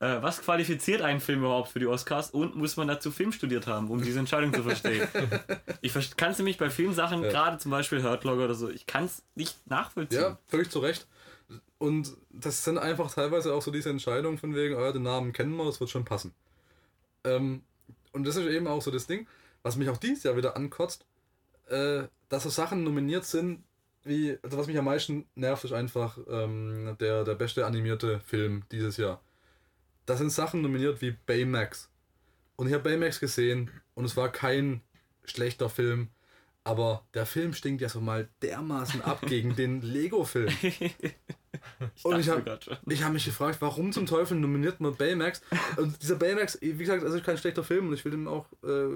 Äh, 0.00 0.22
was 0.22 0.40
qualifiziert 0.40 1.02
einen 1.02 1.20
Film 1.20 1.40
überhaupt 1.40 1.68
für 1.68 1.78
die 1.78 1.86
Oscars 1.86 2.30
und 2.30 2.56
muss 2.56 2.76
man 2.76 2.88
dazu 2.88 3.10
Film 3.10 3.32
studiert 3.32 3.66
haben, 3.66 3.90
um 3.90 4.02
diese 4.02 4.18
Entscheidung 4.18 4.52
zu 4.52 4.62
verstehen? 4.62 5.06
Ich 5.82 5.92
kann 6.16 6.32
es 6.32 6.38
nämlich 6.38 6.56
bei 6.58 6.70
vielen 6.70 6.94
Sachen, 6.94 7.22
Ja. 7.22 7.28
gerade 7.30 7.58
zum 7.58 7.70
Beispiel 7.70 8.02
Hurt 8.02 8.24
oder 8.24 8.54
so, 8.54 8.68
ich 8.70 8.86
kann 8.86 9.04
es 9.04 9.22
nicht 9.34 9.66
nachvollziehen. 9.70 10.20
Ja, 10.20 10.38
völlig 10.46 10.70
zu 10.70 10.78
Recht. 10.80 11.06
Und 11.78 12.16
das 12.30 12.64
sind 12.64 12.78
einfach 12.78 13.12
teilweise 13.12 13.52
auch 13.54 13.62
so 13.62 13.70
diese 13.70 13.90
Entscheidungen 13.90 14.38
von 14.38 14.54
wegen, 14.54 14.74
oh, 14.76 14.92
den 14.92 15.02
Namen 15.02 15.32
kennen 15.32 15.54
wir, 15.56 15.64
das 15.64 15.80
wird 15.80 15.90
schon 15.90 16.04
passen. 16.04 16.32
Ähm, 17.24 17.62
und 18.12 18.26
das 18.26 18.36
ist 18.36 18.46
eben 18.46 18.66
auch 18.66 18.82
so 18.82 18.90
das 18.90 19.06
Ding, 19.06 19.26
was 19.62 19.76
mich 19.76 19.88
auch 19.90 19.96
dieses 19.98 20.22
Jahr 20.24 20.36
wieder 20.36 20.56
ankotzt. 20.56 21.04
äh, 21.68 22.04
dass 22.28 22.44
so 22.44 22.48
Sachen 22.50 22.84
nominiert 22.84 23.24
sind, 23.24 23.64
wie, 24.04 24.38
also 24.42 24.56
was 24.56 24.66
mich 24.66 24.78
am 24.78 24.84
meisten 24.86 25.26
nervt, 25.34 25.64
ist 25.64 25.72
einfach 25.72 26.16
ähm, 26.28 26.96
der, 27.00 27.24
der 27.24 27.34
beste 27.34 27.66
animierte 27.66 28.20
Film 28.20 28.62
dieses 28.72 28.96
Jahr. 28.96 29.20
Da 30.10 30.16
sind 30.16 30.30
Sachen 30.30 30.60
nominiert 30.60 31.00
wie 31.02 31.12
Baymax. 31.12 31.88
Und 32.56 32.66
ich 32.66 32.72
habe 32.72 32.82
Baymax 32.82 33.20
gesehen 33.20 33.70
und 33.94 34.04
es 34.04 34.16
war 34.16 34.28
kein 34.28 34.80
schlechter 35.24 35.70
Film, 35.70 36.08
aber 36.64 37.06
der 37.14 37.26
Film 37.26 37.54
stinkt 37.54 37.80
ja 37.80 37.88
so 37.88 38.00
mal 38.00 38.28
dermaßen 38.42 39.02
ab 39.02 39.20
gegen 39.28 39.54
den 39.54 39.82
Lego-Film. 39.82 40.52
Und 42.02 42.18
ich 42.18 42.28
habe 42.28 42.58
hab 42.58 43.12
mich 43.12 43.24
gefragt, 43.24 43.58
warum 43.60 43.92
zum 43.92 44.06
Teufel 44.06 44.36
nominiert 44.36 44.80
man 44.80 44.96
Baymax? 44.96 45.42
Und 45.76 46.02
dieser 46.02 46.16
Baymax, 46.16 46.58
wie 46.60 46.72
gesagt, 46.72 47.04
also 47.04 47.16
ist 47.16 47.24
kein 47.24 47.38
schlechter 47.38 47.62
Film 47.62 47.86
und 47.86 47.94
ich 47.94 48.04
will 48.04 48.10
dem 48.10 48.26
auch 48.26 48.46
äh, 48.64 48.88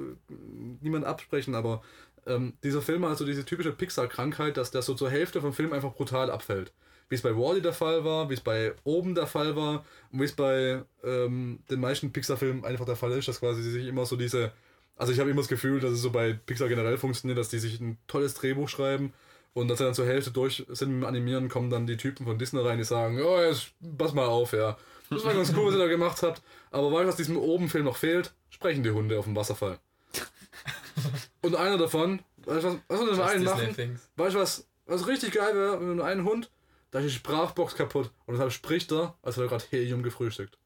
niemand 0.81 1.05
absprechen, 1.05 1.55
aber 1.55 1.85
ähm, 2.27 2.55
dieser 2.65 2.83
Film 2.83 3.07
hat 3.07 3.19
so 3.19 3.25
diese 3.25 3.45
typische 3.45 3.71
Pixar-Krankheit, 3.71 4.57
dass 4.57 4.73
der 4.73 4.83
so 4.83 4.95
zur 4.95 5.11
Hälfte 5.11 5.41
vom 5.41 5.53
Film 5.53 5.73
einfach 5.73 5.95
brutal 5.95 6.29
abfällt. 6.29 6.73
Wie 7.15 7.17
es 7.17 7.23
bei 7.23 7.37
Wally 7.37 7.63
der 7.63 7.73
Fall 7.73 8.05
war, 8.05 8.29
wie 8.29 8.35
es 8.35 8.41
bei 8.41 8.73
Oben 8.83 9.15
der 9.15 9.29
Fall 9.29 9.55
war 9.55 9.85
und 10.11 10.19
wie 10.19 10.25
es 10.25 10.33
bei 10.33 10.83
ähm, 11.05 11.61
den 11.71 11.79
meisten 11.79 12.13
Pixar-Filmen 12.13 12.65
einfach 12.65 12.87
der 12.87 12.97
Fall 12.97 13.13
ist, 13.13 13.29
dass 13.29 13.39
quasi 13.39 13.63
sich 13.63 13.87
immer 13.87 14.05
so 14.05 14.17
diese. 14.17 14.51
Also 14.97 15.13
ich 15.13 15.21
habe 15.21 15.31
immer 15.31 15.41
das 15.41 15.47
Gefühl, 15.47 15.79
dass 15.79 15.93
es 15.93 16.03
so 16.03 16.11
bei 16.11 16.33
Pixar 16.33 16.67
generell 16.67 16.99
funktioniert, 16.99 17.39
dass 17.39 17.51
die 17.51 17.61
sich 17.61 17.81
ein 17.81 17.99
tolles 18.09 18.35
Drehbuch 18.35 18.69
schreiben 18.69 19.13
und 19.53 19.69
dass 19.69 19.79
sie 19.79 19.85
dann 19.85 19.95
zur 19.95 20.07
Hälfte 20.07 20.33
durch 20.33 20.67
sind 20.71 20.91
mit 20.91 21.03
dem 21.03 21.05
Animieren, 21.05 21.49
kommen 21.49 21.71
dann 21.71 21.87
die 21.87 21.97
Typen 21.97 22.27
von 22.27 22.37
Disney 22.37 22.61
rein, 22.61 22.79
die 22.79 22.85
sagen, 22.85 23.23
oh, 23.23 23.41
jetzt 23.41 23.71
pass 23.97 24.13
mal 24.13 24.27
auf, 24.27 24.53
ja. 24.53 24.77
Das 25.09 25.25
war 25.25 25.35
ganz 25.35 25.53
cool, 25.57 25.67
was 25.67 25.75
ihr 25.75 25.79
da 25.79 25.87
gemacht 25.87 26.21
habt. 26.25 26.43
Aber 26.73 26.91
weißt 26.91 27.05
du, 27.05 27.09
was 27.09 27.17
diesem 27.17 27.37
Oben-Film 27.37 27.85
noch 27.85 27.97
fehlt? 27.97 28.33
Sprechen 28.51 28.83
die 28.83 28.91
Hunde 28.91 29.17
auf 29.21 29.27
dem 29.27 29.37
Wasserfall. 29.37 29.79
Und 31.43 31.55
einer 31.55 31.79
davon, 31.79 32.19
weißt 32.39 32.65
du 32.65 32.81
was, 32.89 33.01
was 33.01 33.09
Just 33.09 33.21
einen 33.21 33.45
machen? 33.45 34.01
Weißt 34.17 34.35
du 34.35 34.41
was, 34.41 34.67
was 34.87 35.07
richtig 35.07 35.33
geil 35.33 35.55
wäre, 35.55 35.81
wenn 35.81 35.97
nur 35.97 36.05
einen 36.05 36.25
Hund, 36.25 36.51
da 36.95 37.01
ist 37.01 37.07
die 37.07 37.11
Sprachbox 37.17 37.75
kaputt 37.75 38.13
und 38.25 38.35
deshalb 38.35 38.53
spricht 38.53 38.93
er, 38.93 39.19
als 39.21 39.35
hätte 39.35 39.47
er 39.47 39.49
gerade 39.49 39.65
Helium 39.71 40.05
gefrühstückt. 40.05 40.57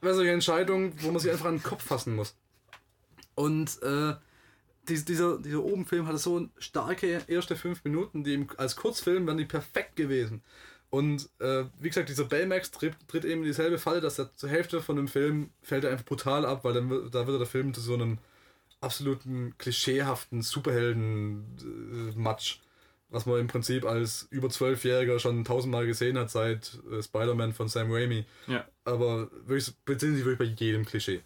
Wäre 0.00 0.14
solche 0.14 0.30
Entscheidung, 0.30 0.94
wo 1.02 1.10
man 1.10 1.20
sich 1.20 1.30
einfach 1.30 1.44
an 1.44 1.56
den 1.56 1.62
Kopf 1.62 1.84
fassen 1.84 2.16
muss. 2.16 2.34
Und 3.34 3.82
äh, 3.82 4.14
dies- 4.88 5.04
dieser, 5.04 5.38
dieser 5.38 5.62
Oben-Film 5.62 6.06
hatte 6.06 6.16
so 6.16 6.48
starke 6.56 7.22
erste 7.26 7.56
fünf 7.56 7.84
Minuten, 7.84 8.24
die 8.24 8.46
als 8.56 8.76
Kurzfilm 8.76 9.26
wären 9.26 9.36
die 9.36 9.44
perfekt 9.44 9.96
gewesen. 9.96 10.42
Und 10.88 11.28
äh, 11.40 11.64
wie 11.78 11.88
gesagt, 11.88 12.08
dieser 12.08 12.24
Baymax 12.24 12.70
tritt, 12.70 12.96
tritt 13.06 13.26
eben 13.26 13.42
in 13.42 13.48
dieselbe 13.48 13.78
Falle, 13.78 14.00
dass 14.00 14.18
er 14.18 14.34
zur 14.34 14.48
Hälfte 14.48 14.80
von 14.80 14.96
dem 14.96 15.08
Film 15.08 15.50
fällt 15.62 15.84
er 15.84 15.90
einfach 15.90 16.06
brutal 16.06 16.46
ab, 16.46 16.64
weil 16.64 16.72
dann 16.72 17.10
da 17.10 17.26
wird 17.26 17.38
der 17.38 17.46
Film 17.46 17.74
zu 17.74 17.82
so 17.82 17.92
einem 17.92 18.16
absoluten 18.80 19.52
klischeehaften 19.58 20.40
Superhelden-Matsch, 20.40 22.60
was 23.10 23.26
man 23.26 23.40
im 23.40 23.46
Prinzip 23.48 23.84
als 23.84 24.26
über 24.30 24.48
zwölfjähriger 24.48 25.18
schon 25.18 25.44
tausendmal 25.44 25.86
gesehen 25.86 26.16
hat 26.18 26.30
seit 26.30 26.78
äh, 26.90 27.02
Spider-Man 27.02 27.52
von 27.52 27.68
Sam 27.68 27.92
Raimi. 27.92 28.24
Ja. 28.46 28.66
Aber 28.84 29.30
wirklich, 29.46 29.74
beziehen 29.84 30.14
sich 30.14 30.24
wirklich 30.24 30.50
bei 30.50 30.64
jedem 30.64 30.84
Klischee. 30.84 31.20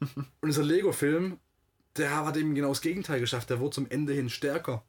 Und 0.00 0.46
dieser 0.48 0.62
Lego-Film, 0.62 1.38
der 1.96 2.24
hat 2.24 2.36
eben 2.36 2.54
genau 2.54 2.68
das 2.68 2.80
Gegenteil 2.80 3.20
geschafft. 3.20 3.50
Der 3.50 3.60
wurde 3.60 3.74
zum 3.74 3.90
Ende 3.90 4.12
hin 4.12 4.28
stärker. 4.28 4.84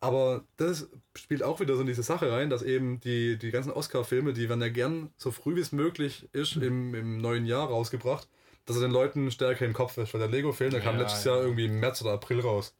Aber 0.00 0.44
das 0.56 0.88
spielt 1.16 1.44
auch 1.44 1.60
wieder 1.60 1.76
so 1.76 1.82
in 1.82 1.86
diese 1.86 2.02
Sache 2.02 2.30
rein, 2.30 2.50
dass 2.50 2.62
eben 2.62 2.98
die, 3.00 3.38
die 3.38 3.52
ganzen 3.52 3.70
Oscar-Filme, 3.70 4.32
die 4.32 4.48
werden 4.48 4.60
ja 4.60 4.68
gern 4.68 5.10
so 5.16 5.30
früh 5.30 5.54
wie 5.54 5.60
es 5.60 5.70
möglich 5.70 6.28
ist 6.32 6.56
im, 6.56 6.92
im 6.94 7.18
neuen 7.18 7.46
Jahr 7.46 7.68
rausgebracht, 7.68 8.28
dass 8.66 8.76
er 8.76 8.82
den 8.82 8.90
Leuten 8.90 9.30
stärker 9.30 9.64
im 9.64 9.74
Kopf 9.74 9.96
ist. 9.98 10.12
Weil 10.12 10.20
der 10.20 10.28
Lego-Film, 10.28 10.72
der 10.72 10.80
kam 10.80 10.96
Ja, 10.96 11.02
letztes 11.02 11.24
ja. 11.24 11.32
Jahr 11.32 11.42
irgendwie 11.44 11.66
im 11.66 11.78
März 11.78 12.02
oder 12.02 12.14
April 12.14 12.40
raus. 12.40 12.74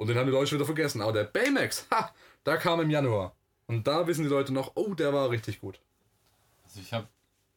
Und 0.00 0.06
den 0.06 0.16
haben 0.16 0.24
die 0.24 0.32
Leute 0.32 0.52
wieder 0.52 0.64
vergessen. 0.64 1.02
Aber 1.02 1.12
der 1.12 1.24
Baymax, 1.24 1.86
ha, 1.90 2.10
da 2.42 2.56
kam 2.56 2.80
im 2.80 2.88
Januar. 2.88 3.34
Und 3.66 3.86
da 3.86 4.06
wissen 4.06 4.22
die 4.22 4.30
Leute 4.30 4.50
noch, 4.50 4.72
oh, 4.74 4.94
der 4.94 5.12
war 5.12 5.28
richtig 5.28 5.60
gut. 5.60 5.78
Also 6.64 6.80
ich 6.80 6.94
habe 6.94 7.06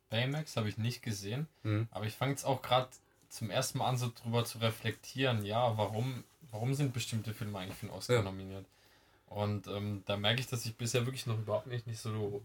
Baymax 0.10 0.58
habe 0.58 0.68
ich 0.68 0.78
nicht 0.78 1.02
gesehen, 1.02 1.48
Mhm. 1.64 1.88
aber 1.92 2.06
ich 2.06 2.14
fange 2.16 2.32
jetzt 2.34 2.44
auch 2.44 2.62
gerade 2.62 2.90
zum 3.30 3.50
ersten 3.50 3.78
Mal 3.78 3.88
an, 3.88 3.98
so 3.98 4.12
drüber 4.22 4.44
zu 4.44 4.58
reflektieren, 4.58 5.46
ja, 5.46 5.78
warum, 5.78 6.26
warum 6.52 6.74
sind 6.74 6.94
bestimmte 6.94 7.34
Filme 7.34 7.58
eigentlich 7.60 7.78
für 7.78 7.86
den 7.86 7.96
Oscar 7.96 8.16
Ja. 8.16 8.22
nominiert? 8.24 8.66
Und 9.28 9.66
ähm, 9.68 10.04
da 10.06 10.18
merke 10.18 10.42
ich, 10.42 10.48
dass 10.48 10.66
ich 10.66 10.76
bisher 10.76 11.06
wirklich 11.06 11.26
noch 11.26 11.40
überhaupt 11.40 11.68
nicht, 11.68 11.88
nicht 11.88 12.00
so 12.02 12.42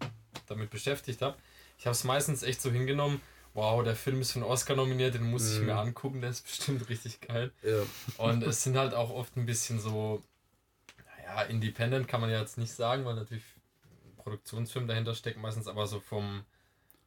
damit 0.46 0.70
beschäftigt 0.70 1.20
habe. 1.22 1.36
Ich 1.76 1.86
habe 1.86 1.92
es 1.92 2.04
meistens 2.04 2.44
echt 2.44 2.62
so 2.62 2.70
hingenommen, 2.70 3.20
wow, 3.58 3.82
der 3.82 3.96
Film 3.96 4.20
ist 4.20 4.32
für 4.32 4.38
den 4.38 4.44
Oscar 4.48 4.76
nominiert, 4.76 5.14
den 5.14 5.28
muss 5.30 5.52
ich 5.52 5.58
Mhm. 5.60 5.66
mir 5.66 5.76
angucken, 5.76 6.20
der 6.20 6.30
ist 6.30 6.42
bestimmt 6.46 6.88
richtig 6.88 7.20
geil. 7.20 7.50
Ja. 7.62 7.82
Und 8.18 8.42
es 8.44 8.62
sind 8.62 8.76
halt 8.78 8.94
auch 8.94 9.10
oft 9.10 9.36
ein 9.36 9.46
bisschen 9.46 9.80
so, 9.80 10.22
naja, 11.18 11.42
independent 11.42 12.06
kann 12.08 12.20
man 12.20 12.30
ja 12.30 12.40
jetzt 12.40 12.56
nicht 12.58 12.72
sagen, 12.72 13.04
weil 13.04 13.14
natürlich 13.16 13.44
ein 13.84 14.16
Produktionsfilm 14.16 14.86
dahinter 14.86 15.14
steckt 15.14 15.38
meistens, 15.38 15.66
aber 15.66 15.86
so 15.86 15.98
vom, 16.00 16.44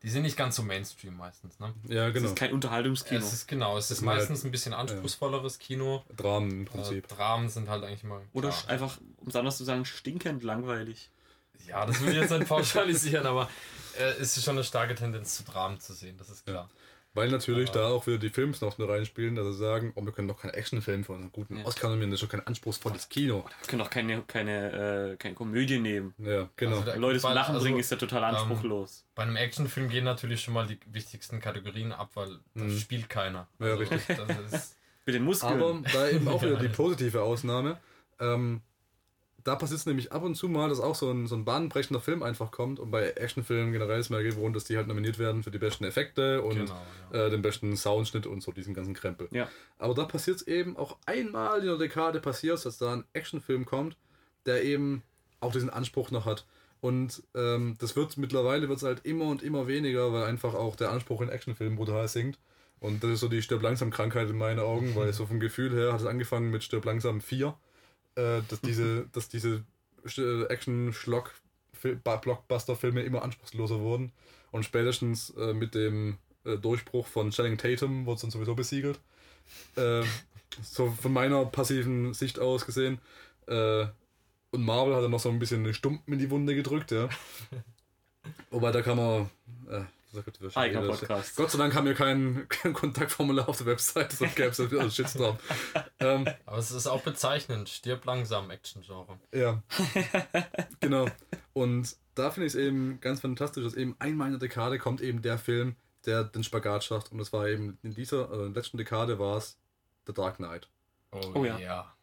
die 0.04 0.10
sind 0.10 0.24
nicht 0.24 0.36
ganz 0.36 0.56
so 0.56 0.64
Mainstream 0.64 1.16
meistens, 1.16 1.60
ne? 1.60 1.74
Ja, 1.88 2.06
Das 2.08 2.14
genau. 2.16 2.28
ist 2.30 2.36
kein 2.36 2.52
Unterhaltungskino. 2.54 3.20
Es 3.20 3.34
ist 3.34 3.48
genau, 3.48 3.78
es 3.78 3.90
ist 3.92 4.00
sind 4.00 4.10
halt- 4.10 4.18
meistens 4.20 4.44
ein 4.44 4.52
bisschen 4.52 4.74
anspruchsvolleres 4.74 5.58
Kino. 5.60 6.04
Dramen 6.18 6.52
im 6.52 6.62
Äh, 6.64 6.66
Prinzip. 6.66 7.08
Dramen 7.08 7.50
sind 7.50 7.70
halt 7.70 7.84
eigentlich 7.84 8.04
mal. 8.04 8.22
Oder 8.34 8.50
klar. 8.50 8.70
einfach, 8.72 8.98
um 9.18 9.28
es 9.28 9.36
anders 9.36 9.58
zu 9.58 9.64
sagen, 9.64 9.86
stinkend 9.86 10.44
langweilig. 10.44 11.10
Ja, 11.68 11.86
das 11.86 12.02
will 12.02 12.10
ich 12.10 12.16
jetzt 12.22 12.32
nicht 12.32 12.48
pauschalisieren, 12.48 13.26
aber 13.26 13.50
äh, 14.00 14.04
es 14.20 14.38
ist 14.38 14.44
schon 14.44 14.56
eine 14.56 14.64
starke 14.64 14.96
Tendenz 14.96 15.38
zu 15.38 15.44
Dramen 15.44 15.80
zu 15.80 15.94
sehen, 15.94 16.18
das 16.18 16.30
ist 16.30 16.46
klar. 16.46 16.70
Weil 17.14 17.28
natürlich 17.30 17.70
Aber- 17.72 17.80
da 17.80 17.88
auch 17.90 18.08
wieder 18.08 18.20
die 18.20 18.30
Films 18.30 18.62
noch 18.62 18.78
mit 18.78 18.88
reinspielen, 18.88 19.36
dass 19.36 19.46
sie 19.48 19.54
sagen, 19.58 19.92
oh, 19.96 20.06
wir 20.06 20.14
können 20.14 20.30
doch 20.30 20.40
keinen 20.40 20.54
Actionfilm 20.54 21.04
von 21.04 21.18
einem 21.18 21.32
guten 21.34 21.58
Ja. 21.58 21.66
Oscar 21.66 21.90
nominieren, 21.90 22.12
das 22.12 22.22
ist 22.22 22.26
doch 22.26 22.32
kein 22.38 22.48
anspruchsvolles 22.48 23.10
Kino. 23.10 23.44
Wir 23.60 23.68
können 23.68 23.82
auch 23.82 23.90
keine, 23.90 24.22
keine, 24.22 25.12
äh, 25.12 25.18
keine 25.18 25.36
Komödie 25.36 25.80
nehmen. 25.80 26.14
Ja, 26.20 26.48
genau. 26.56 26.78
Also 26.78 26.86
da- 26.86 26.96
Leute 26.96 27.20
zum 27.20 27.34
Lachen 27.34 27.56
also, 27.56 27.66
bringen 27.66 27.80
ist 27.80 27.92
ja 27.92 27.98
total 27.98 28.24
anspruchslos. 28.24 29.04
Bei 29.14 29.24
einem 29.24 29.36
Actionfilm 29.36 29.90
gehen 29.90 30.06
natürlich 30.06 30.42
schon 30.42 30.54
mal 30.54 30.66
die 30.68 30.80
wichtigsten 30.86 31.42
Kategorien 31.42 31.92
ab, 31.92 32.12
weil 32.14 32.40
da 32.56 32.64
Mhm. 32.64 32.80
spielt 32.80 33.10
keiner. 33.10 33.46
Ja, 33.60 33.66
Also, 33.72 33.78
richtig. 33.84 34.18
Das 34.18 34.54
ist, 34.54 34.78
Mit 35.06 35.16
den 35.16 35.24
Muskeln. 35.24 35.62
Aber 35.62 35.82
da 35.92 36.08
eben 36.10 36.28
auch 36.30 36.42
wieder 36.42 36.54
Ja, 36.54 36.60
die 36.60 36.66
ja. 36.68 36.72
positive 36.72 37.22
Ausnahme. 37.24 37.78
Ähm, 38.22 38.62
da 39.44 39.56
passiert 39.56 39.80
es 39.80 39.86
nämlich 39.86 40.12
ab 40.12 40.24
und 40.24 40.36
zu 40.36 40.50
mal, 40.50 40.70
dass 40.70 40.80
auch 40.80 40.96
so 40.96 41.12
ein, 41.12 41.28
so 41.28 41.36
ein 41.36 41.46
bahnbrechender 41.46 42.00
Film 42.00 42.24
einfach 42.24 42.52
kommt. 42.52 42.80
Und 42.80 42.92
bei 42.92 43.10
Actionfilmen 43.12 43.72
generell 43.72 44.00
ist 44.00 44.10
mir 44.10 44.24
gewohnt, 44.24 44.56
dass 44.56 44.66
die 44.66 44.78
halt 44.78 44.88
nominiert 44.88 45.20
werden 45.20 45.44
für 45.44 45.52
die 45.52 45.58
besten 45.58 45.84
Effekte 45.84 46.42
und 46.42 46.56
genau, 46.56 46.82
ja. 47.14 47.26
äh, 47.26 47.30
den 47.30 47.42
besten 47.42 47.76
Soundschnitt 47.78 48.28
und 48.28 48.42
so 48.42 48.52
diesen 48.52 48.74
ganzen 48.74 48.94
Krempel. 48.94 49.28
Ja. 49.32 49.48
Aber 49.78 49.94
da 49.94 50.06
passiert 50.06 50.38
es 50.38 50.48
eben 50.48 50.78
auch 50.78 50.98
einmal 51.06 51.60
in 51.60 51.66
der 51.66 51.78
Dekade 51.78 52.20
passiert, 52.20 52.64
dass 52.66 52.78
da 52.78 52.94
ein 52.94 53.04
Actionfilm 53.14 53.66
kommt, 53.66 53.98
der 54.46 54.64
eben 54.64 55.04
auch 55.40 55.52
diesen 55.52 55.70
Anspruch 55.70 56.12
noch 56.12 56.26
hat. 56.26 56.46
Und 56.82 57.22
ähm, 57.36 57.76
das 57.80 57.96
wird 57.96 58.18
mittlerweile 58.18 58.68
wird's 58.68 58.84
halt 58.84 59.06
immer 59.06 59.26
und 59.26 59.44
immer 59.44 59.68
weniger, 59.68 60.12
weil 60.14 60.24
einfach 60.24 60.56
auch 60.56 60.76
der 60.76 60.92
Anspruch 60.92 61.22
in 61.22 61.30
Actionfilmen 61.30 61.78
brutal 61.78 62.08
sinkt. 62.08 62.40
Und 62.80 63.04
das 63.04 63.12
ist 63.12 63.20
so 63.20 63.28
die 63.28 63.44
Stirb 63.44 63.62
langsam 63.62 63.92
Krankheit 63.92 64.30
in 64.30 64.38
meinen 64.38 64.60
Augen, 64.60 64.96
weil 64.96 65.14
so 65.14 65.28
vom 65.28 65.40
Gefühl 65.40 65.72
her 65.72 65.94
hat 65.94 66.02
es 66.02 66.08
angefangen 66.08 66.50
mit 66.50 66.64
Stirb 66.64 66.86
langsam 66.86 67.22
4, 67.22 67.56
äh, 68.16 68.42
dass 68.48 68.62
diese, 68.62 69.08
dass 69.12 69.30
diese 69.30 69.64
äh, 70.18 70.44
Action-Schlock 70.46 71.34
Blockbuster-Filme 72.04 73.02
immer 73.02 73.24
anspruchsloser 73.24 73.80
wurden. 73.80 74.12
Und 74.52 74.64
spätestens 74.64 75.32
äh, 75.32 75.54
mit 75.54 75.74
dem 75.74 76.18
äh, 76.44 76.58
Durchbruch 76.58 77.08
von 77.08 77.32
Channing 77.32 77.58
Tatum 77.58 78.06
wurde 78.06 78.16
es 78.16 78.22
dann 78.22 78.32
sowieso 78.32 78.54
besiegelt. 78.54 79.00
Äh, 79.76 80.04
so 80.62 80.92
von 80.92 81.14
meiner 81.14 81.46
passiven 81.46 82.14
Sicht 82.14 82.40
aus 82.40 82.66
gesehen. 82.66 83.00
Und 83.48 84.64
Marvel 84.64 84.96
hat 84.96 85.04
dann 85.04 85.12
noch 85.12 85.20
so 85.20 85.30
ein 85.30 85.40
bisschen 85.40 85.64
eine 85.64 85.74
Stumpen 85.74 86.14
in 86.14 86.20
die 86.20 86.30
Wunde 86.30 86.56
gedrückt, 86.56 86.92
ja. 86.92 87.10
Wobei 88.52 88.72
da 88.72 88.82
kann 88.82 88.98
man. 88.98 89.30
Eigener 90.56 90.88
Podcast. 90.88 91.36
Gott 91.36 91.52
sei 91.52 91.58
Dank 91.58 91.74
haben 91.76 91.86
wir 91.86 91.94
kein, 91.94 92.48
kein 92.50 92.74
Kontaktformular 92.74 93.48
auf 93.48 93.58
der 93.58 93.68
Website, 93.68 94.12
sonst 94.12 94.36
gäbe 94.36 94.50
es 94.50 94.58
ja 94.58 94.70
wieder 94.70 94.82
einen 94.82 94.92
Shitstorm. 94.92 95.38
ähm, 96.00 96.28
Aber 96.46 96.58
es 96.58 96.72
ist 96.72 96.88
auch 96.88 97.02
bezeichnend, 97.02 97.70
stirb 97.70 98.06
langsam 98.06 98.50
Action-Genre. 98.50 99.20
ja. 99.34 99.62
genau. 100.80 101.08
Und 101.54 101.96
da 102.16 102.32
finde 102.32 102.48
ich 102.48 102.54
es 102.54 102.60
eben 102.60 103.00
ganz 103.00 103.22
fantastisch, 103.22 103.64
dass 103.64 103.74
eben 103.74 103.96
einmal 104.00 104.28
in 104.28 104.34
der 104.34 104.40
Dekade 104.40 104.80
kommt 104.80 105.02
eben 105.02 105.22
der 105.22 105.38
Film, 105.38 105.76
der 106.06 106.24
den 106.24 106.44
Spagat 106.44 106.84
schafft. 106.84 107.12
Und 107.12 107.18
das 107.18 107.32
war 107.34 107.48
eben 107.48 107.78
in 107.84 107.94
dieser, 107.94 108.30
also 108.30 108.46
in 108.46 108.54
der 108.54 108.62
letzten 108.64 108.78
Dekade 108.78 109.20
war 109.20 109.38
es 109.38 109.58
The 110.08 110.14
Dark 110.14 110.38
Knight. 110.38 110.68
Oh, 111.12 111.20
Oh 111.36 111.46
ja. 111.46 111.60
ja. 111.60 111.94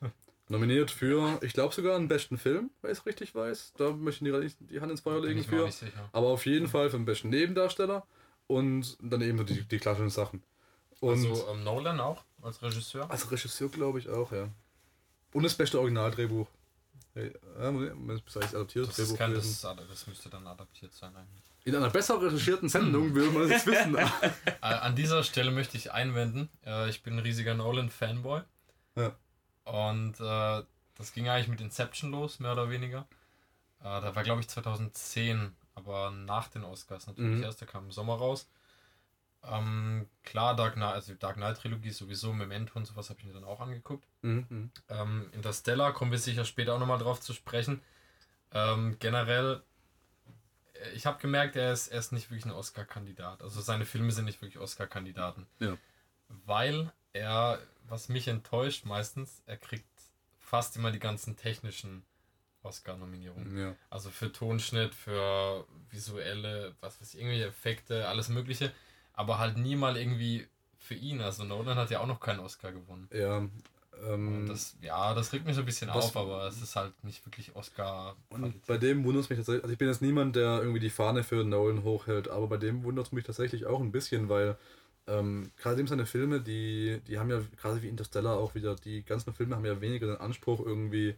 Nominiert 0.48 0.90
für, 0.90 1.38
ich 1.42 1.52
glaube 1.52 1.74
sogar 1.74 1.96
einen 1.96 2.08
besten 2.08 2.38
Film, 2.38 2.70
wenn 2.80 2.90
ich 2.90 2.98
es 2.98 3.06
richtig 3.06 3.34
weiß. 3.34 3.74
Da 3.76 3.90
möchten 3.90 4.24
die, 4.24 4.54
die 4.60 4.80
Hand 4.80 4.90
ins 4.90 5.02
Feuer 5.02 5.20
legen 5.20 5.44
für. 5.44 5.68
Aber 6.12 6.28
auf 6.28 6.46
jeden 6.46 6.68
Fall 6.68 6.88
für 6.90 6.96
den 6.96 7.04
besten 7.04 7.28
Nebendarsteller 7.28 8.06
und 8.46 8.96
dann 9.00 9.20
eben 9.20 9.38
so 9.38 9.44
die, 9.44 9.62
die 9.62 9.78
klassischen 9.78 10.10
Sachen. 10.10 10.42
Und 11.00 11.10
also 11.10 11.48
ähm, 11.52 11.64
Nolan 11.64 12.00
auch 12.00 12.24
als 12.42 12.62
Regisseur? 12.62 13.10
als 13.10 13.30
Regisseur 13.30 13.68
glaube 13.68 13.98
ich 13.98 14.08
auch, 14.08 14.32
ja. 14.32 14.48
Und 15.32 15.42
das 15.42 15.54
beste 15.54 15.78
Originaldrehbuch. 15.78 16.48
Hey, 17.14 17.32
Moment, 17.58 18.22
das 18.26 18.42
heißt 18.42 18.54
adaptiertes 18.54 18.90
Das, 18.90 18.98
ist 18.98 19.08
Drehbuch 19.08 19.18
kein, 19.18 19.30
gewesen. 19.32 19.58
das, 19.62 19.88
das 19.88 20.06
müsste 20.06 20.30
dann 20.30 20.46
adaptiert 20.46 20.94
sein 20.94 21.14
eigentlich. 21.14 21.44
In 21.64 21.74
einer 21.74 21.90
besser 21.90 22.20
recherchierten 22.20 22.68
Sendung 22.68 23.14
würde 23.14 23.30
man 23.30 23.48
das 23.48 23.66
wissen. 23.66 23.96
Äh, 23.96 24.06
an 24.60 24.96
dieser 24.96 25.22
Stelle 25.22 25.50
möchte 25.50 25.76
ich 25.76 25.92
einwenden, 25.92 26.48
äh, 26.64 26.88
ich 26.88 27.02
bin 27.02 27.14
ein 27.14 27.18
riesiger 27.18 27.54
Nolan-Fanboy. 27.54 28.40
Ja. 28.96 29.14
Und 29.68 30.20
äh, 30.20 30.62
das 30.96 31.12
ging 31.12 31.28
eigentlich 31.28 31.48
mit 31.48 31.60
Inception 31.60 32.10
los, 32.10 32.40
mehr 32.40 32.52
oder 32.52 32.70
weniger. 32.70 33.06
Äh, 33.80 34.00
da 34.00 34.14
war, 34.14 34.22
glaube 34.22 34.40
ich, 34.40 34.48
2010, 34.48 35.54
aber 35.74 36.10
nach 36.10 36.48
den 36.48 36.64
Oscars 36.64 37.06
natürlich 37.06 37.38
Mhm. 37.38 37.42
erst. 37.44 37.60
Der 37.60 37.68
kam 37.68 37.84
im 37.84 37.92
Sommer 37.92 38.14
raus. 38.16 38.48
Ähm, 39.44 40.08
klar, 40.24 40.56
Dark 40.56 40.74
Knight, 40.74 40.94
also 40.94 41.12
die 41.12 41.18
Dark 41.18 41.36
Knight 41.36 41.58
Trilogie 41.58 41.90
sowieso, 41.90 42.32
Memento 42.32 42.76
und 42.76 42.86
sowas 42.86 43.08
habe 43.08 43.20
ich 43.20 43.26
mir 43.26 43.32
dann 43.34 43.44
auch 43.44 43.60
angeguckt. 43.60 44.04
Mhm. 44.22 44.46
mhm. 44.48 44.70
Ähm, 44.88 45.28
Interstellar 45.32 45.92
kommen 45.92 46.10
wir 46.10 46.18
sicher 46.18 46.44
später 46.44 46.74
auch 46.74 46.80
nochmal 46.80 46.98
drauf 46.98 47.20
zu 47.20 47.32
sprechen. 47.32 47.80
Ähm, 48.52 48.96
generell, 48.98 49.62
äh, 50.74 50.90
ich 50.90 51.06
habe 51.06 51.20
gemerkt, 51.20 51.54
er 51.54 51.72
ist, 51.72 51.88
er 51.88 52.00
ist 52.00 52.12
nicht 52.12 52.30
wirklich 52.30 52.46
ein 52.46 52.50
Oscar-Kandidat. 52.52 53.42
Also 53.42 53.60
seine 53.60 53.84
Filme 53.84 54.10
sind 54.10 54.24
nicht 54.24 54.40
wirklich 54.42 54.58
Oscar-Kandidaten. 54.58 55.46
Ja. 55.60 55.76
Weil 56.46 56.92
er, 57.12 57.60
was 57.88 58.08
mich 58.08 58.28
enttäuscht 58.28 58.84
meistens, 58.84 59.42
er 59.46 59.56
kriegt 59.56 59.86
fast 60.38 60.76
immer 60.76 60.90
die 60.90 60.98
ganzen 60.98 61.36
technischen 61.36 62.02
Oscar-Nominierungen. 62.62 63.58
Ja. 63.58 63.74
Also 63.90 64.10
für 64.10 64.32
Tonschnitt, 64.32 64.94
für 64.94 65.66
visuelle, 65.90 66.74
was 66.80 67.00
weiß 67.00 67.14
ich, 67.14 67.20
irgendwelche 67.20 67.46
Effekte, 67.46 68.08
alles 68.08 68.28
Mögliche. 68.28 68.72
Aber 69.12 69.38
halt 69.38 69.56
nie 69.56 69.76
mal 69.76 69.96
irgendwie 69.96 70.46
für 70.78 70.94
ihn. 70.94 71.20
Also 71.20 71.44
Nolan 71.44 71.76
hat 71.76 71.90
ja 71.90 72.00
auch 72.00 72.06
noch 72.06 72.20
keinen 72.20 72.40
Oscar 72.40 72.72
gewonnen. 72.72 73.08
Ja. 73.12 73.48
Ähm, 74.06 74.46
das, 74.46 74.76
ja, 74.80 75.12
das 75.14 75.32
regt 75.32 75.44
mich 75.44 75.56
so 75.56 75.62
ein 75.62 75.66
bisschen 75.66 75.90
auf, 75.90 76.16
aber 76.16 76.46
es 76.46 76.62
ist 76.62 76.76
halt 76.76 76.92
nicht 77.02 77.24
wirklich 77.26 77.56
Oscar. 77.56 78.16
und 78.30 78.64
bei 78.66 78.78
dem 78.78 79.02
wundert 79.04 79.24
es 79.24 79.30
mich 79.30 79.38
tatsächlich, 79.38 79.64
also 79.64 79.72
ich 79.72 79.78
bin 79.78 79.88
jetzt 79.88 80.02
niemand, 80.02 80.36
der 80.36 80.60
irgendwie 80.60 80.78
die 80.78 80.90
Fahne 80.90 81.24
für 81.24 81.42
Nolan 81.42 81.82
hochhält, 81.82 82.28
aber 82.28 82.46
bei 82.46 82.58
dem 82.58 82.84
wundert 82.84 83.06
es 83.06 83.12
mich 83.12 83.24
tatsächlich 83.24 83.66
auch 83.66 83.80
ein 83.80 83.90
bisschen, 83.90 84.28
weil 84.28 84.56
ähm, 85.08 85.50
gerade 85.56 85.78
eben 85.78 85.88
seine 85.88 86.06
Filme, 86.06 86.40
die, 86.40 87.00
die 87.06 87.18
haben 87.18 87.30
ja, 87.30 87.42
gerade 87.60 87.82
wie 87.82 87.88
Interstellar 87.88 88.38
auch 88.38 88.54
wieder, 88.54 88.76
die 88.76 89.02
ganzen 89.04 89.32
Filme 89.32 89.56
haben 89.56 89.64
ja 89.64 89.80
weniger 89.80 90.06
den 90.06 90.16
Anspruch, 90.16 90.64
irgendwie 90.64 91.14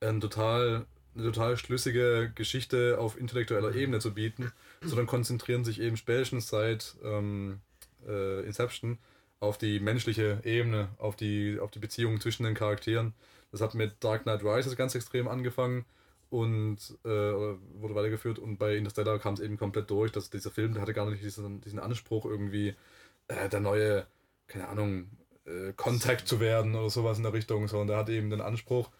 ein 0.00 0.20
total, 0.20 0.86
eine 1.14 1.24
total 1.24 1.56
schlüssige 1.56 2.32
Geschichte 2.34 2.96
auf 2.98 3.18
intellektueller 3.18 3.74
Ebene 3.74 4.00
zu 4.00 4.14
bieten, 4.14 4.52
sondern 4.82 5.06
konzentrieren 5.06 5.64
sich 5.64 5.80
eben 5.80 5.96
spätestens 5.96 6.48
seit 6.48 6.96
ähm, 7.04 7.60
äh, 8.06 8.44
Inception 8.44 8.98
auf 9.40 9.58
die 9.58 9.80
menschliche 9.80 10.40
Ebene, 10.44 10.88
auf 10.98 11.16
die, 11.16 11.58
auf 11.60 11.70
die 11.70 11.78
Beziehungen 11.78 12.20
zwischen 12.20 12.44
den 12.44 12.54
Charakteren. 12.54 13.14
Das 13.52 13.60
hat 13.60 13.74
mit 13.74 13.92
Dark 14.00 14.24
Knight 14.24 14.44
Rises 14.44 14.76
ganz 14.76 14.94
extrem 14.94 15.28
angefangen 15.28 15.84
und 16.30 16.76
äh, 17.04 17.08
wurde 17.08 17.94
weitergeführt 17.94 18.38
und 18.38 18.58
bei 18.58 18.76
Interstellar 18.76 19.18
kam 19.18 19.34
es 19.34 19.40
eben 19.40 19.56
komplett 19.56 19.90
durch, 19.90 20.12
dass 20.12 20.28
dieser 20.28 20.50
Film, 20.50 20.74
der 20.74 20.82
hatte 20.82 20.92
gar 20.92 21.08
nicht 21.08 21.22
diesen, 21.22 21.60
diesen 21.60 21.78
Anspruch 21.78 22.26
irgendwie 22.26 22.74
äh, 23.28 23.48
der 23.48 23.60
neue, 23.60 24.06
keine 24.46 24.68
Ahnung, 24.68 25.10
äh, 25.44 25.72
Contact 25.76 26.26
zu 26.28 26.40
werden 26.40 26.74
oder 26.74 26.90
sowas 26.90 27.16
in 27.18 27.22
der 27.24 27.32
Richtung, 27.32 27.68
sondern 27.68 27.88
der 27.88 27.96
hat 27.98 28.08
eben 28.08 28.30
den 28.30 28.40
Anspruch, 28.40 28.90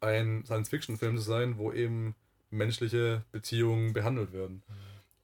ein 0.00 0.44
Science-Fiction-Film 0.44 1.16
zu 1.16 1.22
sein, 1.22 1.58
wo 1.58 1.72
eben 1.72 2.14
menschliche 2.50 3.24
Beziehungen 3.32 3.92
behandelt 3.92 4.32
werden. 4.32 4.62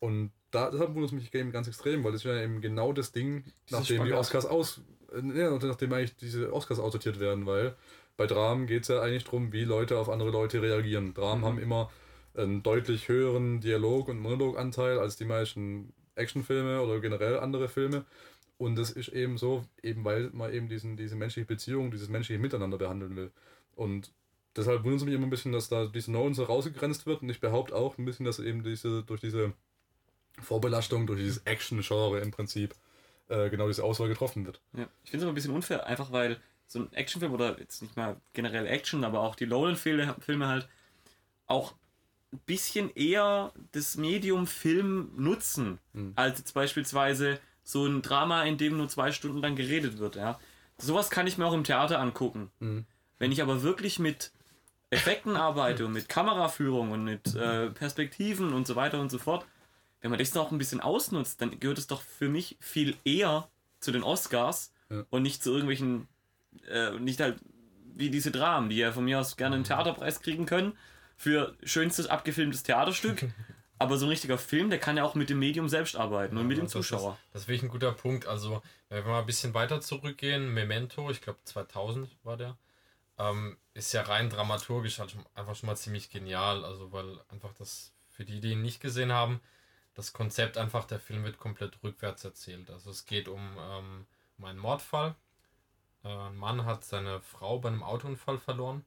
Und 0.01 0.33
da, 0.51 0.71
deshalb 0.71 0.95
wundert 0.95 1.11
es 1.11 1.13
mich 1.13 1.35
eben 1.35 1.53
ganz 1.53 1.69
extrem, 1.69 2.05
weil 2.05 2.13
das 2.13 2.23
ist 2.25 2.31
ja 2.31 2.43
eben 2.43 2.61
genau 2.61 2.93
das 2.93 3.13
Ding, 3.13 3.45
Dieser 3.69 3.81
nachdem 3.81 3.97
die 4.03 4.09
Spagat. 4.09 4.19
Oscars 4.21 4.47
aus, 4.47 4.81
äh, 5.13 5.39
ja, 5.39 5.51
nachdem 5.51 5.93
eigentlich 5.93 6.17
diese 6.17 6.53
Oscars 6.53 6.79
aussortiert 6.79 7.21
werden, 7.21 7.47
weil 7.47 7.75
bei 8.17 8.27
Dramen 8.27 8.67
geht 8.67 8.83
es 8.83 8.89
ja 8.89 9.01
eigentlich 9.01 9.25
darum, 9.25 9.53
wie 9.53 9.65
Leute 9.65 9.99
auf 9.99 10.09
andere 10.09 10.31
Leute 10.31 10.61
reagieren. 10.63 11.15
Dramen 11.15 11.41
Mhm. 11.41 11.47
haben 11.47 11.59
immer 11.59 11.91
einen 12.37 12.63
deutlich 12.63 13.09
höheren 13.09 13.61
Dialog- 13.61 14.09
und 14.09 14.19
Monologanteil 14.19 14.99
als 14.99 15.17
die 15.17 15.25
meisten 15.25 15.93
Actionfilme 16.17 16.81
oder 16.81 17.01
generell 17.01 17.39
andere 17.39 17.69
Filme. 17.69 18.05
Und 18.57 18.77
das 18.77 18.91
ist 18.91 19.09
eben 19.09 19.37
so, 19.37 19.65
eben 19.83 20.05
weil 20.05 20.31
man 20.33 20.53
eben 20.53 20.69
diesen, 20.69 20.97
diese 20.97 21.17
menschliche 21.17 21.47
Beziehung, 21.47 21.91
dieses 21.91 22.09
menschliche 22.09 22.41
Miteinander 22.41 22.79
behandeln 22.79 23.17
will. 23.17 23.31
Und 23.75 24.13
deshalb 24.55 24.85
wundert 24.85 25.01
es 25.01 25.05
mich 25.05 25.15
immer 25.15 25.27
ein 25.27 25.31
bisschen, 25.31 25.53
dass 25.53 25.69
da 25.69 25.87
diese 25.87 26.13
Nolan 26.13 26.35
so 26.35 26.45
rausgegrenzt 26.45 27.07
wird. 27.07 27.23
Und 27.23 27.31
ich 27.31 27.41
behaupte 27.41 27.75
auch 27.75 27.99
ein 27.99 28.05
bisschen, 28.05 28.25
dass 28.25 28.39
eben 28.39 28.63
diese, 28.63 29.03
durch 29.03 29.21
diese 29.21 29.53
Vorbelastung, 30.41 31.07
durch 31.07 31.19
dieses 31.21 31.39
Action-Genre 31.39 32.21
im 32.21 32.31
Prinzip, 32.31 32.75
äh, 33.29 33.51
genau 33.51 33.67
diese 33.67 33.85
Auswahl 33.85 34.09
getroffen 34.09 34.47
wird. 34.47 34.61
Ja. 34.77 34.89
Ich 35.05 35.11
finde 35.11 35.19
es 35.19 35.23
aber 35.25 35.33
ein 35.33 35.35
bisschen 35.35 35.55
unfair, 35.55 35.87
einfach 35.87 36.13
weil 36.13 36.39
so 36.67 36.81
ein 36.81 36.93
Actionfilm 36.93 37.33
oder 37.33 37.59
jetzt 37.59 37.83
nicht 37.83 37.97
mal 37.97 38.17
generell 38.33 38.67
Action, 38.67 39.05
aber 39.05 39.21
auch 39.21 39.35
die 39.35 39.47
Nolan-Filme 39.47 40.17
Filme 40.21 40.47
halt 40.49 40.69
auch 41.47 41.75
ein 42.33 42.41
bisschen 42.47 42.91
eher 42.95 43.53
das 43.73 43.97
Medium 43.97 44.47
Film 44.47 45.11
nutzen, 45.17 45.79
Mhm. 45.93 46.13
als 46.17 46.39
jetzt 46.39 46.53
beispielsweise 46.53 47.39
so 47.65 47.87
ein 47.87 48.03
Drama, 48.03 48.45
in 48.45 48.57
dem 48.59 48.77
nur 48.77 48.89
zwei 48.89 49.11
Stunden 49.11 49.39
lang 49.39 49.57
geredet 49.57 49.99
wird. 49.99 50.17
Ja. 50.17 50.39
Sowas 50.79 51.11
kann 51.11 51.27
ich 51.27 51.39
mir 51.39 51.47
auch 51.47 51.53
im 51.55 51.65
Theater 51.65 51.99
angucken. 51.99 52.51
Mhm. 52.61 52.85
Wenn 53.19 53.33
ich 53.33 53.43
aber 53.43 53.63
wirklich 53.63 53.99
mit 53.99 54.33
Effekten 54.91 55.37
arbeite 55.37 55.87
und 55.87 55.93
mit 55.93 56.09
Kameraführung 56.09 56.93
und 56.93 57.05
mit 57.05 57.35
äh, 57.35 57.71
Perspektiven 57.71 58.53
und 58.53 58.67
so 58.67 58.77
weiter 58.77 59.01
und 59.01 59.11
so 59.11 59.19
fort, 59.19 59.47
wenn 60.03 60.11
man 60.11 60.19
das 60.19 60.35
noch 60.35 60.53
ein 60.53 60.59
bisschen 60.59 60.81
ausnutzt, 60.81 61.41
dann 61.41 61.59
gehört 61.59 61.79
es 61.79 61.87
doch 61.87 62.03
für 62.03 62.29
mich 62.29 62.57
viel 62.61 62.95
eher 63.05 63.49
zu 63.81 63.91
den 63.91 64.03
Oscars 64.03 64.73
Ja. 64.91 65.05
und 65.11 65.23
nicht 65.23 65.43
zu 65.43 65.51
irgendwelchen, 65.51 66.07
äh, 66.69 66.91
nicht 66.99 67.21
halt 67.21 67.39
wie 67.97 68.11
diese 68.11 68.31
Dramen, 68.31 68.69
die 68.69 68.77
ja 68.77 68.93
von 68.93 69.05
mir 69.05 69.21
aus 69.21 69.37
gerne 69.37 69.55
einen 69.55 69.65
Theaterpreis 69.65 70.21
kriegen 70.21 70.47
können 70.47 70.77
für 71.17 71.57
schönstes 71.63 72.07
abgefilmtes 72.09 72.63
Theaterstück. 72.65 73.25
Aber 73.79 73.97
so 73.99 74.07
ein 74.07 74.11
richtiger 74.11 74.39
Film, 74.39 74.71
der 74.71 74.79
kann 74.79 74.97
ja 74.97 75.05
auch 75.05 75.15
mit 75.15 75.31
dem 75.31 75.39
Medium 75.41 75.69
selbst 75.69 75.97
arbeiten 75.97 76.37
und 76.39 76.47
mit 76.47 76.57
dem 76.59 76.65
Das 76.67 76.75
ist- 76.75 76.89
Zuschauer. 76.89 77.19
Das 77.33 77.43
ist 77.43 77.49
wirklich 77.49 77.65
ein 77.65 77.69
guter 77.69 77.93
Punkt. 77.93 78.27
Also, 78.27 78.63
wenn 78.89 79.05
wir 79.05 79.11
mal 79.13 79.21
ein 79.21 79.27
bisschen 79.27 79.53
weiter 79.55 79.81
zurückgehen, 79.81 80.53
Memento, 80.55 81.11
ich 81.11 81.21
glaube 81.21 81.41
2000 81.45 82.09
war 82.23 82.37
der, 82.37 82.57
ähm, 83.19 83.57
ist 83.75 83.93
ja 83.93 84.03
rein 84.03 84.31
dramaturgisch 84.31 84.99
halt 85.01 85.11
schon, 85.11 85.25
einfach 85.35 85.55
schon 85.57 85.67
mal 85.67 85.77
ziemlich 85.77 86.09
genial. 86.11 86.65
Also, 86.65 86.93
weil 86.93 87.19
einfach 87.31 87.53
das, 87.55 87.93
für 88.11 88.25
die, 88.25 88.41
die 88.41 88.53
ihn 88.53 88.63
nicht 88.63 88.81
gesehen 88.81 89.13
haben, 89.13 89.41
das 89.95 90.13
Konzept 90.13 90.57
einfach, 90.57 90.85
der 90.87 91.01
Film 91.01 91.25
wird 91.25 91.39
komplett 91.39 91.79
rückwärts 91.83 92.25
erzählt. 92.25 92.71
Also, 92.71 92.91
es 92.91 93.07
geht 93.07 93.29
um, 93.29 93.57
ähm, 93.59 94.07
um 94.39 94.45
einen 94.45 94.59
Mordfall. 94.59 95.15
Äh, 96.05 96.09
ein 96.09 96.37
Mann 96.37 96.65
hat 96.65 96.85
seine 96.85 97.21
Frau 97.23 97.59
bei 97.59 97.69
einem 97.71 97.83
Autounfall 97.83 98.39
verloren. 98.39 98.85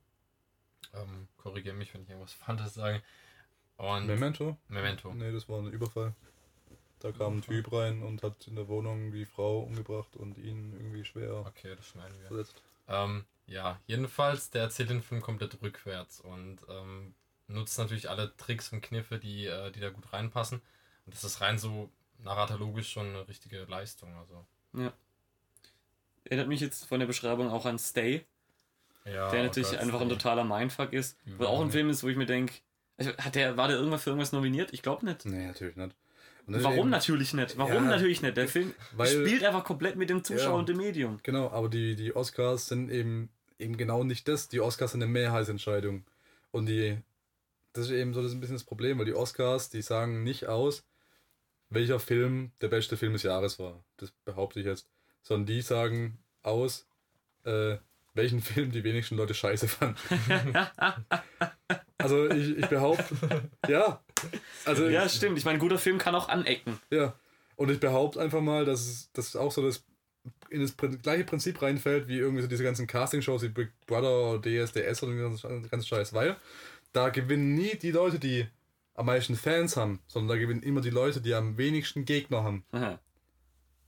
Ähm, 0.94 1.28
Korrigiere 1.38 1.76
mich, 1.76 1.94
wenn 1.94 2.04
ich 2.04 2.10
irgendwas 2.10 2.34
Falsches 2.46 2.74
sage. 2.74 3.02
Und 3.78 4.08
Memento? 4.08 4.58
Memento. 4.68 5.14
Nee, 5.14 5.32
das 5.32 5.48
war 5.48 5.60
ein 5.60 5.72
Überfall. 5.72 6.14
Da 7.00 7.12
kam 7.12 7.38
ein 7.38 7.42
Typ 7.44 7.72
rein 7.72 8.02
und 8.02 8.24
hat 8.24 8.48
in 8.48 8.56
der 8.56 8.68
Wohnung 8.68 9.12
die 9.12 9.26
Frau 9.26 9.60
umgebracht 9.60 10.16
und 10.16 10.38
ihn 10.40 10.74
irgendwie 10.74 11.06
schwer 11.06 11.46
Okay, 11.46 11.76
das 11.76 11.86
schneiden 11.86 12.20
wir. 12.20 12.28
verletzt. 12.28 12.62
Ähm, 12.88 13.24
ja, 13.46 13.80
jedenfalls, 13.86 14.50
der 14.50 14.64
erzählt 14.64 14.90
den 14.90 15.04
Film 15.04 15.22
komplett 15.22 15.62
rückwärts 15.62 16.22
und 16.22 16.58
ähm, 16.70 17.14
nutzt 17.48 17.78
natürlich 17.78 18.10
alle 18.10 18.36
Tricks 18.36 18.74
und 18.74 18.82
Kniffe, 18.82 19.20
die, 19.20 19.46
äh, 19.46 19.72
die 19.72 19.80
da 19.80 19.90
gut 19.92 20.12
reinpassen. 20.12 20.60
Und 21.06 21.14
das 21.14 21.24
ist 21.24 21.40
rein 21.40 21.60
so 21.60 21.92
narratologisch 22.24 22.92
schon 22.92 23.08
eine 23.08 23.28
richtige 23.28 23.64
Leistung. 23.66 24.14
Also. 24.16 24.92
Erinnert 26.26 26.48
mich 26.48 26.60
jetzt 26.62 26.86
von 26.86 27.00
der 27.00 27.08
Beschreibung 27.08 27.50
auch 27.50 27.66
an 27.66 27.78
Stay, 27.80 28.26
Ja, 29.06 29.30
der 29.30 29.44
natürlich 29.44 29.78
einfach 29.78 30.02
ein 30.02 30.10
totaler 30.10 30.44
Mindfuck 30.44 30.94
ist. 30.94 31.18
Wo 31.38 31.44
Ja. 31.44 31.50
auch 31.50 31.62
ein 31.62 31.72
Film 31.72 31.90
ist, 31.90 32.04
wo 32.04 32.10
ich 32.10 32.18
mir 32.18 32.26
denke, 32.26 32.56
hat 33.00 33.36
der, 33.36 33.58
war 33.58 33.68
der 33.68 33.78
irgendwann 33.78 34.00
für 34.00 34.10
irgendwas 34.12 34.32
nominiert? 34.32 34.74
Ich 34.74 34.82
glaube 34.82 35.06
nicht. 35.06 35.26
Nee, 35.26 35.48
natürlich 35.48 35.76
nicht. 35.76 35.96
Dann 36.48 36.64
Warum 36.64 36.80
eben- 36.80 36.90
natürlich 36.90 37.34
nicht? 37.34 37.58
Warum 37.58 37.74
Ja, 37.74 37.82
natürlich 37.82 38.22
nicht? 38.22 38.38
Der 38.38 38.48
Film 38.48 38.74
weil- 38.94 39.08
spielt 39.08 39.44
einfach 39.44 39.64
komplett 39.66 39.96
mit 39.98 40.10
dem 40.10 40.24
Zuschauer 40.24 40.54
Ja. 40.54 40.60
und 40.60 40.70
dem 40.70 40.78
Medium. 40.78 41.20
Genau, 41.24 41.50
aber 41.52 41.68
die, 41.70 41.96
die 41.96 42.16
Oscars 42.16 42.68
sind 42.68 42.90
eben, 42.90 43.30
eben 43.60 43.76
genau 43.78 44.04
nicht 44.04 44.28
das. 44.28 44.48
Die 44.48 44.62
Oscars 44.62 44.94
sind 44.94 45.04
eine 45.04 45.12
Mehrheitsentscheidung. 45.12 46.06
Und 46.52 46.68
die, 46.68 46.98
das 47.74 47.86
ist 47.88 47.92
eben 47.92 48.14
so 48.14 48.24
das 48.24 48.32
ein 48.32 48.40
bisschen 48.40 48.56
das 48.56 48.64
Problem, 48.64 48.98
weil 48.98 49.06
die 49.06 49.14
Oscars, 49.14 49.70
die 49.70 49.82
sagen 49.82 50.24
nicht 50.24 50.46
aus, 50.48 50.84
welcher 51.70 52.00
Film 52.00 52.52
der 52.62 52.70
beste 52.70 52.96
Film 52.96 53.12
des 53.14 53.24
Jahres 53.24 53.60
war. 53.60 53.84
Das 53.98 54.12
behaupte 54.24 54.62
ich 54.62 54.66
jetzt. 54.66 54.88
Sondern 55.22 55.48
die 55.48 55.62
sagen 55.62 56.18
aus, 56.44 56.88
äh, 57.44 57.76
welchen 58.14 58.40
Film 58.42 58.72
die 58.72 58.86
wenigsten 58.86 59.18
Leute 59.18 59.34
scheiße 59.34 59.68
fanden. 59.68 59.98
also 61.98 62.30
ich, 62.30 62.58
ich 62.58 62.68
behaupte, 62.68 63.04
ja. 63.68 64.02
Also 64.66 64.88
Ja, 64.88 65.08
stimmt. 65.10 65.38
Ich 65.38 65.46
meine, 65.46 65.58
ein 65.58 65.62
guter 65.62 65.78
Film 65.80 65.98
kann 65.98 66.16
auch 66.16 66.30
anecken. 66.30 66.80
ja. 66.90 67.14
Und 67.56 67.72
ich 67.72 67.80
behaupte 67.80 68.22
einfach 68.22 68.42
mal, 68.42 68.66
dass 68.66 68.82
es 68.82 69.12
dass 69.14 69.36
auch 69.36 69.52
so 69.52 69.64
das 69.64 69.84
in 70.50 70.62
das 70.62 70.76
gleiche 71.02 71.24
Prinzip 71.24 71.60
reinfällt, 71.62 72.08
wie 72.08 72.20
irgendwie 72.20 72.44
so 72.44 72.48
diese 72.48 72.64
ganzen 72.64 72.86
Castingshows 72.86 73.42
wie 73.42 73.50
Big 73.50 73.72
Brother 73.88 74.34
oder 74.34 74.42
DSDS 74.42 75.02
oder 75.02 75.14
den 75.14 75.22
ganzen, 75.22 75.70
ganzen 75.70 75.88
Scheiß. 75.88 76.14
Weil 76.14 76.38
da 76.94 77.10
gewinnen 77.10 77.56
nie 77.56 77.76
die 77.76 77.92
Leute, 77.92 78.20
die 78.20 78.46
am 78.94 79.08
meisten 79.08 79.36
Fans 79.36 79.76
haben, 79.76 80.00
sondern 80.08 80.36
da 80.36 80.42
gewinnen 80.42 80.62
immer 80.64 80.82
die 80.82 80.90
Leute, 80.90 81.22
die 81.22 81.34
am 81.34 81.58
wenigsten 81.58 82.06
Gegner 82.06 82.44
haben. 82.44 82.64
Aha. 82.72 83.00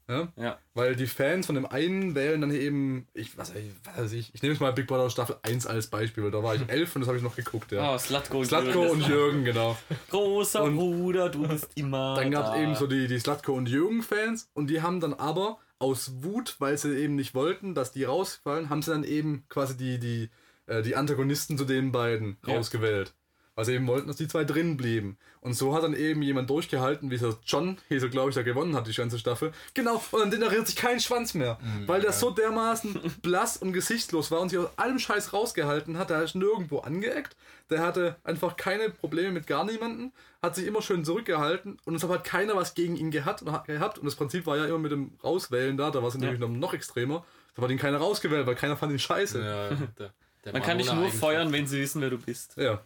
Ja? 0.10 0.28
Ja. 0.36 0.58
Weil 0.74 0.96
die 0.96 1.06
Fans 1.08 1.46
von 1.46 1.56
dem 1.56 1.66
einen 1.68 2.16
wählen 2.16 2.42
dann 2.42 2.52
eben, 2.52 3.08
ich 3.14 3.38
was, 3.38 3.54
weiß 3.54 3.62
ich, 3.62 3.72
was 3.86 3.98
weiß 4.06 4.12
ich, 4.14 4.34
ich 4.34 4.42
nehme 4.42 4.54
jetzt 4.54 4.60
mal 4.60 4.74
Big 4.74 4.88
Brother 4.88 5.10
Staffel 5.10 5.38
1 5.44 5.68
als 5.68 5.88
Beispiel, 5.88 6.24
weil 6.24 6.32
da 6.32 6.42
war 6.44 6.56
ich 6.56 6.68
elf 6.68 6.96
und 6.96 7.02
das 7.02 7.08
habe 7.08 7.18
ich 7.18 7.24
noch 7.24 7.36
geguckt, 7.36 7.72
ja. 7.72 7.94
Oh, 7.94 7.98
Slatko 7.98 8.40
und 8.40 8.46
Slatko 8.46 8.72
Jürgen. 8.86 8.90
und 8.92 9.08
Jürgen, 9.08 9.46
genau. 9.46 9.78
Großer 10.10 10.64
Und 10.64 10.76
Bruder, 10.78 11.30
du 11.30 11.48
bist 11.48 11.70
immer 11.76 12.16
Dann 12.16 12.32
gab 12.32 12.54
es 12.56 12.62
eben 12.62 12.76
so 12.76 12.88
die, 12.88 13.08
die 13.08 13.20
Slatko 13.20 13.54
und 13.54 13.70
Jürgen-Fans 13.70 14.50
und 14.54 14.68
die 14.70 14.82
haben 14.82 15.00
dann 15.00 15.14
aber 15.14 15.60
aus 15.78 16.24
Wut, 16.24 16.56
weil 16.60 16.78
sie 16.78 16.98
eben 16.98 17.16
nicht 17.16 17.36
wollten, 17.36 17.76
dass 17.76 17.92
die 17.92 18.04
rausfallen, 18.04 18.70
haben 18.70 18.82
sie 18.82 18.92
dann 18.92 19.04
eben 19.04 19.46
quasi 19.48 19.78
die, 19.78 20.00
die, 20.00 20.30
äh, 20.66 20.82
die 20.82 20.96
Antagonisten 20.96 21.58
zu 21.58 21.66
den 21.66 21.92
beiden 21.92 22.38
Ja. 22.46 22.56
rausgewählt. 22.56 23.14
Weil 23.60 23.66
sie 23.66 23.74
eben 23.74 23.88
wollten, 23.88 24.08
dass 24.08 24.16
die 24.16 24.30
zwei 24.30 24.46
drin 24.46 24.78
blieben. 24.78 25.18
Und 25.42 25.54
so 25.54 25.76
hat 25.76 25.84
dann 25.84 25.94
eben 25.94 26.22
jemand 26.22 26.50
durchgehalten, 26.50 27.12
wie 27.12 27.18
so 27.18 27.36
John, 27.46 27.78
hier 27.90 28.00
so 28.00 28.08
glaube 28.08 28.30
ich, 28.30 28.36
der 28.36 28.46
gewonnen 28.46 28.74
hat, 28.74 28.88
die 28.88 28.94
ganze 28.94 29.20
Staffel. 29.20 29.52
Genau, 29.74 30.02
und 30.12 30.22
dann 30.22 30.32
generiert 30.32 30.66
sich 30.66 30.78
kein 30.78 31.02
Schwanz 31.02 31.34
mehr. 31.34 31.60
weil 31.86 32.00
der 32.00 32.14
so 32.14 32.32
dermaßen 32.32 32.98
blass 33.22 33.58
und 33.58 33.74
gesichtslos 33.74 34.32
war 34.32 34.40
und 34.40 34.48
sich 34.48 34.60
aus 34.60 34.70
allem 34.78 34.98
Scheiß 34.98 35.34
rausgehalten 35.34 35.98
hat. 35.98 36.10
Der 36.10 36.24
ist 36.24 36.36
nirgendwo 36.36 36.80
angeeckt. 36.80 37.36
Der 37.70 37.82
hatte 37.82 38.16
einfach 38.24 38.56
keine 38.56 38.92
Probleme 38.92 39.34
mit 39.34 39.46
gar 39.46 39.66
niemanden, 39.66 40.14
hat 40.42 40.56
sich 40.56 40.66
immer 40.66 40.82
schön 40.82 41.04
zurückgehalten 41.04 41.80
und 41.84 41.92
deshalb 41.92 42.14
hat 42.14 42.24
keiner 42.24 42.56
was 42.56 42.76
gegen 42.76 42.96
ihn 42.96 43.12
gehabt. 43.12 43.42
Und, 43.42 43.66
gehabt. 43.66 43.98
und 43.98 44.06
das 44.06 44.16
Prinzip 44.16 44.46
war 44.46 44.56
ja 44.56 44.68
immer 44.68 44.80
mit 44.80 44.94
dem 44.94 45.18
Rauswählen 45.22 45.76
da, 45.76 45.92
da 45.92 46.02
war 46.02 46.08
es 46.08 46.16
nämlich 46.16 46.40
noch, 46.40 46.48
noch 46.48 46.74
extremer. 46.74 47.26
Da 47.56 47.64
hat 47.64 47.72
ihn 47.72 47.78
keiner 47.78 47.98
rausgewählt, 47.98 48.48
weil 48.48 48.56
keiner 48.56 48.78
fand 48.78 48.94
ihn 48.94 49.00
scheiße. 49.00 49.44
Ja, 49.44 49.70
der, 50.00 50.14
der 50.46 50.54
Man 50.54 50.62
kann 50.62 50.78
dich 50.78 50.92
nur 50.92 51.10
feuern, 51.10 51.52
wenn 51.52 51.68
sie 51.68 51.80
wissen, 51.82 52.02
wer 52.02 52.10
du 52.10 52.18
bist. 52.18 52.56
Ja. 52.58 52.82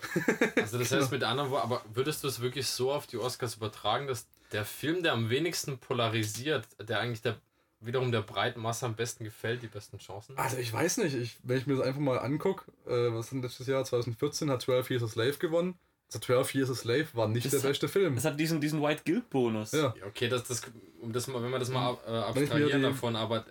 Also 0.55 0.79
das 0.79 0.91
heißt 0.91 1.11
mit 1.11 1.23
anderen 1.23 1.51
Worten, 1.51 1.63
aber 1.71 1.81
würdest 1.93 2.23
du 2.23 2.27
es 2.27 2.41
wirklich 2.41 2.67
so 2.67 2.91
auf 2.91 3.05
die 3.07 3.17
Oscars 3.17 3.55
übertragen, 3.55 4.07
dass 4.07 4.27
der 4.51 4.65
Film, 4.65 5.03
der 5.03 5.13
am 5.13 5.29
wenigsten 5.29 5.77
polarisiert, 5.79 6.65
der 6.79 6.99
eigentlich 6.99 7.21
der 7.21 7.37
wiederum 7.79 8.11
der 8.11 8.21
breiten 8.21 8.61
Masse 8.61 8.85
am 8.85 8.95
besten 8.95 9.23
gefällt, 9.25 9.61
die 9.61 9.67
besten 9.67 9.97
Chancen? 9.97 10.37
Also 10.37 10.57
ich 10.57 10.71
weiß 10.71 10.97
nicht, 10.97 11.15
ich, 11.15 11.37
wenn 11.43 11.57
ich 11.57 11.67
mir 11.67 11.75
das 11.75 11.85
einfach 11.85 11.99
mal 11.99 12.17
angucke, 12.17 12.71
äh, 12.85 13.13
was 13.13 13.29
denn 13.29 13.41
letztes 13.41 13.67
Jahr, 13.67 13.83
2014, 13.83 14.49
hat 14.49 14.61
12 14.61 14.89
Years 14.91 15.03
a 15.03 15.07
Slave 15.07 15.33
gewonnen. 15.33 15.75
Also 16.07 16.19
12 16.19 16.55
Years 16.55 16.69
a 16.69 16.75
Slave 16.75 17.07
war 17.13 17.27
nicht 17.27 17.45
Das 17.45 17.51
der 17.51 17.59
hat- 17.61 17.67
beste 17.69 17.87
Film. 17.87 18.15
Es 18.15 18.23
hat 18.25 18.39
diesen, 18.39 18.61
diesen 18.61 18.81
White 18.81 19.01
Guild 19.05 19.29
Bonus. 19.29 19.71
Ja. 19.73 19.93
Ja, 19.99 20.05
okay, 20.05 20.29
das, 20.29 20.43
das, 20.45 20.61
um 21.01 21.11
das 21.11 21.27
mal, 21.27 21.41
wenn 21.43 21.49
wir 21.51 21.59
das 21.59 21.69
mal 21.69 21.97
äh, 22.07 22.11
abstrahieren 22.11 22.83
davon, 22.83 23.15
aber 23.15 23.39
äh, 23.39 23.41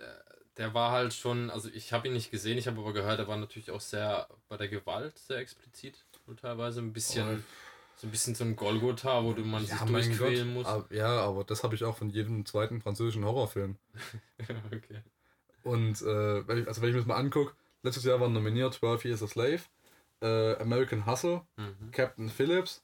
der 0.57 0.73
war 0.73 0.91
halt 0.91 1.13
schon, 1.13 1.49
also 1.49 1.69
ich 1.73 1.93
habe 1.93 2.07
ihn 2.07 2.13
nicht 2.13 2.31
gesehen, 2.31 2.57
ich 2.57 2.67
habe 2.67 2.79
aber 2.79 2.93
gehört, 2.93 3.19
er 3.19 3.27
war 3.27 3.37
natürlich 3.37 3.71
auch 3.71 3.81
sehr 3.81 4.27
bei 4.49 4.57
der 4.57 4.67
Gewalt 4.67 5.17
sehr 5.17 5.37
explizit 5.37 6.05
und 6.27 6.39
teilweise 6.39 6.79
ein 6.79 6.93
bisschen, 6.93 7.43
so 7.95 8.07
ein 8.07 8.11
bisschen 8.11 8.35
so 8.35 8.43
ein 8.43 8.55
Golgotha, 8.55 9.23
wo 9.23 9.33
du 9.33 9.43
man 9.43 9.65
sich 9.65 9.79
mein 9.81 9.93
durchquälen 9.93 10.53
muss. 10.53 10.67
Aber, 10.67 10.93
ja, 10.93 11.21
aber 11.21 11.43
das 11.43 11.63
habe 11.63 11.75
ich 11.75 11.83
auch 11.83 11.97
von 11.97 12.09
jedem 12.09 12.45
zweiten 12.45 12.81
französischen 12.81 13.25
Horrorfilm. 13.25 13.77
okay. 14.71 15.01
Und 15.63 16.01
äh, 16.01 16.47
wenn 16.47 16.59
ich, 16.59 16.67
also 16.67 16.81
wenn 16.81 16.89
ich 16.89 16.95
mir 16.95 17.01
das 17.01 17.07
mal 17.07 17.15
angucke, 17.15 17.55
letztes 17.81 18.03
Jahr 18.03 18.19
waren 18.19 18.33
nominiert 18.33 18.73
12 18.73 19.05
Years 19.05 19.23
a 19.23 19.27
Slave, 19.27 19.61
äh, 20.21 20.55
American 20.57 21.05
Hustle, 21.05 21.41
Mhm. 21.57 21.91
Captain 21.91 22.29
Phillips, 22.29 22.83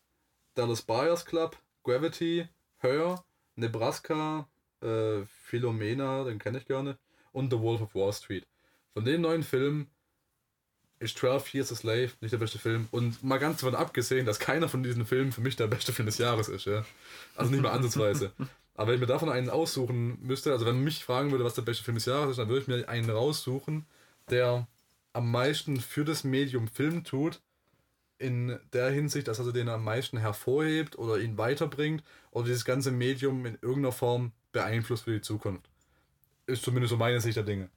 Dallas 0.56 0.82
Buyers 0.82 1.26
Club, 1.26 1.58
Gravity, 1.84 2.48
Her, 2.80 3.24
Nebraska, 3.56 4.48
äh, 4.82 5.24
Philomena, 5.44 6.24
den 6.24 6.40
kenne 6.40 6.60
ich 6.60 6.66
gerne, 6.66 6.98
und 7.32 7.52
The 7.52 7.60
Wolf 7.60 7.82
of 7.82 7.96
Wall 7.96 8.14
Street. 8.14 8.46
Von 8.94 9.06
den 9.06 9.22
neuen 9.22 9.44
Filmen 9.44 9.88
ist 11.00 11.18
12 11.18 11.54
Years 11.54 11.72
a 11.72 11.76
Slave 11.76 12.12
nicht 12.22 12.34
der 12.34 12.38
beste 12.38 12.60
Film. 12.60 12.88
Und 12.92 13.24
mal 13.24 13.38
ganz 13.38 13.62
davon 13.62 13.76
abgesehen, 13.76 14.26
dass 14.26 14.40
keiner 14.40 14.68
von 14.68 14.84
diesen 14.84 15.06
Filmen 15.06 15.32
für 15.32 15.42
mich 15.42 15.56
der 15.56 15.68
beste 15.68 15.94
Film 15.94 16.06
des 16.06 16.18
Jahres 16.18 16.50
ist. 16.50 16.66
Ja? 16.66 16.86
Also 17.36 17.52
nicht 17.52 17.62
mal 17.64 17.72
ansatzweise. 17.72 18.32
Aber 18.76 18.88
wenn 18.88 18.96
ich 18.96 19.02
mir 19.02 19.08
davon 19.08 19.30
einen 19.30 19.50
aussuchen 19.50 20.18
müsste, 20.22 20.52
also 20.52 20.66
wenn 20.66 20.76
man 20.76 20.84
mich 20.84 21.04
fragen 21.04 21.32
würde, 21.32 21.44
was 21.44 21.54
der 21.54 21.64
beste 21.64 21.84
Film 21.84 21.96
des 21.96 22.06
Jahres 22.06 22.32
ist, 22.32 22.38
dann 22.38 22.48
würde 22.48 22.62
ich 22.62 22.68
mir 22.68 22.88
einen 22.88 23.10
raussuchen, 23.10 23.86
der 24.30 24.68
am 25.12 25.32
meisten 25.32 25.80
für 25.80 26.06
das 26.06 26.24
Medium 26.24 26.68
Film 26.68 27.04
tut, 27.04 27.42
in 28.20 28.60
der 28.74 28.90
Hinsicht, 28.90 29.28
dass 29.28 29.40
also 29.40 29.52
den 29.52 29.70
am 29.70 29.84
meisten 29.84 30.18
hervorhebt 30.18 30.98
oder 30.98 31.20
ihn 31.20 31.38
weiterbringt 31.38 32.04
oder 32.32 32.46
dieses 32.46 32.66
ganze 32.66 32.92
Medium 32.92 33.46
in 33.46 33.58
irgendeiner 33.62 33.94
Form 33.94 34.34
beeinflusst 34.52 35.06
für 35.06 35.14
die 35.14 35.22
Zukunft. 35.22 35.69
Ist 36.50 36.64
zumindest 36.64 36.90
so 36.92 36.98
meine 36.98 37.22
Sicht 37.22 37.38
der 37.38 37.44
Dinge. 37.44 37.70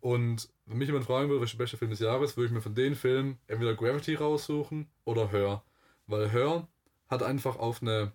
Und 0.00 0.48
wenn 0.66 0.78
mich 0.78 0.88
jemand 0.88 1.06
fragen 1.06 1.28
würde, 1.30 1.46
der 1.46 1.56
beste 1.56 1.76
Film 1.76 1.90
des 1.90 2.00
Jahres, 2.00 2.36
würde 2.36 2.46
ich 2.48 2.52
mir 2.52 2.60
von 2.60 2.74
den 2.74 2.94
Filmen 2.94 3.38
entweder 3.46 3.74
Gravity 3.74 4.16
raussuchen 4.16 4.88
oder 5.04 5.30
Her. 5.30 5.62
Weil 6.06 6.28
Her 6.30 6.66
hat 7.08 7.22
einfach 7.22 7.56
auf 7.56 7.80
eine 7.82 8.12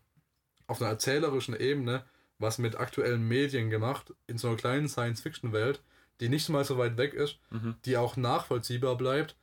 auf 0.68 0.82
einer 0.82 0.90
erzählerischen 0.92 1.56
Ebene 1.56 2.04
was 2.40 2.58
mit 2.60 2.76
aktuellen 2.76 3.28
Medien 3.28 3.70
gemacht, 3.70 4.14
in 4.28 4.38
so 4.38 4.48
einer 4.50 4.58
kleinen 4.58 4.88
Science-Fiction-Welt, 4.90 5.82
die 6.20 6.30
nicht 6.30 6.48
mal 6.50 6.64
so 6.66 6.78
weit 6.78 6.98
weg 6.98 7.14
ist, 7.14 7.40
Mhm. 7.50 7.76
die 7.86 7.98
auch 7.98 8.16
nachvollziehbar 8.18 8.96
bleibt 8.98 9.36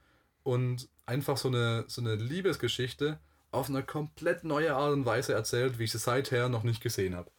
und 0.44 0.88
einfach 1.06 1.36
so 1.36 1.48
eine, 1.48 1.84
so 1.88 2.00
eine 2.02 2.14
Liebesgeschichte 2.14 3.18
auf 3.50 3.68
eine 3.68 3.82
komplett 3.82 4.44
neue 4.44 4.74
Art 4.76 4.92
und 4.92 5.06
Weise 5.06 5.32
erzählt, 5.32 5.78
wie 5.78 5.84
ich 5.84 5.92
sie 5.92 5.98
seither 5.98 6.48
noch 6.48 6.62
nicht 6.62 6.80
gesehen 6.82 7.16
habe. 7.16 7.30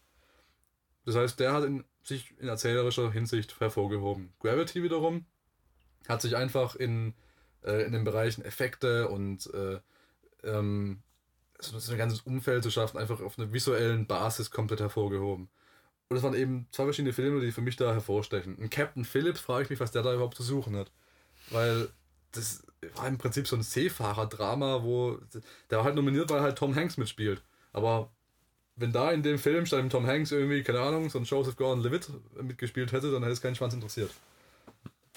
Das 1.05 1.15
heißt, 1.15 1.39
der 1.39 1.53
hat 1.53 1.63
in, 1.63 1.83
sich 2.03 2.33
in 2.39 2.47
erzählerischer 2.47 3.11
Hinsicht 3.11 3.59
hervorgehoben. 3.59 4.33
Gravity 4.39 4.83
wiederum 4.83 5.25
hat 6.07 6.21
sich 6.21 6.35
einfach 6.35 6.75
in, 6.75 7.13
äh, 7.63 7.85
in 7.85 7.93
den 7.93 8.03
Bereichen 8.03 8.43
Effekte 8.43 9.07
und 9.09 9.51
äh, 9.53 9.79
ähm, 10.43 11.01
so 11.59 11.79
so 11.79 11.91
ein 11.91 11.97
ganzes 11.97 12.21
Umfeld 12.21 12.63
zu 12.63 12.71
schaffen, 12.71 12.97
einfach 12.97 13.21
auf 13.21 13.39
einer 13.39 13.53
visuellen 13.53 14.07
Basis 14.07 14.51
komplett 14.51 14.81
hervorgehoben. 14.81 15.49
Und 16.09 16.17
es 16.17 16.23
waren 16.23 16.35
eben 16.35 16.67
zwei 16.71 16.83
verschiedene 16.83 17.13
Filme, 17.13 17.41
die 17.41 17.51
für 17.51 17.61
mich 17.61 17.77
da 17.77 17.93
hervorstechen. 17.93 18.59
Ein 18.59 18.69
Captain 18.69 19.05
Phillips 19.05 19.39
frage 19.39 19.63
ich 19.63 19.69
mich, 19.69 19.79
was 19.79 19.91
der 19.91 20.03
da 20.03 20.13
überhaupt 20.13 20.37
zu 20.37 20.43
suchen 20.43 20.75
hat. 20.75 20.91
Weil 21.49 21.89
das 22.31 22.63
war 22.95 23.07
im 23.07 23.17
Prinzip 23.17 23.47
so 23.47 23.55
ein 23.55 23.63
Seefahrer-Drama, 23.63 24.83
wo 24.83 25.19
der 25.69 25.77
war 25.79 25.85
halt 25.85 25.95
nominiert, 25.95 26.29
weil 26.29 26.41
halt 26.41 26.57
Tom 26.57 26.75
Hanks 26.75 26.97
mitspielt. 26.97 27.43
Aber 27.73 28.11
wenn 28.75 28.91
da 28.91 29.11
in 29.11 29.23
dem 29.23 29.39
Film 29.39 29.65
statt 29.65 29.79
dem 29.79 29.89
Tom 29.89 30.05
Hanks 30.05 30.31
irgendwie, 30.31 30.63
keine 30.63 30.81
Ahnung, 30.81 31.09
so 31.09 31.17
ein 31.17 31.23
Joseph 31.23 31.55
Gordon-Levitt 31.55 32.09
mitgespielt 32.41 32.91
hätte, 32.91 33.11
dann 33.11 33.23
hätte 33.23 33.33
es 33.33 33.41
keinen 33.41 33.55
Schwanz 33.55 33.73
interessiert. 33.73 34.11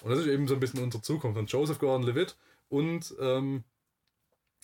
Und 0.02 0.10
das 0.10 0.20
ist 0.20 0.26
eben 0.26 0.46
so 0.46 0.54
ein 0.54 0.60
bisschen 0.60 0.82
unsere 0.82 1.02
Zukunft. 1.02 1.38
Und 1.38 1.50
Joseph 1.50 1.78
Gordon-Levitt 1.78 2.36
und, 2.68 3.14
ähm, 3.20 3.64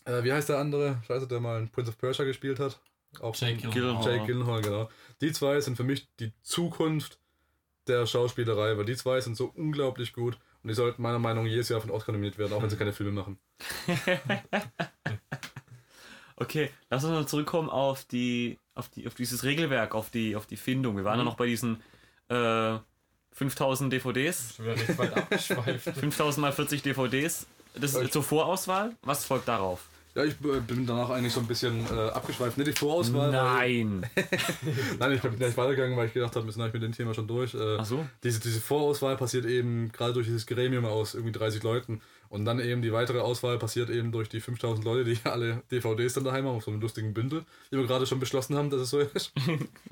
äh, 0.04 0.22
wie 0.22 0.32
heißt 0.32 0.48
der 0.48 0.58
andere? 0.58 1.02
Scheiße, 1.06 1.26
der 1.26 1.40
mal 1.40 1.60
in 1.60 1.70
Prince 1.70 1.90
of 1.90 1.98
Persia 1.98 2.24
gespielt 2.24 2.60
hat. 2.60 2.80
Auch 3.20 3.34
Jake 3.34 3.68
Gyllenhaal. 3.68 4.12
Jake 4.12 4.26
Gyllenhaal, 4.26 4.62
genau. 4.62 4.88
Die 5.20 5.32
zwei 5.32 5.60
sind 5.60 5.76
für 5.76 5.84
mich 5.84 6.08
die 6.20 6.32
Zukunft 6.42 7.18
der 7.86 8.06
Schauspielerei, 8.06 8.76
weil 8.76 8.84
die 8.84 8.96
zwei 8.96 9.20
sind 9.20 9.36
so 9.36 9.52
unglaublich 9.54 10.12
gut 10.12 10.38
und 10.62 10.68
die 10.68 10.74
sollten 10.74 11.02
meiner 11.02 11.18
Meinung 11.18 11.44
nach 11.44 11.50
jedes 11.50 11.68
Jahr 11.68 11.80
von 11.80 11.90
Oscar 11.90 12.12
nominiert 12.12 12.38
werden, 12.38 12.52
auch 12.52 12.62
wenn 12.62 12.70
sie 12.70 12.76
keine 12.76 12.92
Filme 12.92 13.12
machen. 13.12 13.38
Okay, 16.36 16.70
lass 16.90 17.04
uns 17.04 17.12
mal 17.12 17.28
zurückkommen 17.28 17.70
auf 17.70 18.04
die, 18.04 18.58
auf 18.74 18.88
die, 18.88 19.06
auf 19.06 19.14
dieses 19.14 19.44
Regelwerk, 19.44 19.94
auf 19.94 20.10
die, 20.10 20.36
auf 20.36 20.46
die 20.46 20.56
Findung. 20.56 20.96
Wir 20.96 21.04
waren 21.04 21.18
ja 21.18 21.24
noch 21.24 21.36
bei 21.36 21.46
diesen 21.46 21.80
äh, 22.28 22.78
5000 23.32 23.92
DVDs, 23.92 24.54
Schon 24.56 24.66
wieder 24.66 24.76
recht 24.76 24.98
weit 24.98 25.16
abgeschweift. 25.16 25.90
5000 25.98 26.40
mal 26.42 26.52
40 26.52 26.82
DVDs. 26.82 27.46
Das 27.74 27.94
ist 27.94 28.12
zur 28.12 28.22
Vorauswahl. 28.22 28.94
Was 29.02 29.24
folgt 29.24 29.48
darauf? 29.48 29.80
Ja, 30.14 30.22
ich 30.22 30.36
bin 30.36 30.86
danach 30.86 31.10
eigentlich 31.10 31.32
so 31.32 31.40
ein 31.40 31.46
bisschen 31.48 31.84
äh, 31.90 32.10
abgeschweift. 32.10 32.56
Nicht 32.56 32.68
die 32.68 32.72
Vorauswahl. 32.72 33.32
Nein. 33.32 34.06
Nein, 35.00 35.12
ich 35.12 35.20
bin 35.20 35.34
nicht 35.34 35.56
weitergegangen, 35.56 35.96
weil 35.96 36.06
ich 36.06 36.12
gedacht 36.12 36.36
habe, 36.36 36.46
wir 36.46 36.52
sind 36.52 36.62
eigentlich 36.62 36.74
mit 36.74 36.82
dem 36.84 36.92
Thema 36.92 37.14
schon 37.14 37.26
durch. 37.26 37.52
Äh, 37.54 37.78
Ach 37.78 37.84
so. 37.84 38.06
diese, 38.22 38.38
diese 38.38 38.60
Vorauswahl 38.60 39.16
passiert 39.16 39.44
eben 39.44 39.90
gerade 39.90 40.12
durch 40.12 40.26
dieses 40.26 40.46
Gremium 40.46 40.84
aus 40.84 41.14
irgendwie 41.14 41.32
30 41.32 41.64
Leuten. 41.64 42.00
Und 42.28 42.44
dann 42.44 42.58
eben 42.60 42.82
die 42.82 42.92
weitere 42.92 43.20
Auswahl 43.20 43.58
passiert 43.58 43.90
eben 43.90 44.12
durch 44.12 44.28
die 44.28 44.40
5000 44.40 44.84
Leute, 44.84 45.04
die 45.04 45.18
alle 45.24 45.62
DVDs 45.70 46.14
dann 46.14 46.24
daheim 46.24 46.46
haben, 46.46 46.56
auf 46.56 46.64
so 46.64 46.70
einem 46.70 46.80
lustigen 46.80 47.14
Bündel, 47.14 47.44
die 47.70 47.76
wir 47.76 47.86
gerade 47.86 48.06
schon 48.06 48.20
beschlossen 48.20 48.56
haben, 48.56 48.70
dass 48.70 48.80
es 48.80 48.90
so 48.90 49.00
ist. 49.00 49.32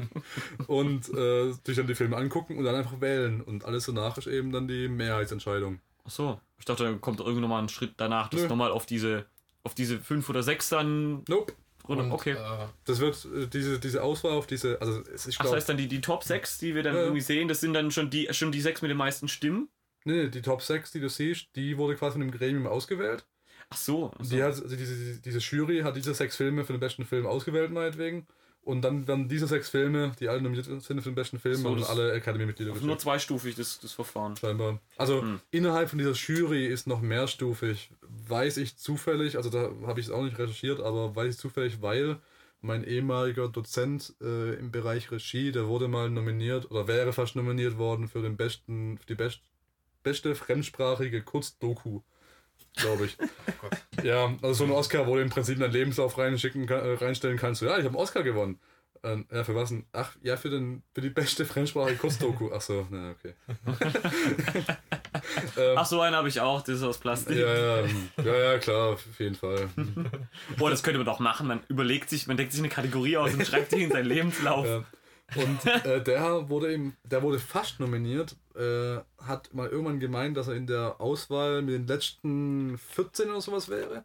und 0.67 1.09
äh, 1.15 1.53
sich 1.65 1.77
dann 1.77 1.87
die 1.87 1.95
Filme 1.95 2.17
angucken 2.17 2.57
und 2.59 2.65
dann 2.65 2.75
einfach 2.75 3.01
wählen. 3.01 3.41
Und 3.41 3.65
alles 3.65 3.87
danach 3.87 4.19
ist 4.19 4.27
eben 4.27 4.53
dann 4.53 4.69
die 4.69 4.89
Mehrheitsentscheidung. 4.89 5.81
Ach 6.05 6.11
so. 6.11 6.41
Ich 6.59 6.65
dachte, 6.65 6.85
da 6.85 6.93
kommt 6.95 7.21
irgendwann 7.21 7.51
mal 7.51 7.63
ein 7.63 7.69
Schritt 7.69 7.95
danach, 7.97 8.29
das 8.29 8.43
Nö. 8.43 8.49
nochmal 8.49 8.71
auf 8.71 8.87
diese, 8.87 9.27
auf 9.65 9.75
diese 9.75 9.99
5 9.99 10.29
oder 10.29 10.43
6 10.43 10.69
dann 10.69 11.25
Nope. 11.29 11.55
Und, 11.85 12.13
Okay. 12.13 12.33
Äh, 12.33 12.67
Das 12.85 13.01
wird 13.01 13.25
äh, 13.25 13.47
diese, 13.49 13.81
diese 13.81 14.03
Auswahl 14.03 14.33
auf 14.33 14.47
diese, 14.47 14.81
also 14.81 15.01
es 15.13 15.27
ist 15.27 15.35
Ach, 15.35 15.39
das 15.39 15.39
glaub, 15.39 15.55
heißt 15.55 15.69
dann 15.69 15.77
die, 15.77 15.89
die 15.89 16.01
Top 16.01 16.23
6, 16.23 16.59
die 16.59 16.75
wir 16.75 16.83
dann 16.83 16.95
ja. 16.95 17.03
irgendwie 17.03 17.21
sehen, 17.21 17.49
das 17.49 17.61
sind 17.61 17.75
dann 17.75 17.91
schon 17.91 18.11
die, 18.11 18.29
schon 18.31 18.53
die 18.53 18.61
6 18.61 18.83
mit 18.83 18.91
den 18.91 18.99
meisten 18.99 19.29
Stimmen? 19.29 19.69
Nee, 20.05 20.25
nee, 20.25 20.29
die 20.29 20.43
Top 20.43 20.63
6, 20.63 20.93
die 20.93 21.01
du 21.01 21.09
siehst, 21.09 21.49
die 21.57 21.77
wurde 21.79 21.97
quasi 21.97 22.13
von 22.13 22.21
dem 22.23 22.31
Gremium 22.31 22.67
ausgewählt. 22.67 23.25
Ach 23.71 23.77
so. 23.77 24.11
Ach 24.19 24.25
so. 24.25 24.35
Die 24.37 24.43
hat, 24.43 24.51
also 24.63 24.77
diese, 24.77 25.21
diese 25.21 25.39
Jury 25.39 25.81
hat 25.81 25.97
diese 25.97 26.15
sechs 26.15 26.37
Filme 26.37 26.65
für 26.65 26.73
den 26.73 26.81
besten 26.81 27.05
Film 27.05 27.27
ausgewählt, 27.27 27.71
meinetwegen. 27.71 28.27
Und 28.65 28.83
dann 28.83 29.09
werden 29.09 29.29
diese 29.29 29.49
sechs 29.49 29.69
Filme, 29.71 30.13
die 30.21 30.29
alle 30.29 30.41
nominiert 30.41 30.67
sind 30.67 30.83
für 30.85 30.95
den 31.11 31.17
besten 31.17 31.41
Film, 31.41 31.57
So, 31.57 31.69
und 31.71 31.83
alle 31.83 32.13
Academy-Mitglieder 32.13 32.71
Nur 32.73 32.81
geschickt. 32.81 33.01
zweistufig 33.01 33.57
das, 33.57 33.81
das 33.81 33.93
Verfahren. 33.93 34.37
Scheinbar. 34.37 34.79
Also 34.97 35.23
Hm. 35.23 35.41
innerhalb 35.51 35.91
von 35.91 35.99
dieser 35.99 36.13
Jury 36.13 36.67
ist 36.67 36.87
noch 36.87 37.01
mehrstufig. 37.01 37.91
Weiß 38.03 38.59
ich 38.59 38.77
zufällig, 38.77 39.37
also 39.37 39.51
da 39.51 39.71
habe 39.87 39.99
ich 39.99 40.07
es 40.07 40.13
auch 40.13 40.23
nicht 40.23 40.39
recherchiert, 40.39 40.81
aber 40.81 41.17
weiß 41.17 41.35
ich 41.35 41.41
zufällig, 41.41 41.83
weil 41.83 42.19
mein 42.61 42.85
ehemaliger 42.85 43.49
Dozent 43.49 44.15
äh, 44.21 44.55
im 44.55 44.71
Bereich 44.71 45.11
Regie, 45.11 45.51
der 45.51 45.67
wurde 45.67 45.89
mal 45.89 46.09
nominiert 46.09 46.71
oder 46.71 46.87
wäre 46.87 47.13
fast 47.13 47.35
nominiert 47.35 47.79
worden 47.79 48.07
für 48.07 48.23
den 48.23 48.37
besten, 48.37 48.97
für 48.99 49.07
die 49.07 49.17
best, 49.17 49.41
beste 50.03 50.35
fremdsprachige 50.35 51.23
Kurzdoku, 51.23 52.01
glaube 52.77 53.07
ich. 53.07 53.17
oh. 53.63 54.03
Ja, 54.03 54.35
also 54.43 54.53
so 54.53 54.65
ein 54.65 54.71
Oscar, 54.71 55.07
wo 55.07 55.17
du 55.17 55.23
im 55.23 55.31
Prinzip 55.31 55.59
deinen 55.59 55.73
Lebenslauf 55.73 56.19
reinschicken, 56.19 56.69
äh, 56.69 56.95
reinstellen 56.95 57.39
kannst. 57.39 57.61
So, 57.61 57.67
ja, 57.67 57.79
ich 57.79 57.85
habe 57.85 57.95
einen 57.95 58.03
Oscar 58.03 58.23
gewonnen. 58.23 58.59
Ähm, 59.05 59.27
ja, 59.33 59.43
für 59.43 59.57
was 59.57 59.71
denn? 59.71 59.85
Ach, 59.93 60.15
ja, 60.23 60.37
für, 60.37 60.49
den, 60.49 60.85
für 60.95 61.01
die 61.01 61.11
beste 61.11 61.45
fremdsprachige 61.45 61.99
Kurzdoku. 61.99 62.51
Ach 62.55 62.61
so, 62.61 62.87
na, 62.89 63.11
okay. 63.11 63.35
ähm, 65.57 65.75
Ach, 65.77 65.87
so 65.87 66.01
einen 66.01 66.15
habe 66.15 66.29
ich 66.29 66.41
auch, 66.41 66.63
das 66.63 66.77
ist 66.77 66.83
aus 66.85 66.99
Plastik. 66.99 67.37
ja, 67.37 67.53
ja, 67.53 67.85
ja, 68.25 68.37
ja, 68.37 68.59
klar, 68.59 68.91
auf 68.91 69.05
jeden 69.19 69.35
Fall. 69.35 69.69
Boah, 70.57 70.71
das 70.71 70.85
könnte 70.85 70.99
man 70.99 71.07
doch 71.07 71.19
machen. 71.19 71.49
Man 71.49 71.61
überlegt 71.67 72.11
sich, 72.11 72.29
man 72.29 72.37
denkt 72.37 72.53
sich 72.53 72.61
eine 72.61 72.69
Kategorie 72.69 73.17
aus 73.17 73.35
und 73.35 73.45
schreibt 73.45 73.73
die 73.73 73.83
in 73.83 73.91
seinen 73.91 74.07
Lebenslauf. 74.07 74.67
Ja. 74.67 74.85
Und 75.37 75.67
äh, 75.85 76.03
der 76.03 76.49
wurde 76.49 76.73
eben, 76.73 76.97
der 77.05 77.23
wurde 77.23 77.39
fast 77.39 77.81
nominiert, 77.81 78.37
äh, 78.55 78.99
hat 79.19 79.53
mal 79.55 79.69
irgendwann 79.69 80.01
gemeint, 80.01 80.37
dass 80.37 80.49
er 80.49 80.55
in 80.55 80.67
der 80.67 81.01
Auswahl 81.01 81.63
mit 81.63 81.75
den 81.75 81.87
letzten 81.87 82.79
14 82.79 83.31
oder 83.31 83.41
sowas 83.41 83.69
wäre. 83.69 84.05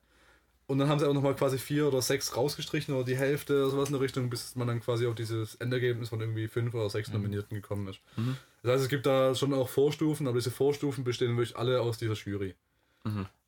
Und 0.67 0.79
dann 0.79 0.89
haben 0.89 0.99
sie 0.99 1.07
auch 1.07 1.13
nochmal 1.13 1.35
quasi 1.35 1.57
vier 1.57 1.87
oder 1.87 2.01
sechs 2.01 2.35
rausgestrichen 2.35 2.93
oder 2.93 3.05
die 3.05 3.15
Hälfte 3.15 3.61
oder 3.61 3.69
sowas 3.69 3.87
in 3.87 3.93
der 3.93 4.01
Richtung, 4.01 4.29
bis 4.29 4.53
man 4.55 4.67
dann 4.67 4.81
quasi 4.81 5.07
auf 5.07 5.15
dieses 5.15 5.55
Endergebnis 5.55 6.09
von 6.09 6.19
irgendwie 6.19 6.49
fünf 6.49 6.73
oder 6.73 6.89
sechs 6.89 7.09
Nominierten 7.09 7.55
gekommen 7.55 7.87
ist. 7.87 8.01
Das 8.63 8.73
heißt, 8.73 8.83
es 8.83 8.89
gibt 8.89 9.05
da 9.05 9.33
schon 9.33 9.53
auch 9.53 9.69
Vorstufen, 9.69 10.27
aber 10.27 10.37
diese 10.37 10.51
Vorstufen 10.51 11.05
bestehen 11.05 11.37
wirklich 11.37 11.55
alle 11.55 11.79
aus 11.79 11.97
dieser 11.97 12.15
Jury. 12.15 12.53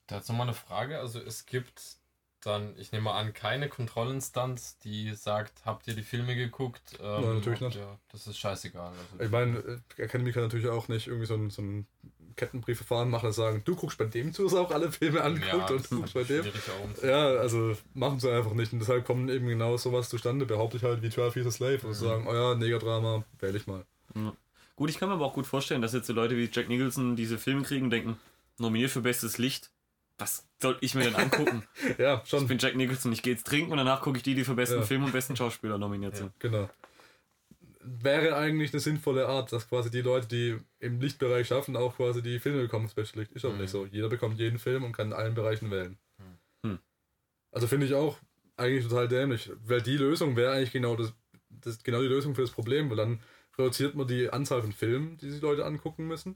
Da 0.07 0.15
jetzt 0.15 0.29
nochmal 0.29 0.47
eine 0.47 0.55
Frage. 0.55 0.99
Also 0.99 1.19
es 1.19 1.45
gibt 1.45 1.98
dann, 2.41 2.73
ich 2.77 2.91
nehme 2.91 3.11
an, 3.11 3.33
keine 3.33 3.67
Kontrollinstanz, 3.69 4.77
die 4.79 5.13
sagt, 5.15 5.65
habt 5.65 5.87
ihr 5.87 5.93
die 5.93 6.03
Filme 6.03 6.35
geguckt? 6.35 6.97
Ähm, 7.01 7.21
Nein, 7.21 7.35
natürlich 7.35 7.61
nicht. 7.61 7.75
Ihr, 7.75 7.99
das 8.11 8.27
ist 8.27 8.37
scheißegal. 8.37 8.91
Also, 8.91 9.23
Ich 9.23 9.31
meine, 9.31 9.57
äh, 9.59 10.01
Academy 10.01 10.31
kann 10.31 10.43
natürlich 10.43 10.67
auch 10.67 10.87
nicht 10.87 11.07
irgendwie 11.07 11.25
so 11.25 11.35
ein, 11.35 11.49
so 11.49 11.61
ein 11.61 11.87
Kettenbriefverfahren 12.37 13.09
machen 13.09 13.27
und 13.27 13.33
sagen, 13.33 13.61
du 13.65 13.75
guckst 13.75 13.97
bei 13.97 14.05
dem 14.05 14.33
zu, 14.33 14.43
dass 14.43 14.53
er 14.53 14.61
auch 14.61 14.71
alle 14.71 14.91
Filme 14.91 15.21
anguckt 15.21 15.71
und 15.71 15.81
das 15.81 15.89
du 15.89 15.97
guckst 15.97 16.13
bei 16.13 16.23
dem. 16.23 16.45
Ja, 17.03 17.27
also 17.27 17.75
machen 17.93 18.19
sie 18.19 18.31
einfach 18.31 18.53
nicht. 18.53 18.71
Und 18.71 18.79
deshalb 18.79 19.05
kommen 19.05 19.27
eben 19.27 19.47
genau 19.47 19.75
sowas 19.75 20.07
zustande, 20.09 20.45
behaupte 20.45 20.77
ich 20.77 20.83
halt 20.83 21.01
wie 21.01 21.09
12 21.09 21.35
Years 21.35 21.47
a 21.47 21.51
Slave. 21.51 21.85
Und 21.85 21.93
sagen, 21.95 22.25
oh 22.27 22.33
ja, 22.33 22.55
Negerdrama, 22.55 23.25
wähle 23.39 23.57
ich 23.57 23.67
mal. 23.67 23.83
Gut, 24.77 24.89
ich 24.89 24.97
kann 24.97 25.09
mir 25.09 25.15
aber 25.15 25.25
auch 25.25 25.33
gut 25.33 25.45
vorstellen, 25.45 25.81
dass 25.81 25.91
jetzt 25.91 26.07
so 26.07 26.13
Leute 26.13 26.37
wie 26.37 26.49
Jack 26.49 26.69
Nicholson 26.69 27.17
diese 27.17 27.37
Filme 27.37 27.63
kriegen 27.63 27.85
und 27.85 27.89
denken, 27.89 28.17
nominiert 28.57 28.91
für 28.91 29.01
bestes 29.01 29.37
Licht. 29.37 29.69
Was 30.19 30.45
soll 30.61 30.77
ich 30.81 30.93
mir 30.95 31.03
denn 31.05 31.15
angucken? 31.15 31.63
Ja, 31.97 32.21
ich 32.23 32.29
schon. 32.29 32.47
bin 32.47 32.57
Jack 32.59 32.75
Nicholson, 32.75 33.11
ich 33.13 33.21
gehe 33.23 33.33
jetzt 33.33 33.47
trinken 33.47 33.71
und 33.71 33.77
danach 33.77 34.01
gucke 34.01 34.17
ich 34.17 34.23
die, 34.23 34.35
die 34.35 34.43
für 34.43 34.53
besten 34.53 34.79
Ja. 34.79 34.81
Film 34.83 35.03
und 35.05 35.11
besten 35.13 35.35
Schauspieler 35.35 35.77
nominiert 35.77 36.15
sind. 36.17 36.31
Genau. 36.39 36.69
Wäre 37.81 38.35
eigentlich 38.35 38.73
eine 38.73 38.81
sinnvolle 38.81 39.27
Art, 39.27 39.51
dass 39.53 39.67
quasi 39.69 39.89
die 39.89 40.01
Leute, 40.01 40.27
die 40.27 40.59
im 40.79 40.99
Lichtbereich 40.99 41.47
schaffen, 41.47 41.75
auch 41.77 41.95
quasi 41.95 42.21
die 42.21 42.39
Filme 42.39 42.61
bekommen, 42.61 42.89
Licht. 43.15 43.31
Ist 43.31 43.45
aber 43.45 43.55
nicht 43.55 43.69
so. 43.69 43.85
Jeder 43.85 44.09
bekommt 44.09 44.37
jeden 44.39 44.59
Film 44.59 44.83
und 44.83 44.91
kann 44.91 45.07
in 45.07 45.13
allen 45.13 45.33
Bereichen 45.33 45.71
wählen. 45.71 45.97
Hm. 46.63 46.79
Also 47.51 47.67
finde 47.67 47.85
ich 47.85 47.93
auch 47.93 48.17
eigentlich 48.57 48.85
total 48.87 49.07
dämlich. 49.07 49.49
Weil 49.63 49.81
die 49.81 49.97
Lösung 49.97 50.35
wäre 50.35 50.51
eigentlich 50.51 50.73
genau 50.73 50.95
das, 50.97 51.13
das 51.49 51.81
genau 51.81 52.01
die 52.01 52.07
Lösung 52.07 52.35
für 52.35 52.41
das 52.41 52.51
Problem, 52.51 52.89
weil 52.89 52.97
dann 52.97 53.21
reduziert 53.57 53.95
man 53.95 54.07
die 54.07 54.29
Anzahl 54.29 54.61
von 54.61 54.73
Filmen, 54.73 55.17
die 55.17 55.29
sich 55.31 55.41
Leute 55.41 55.65
angucken 55.65 56.05
müssen. 56.05 56.35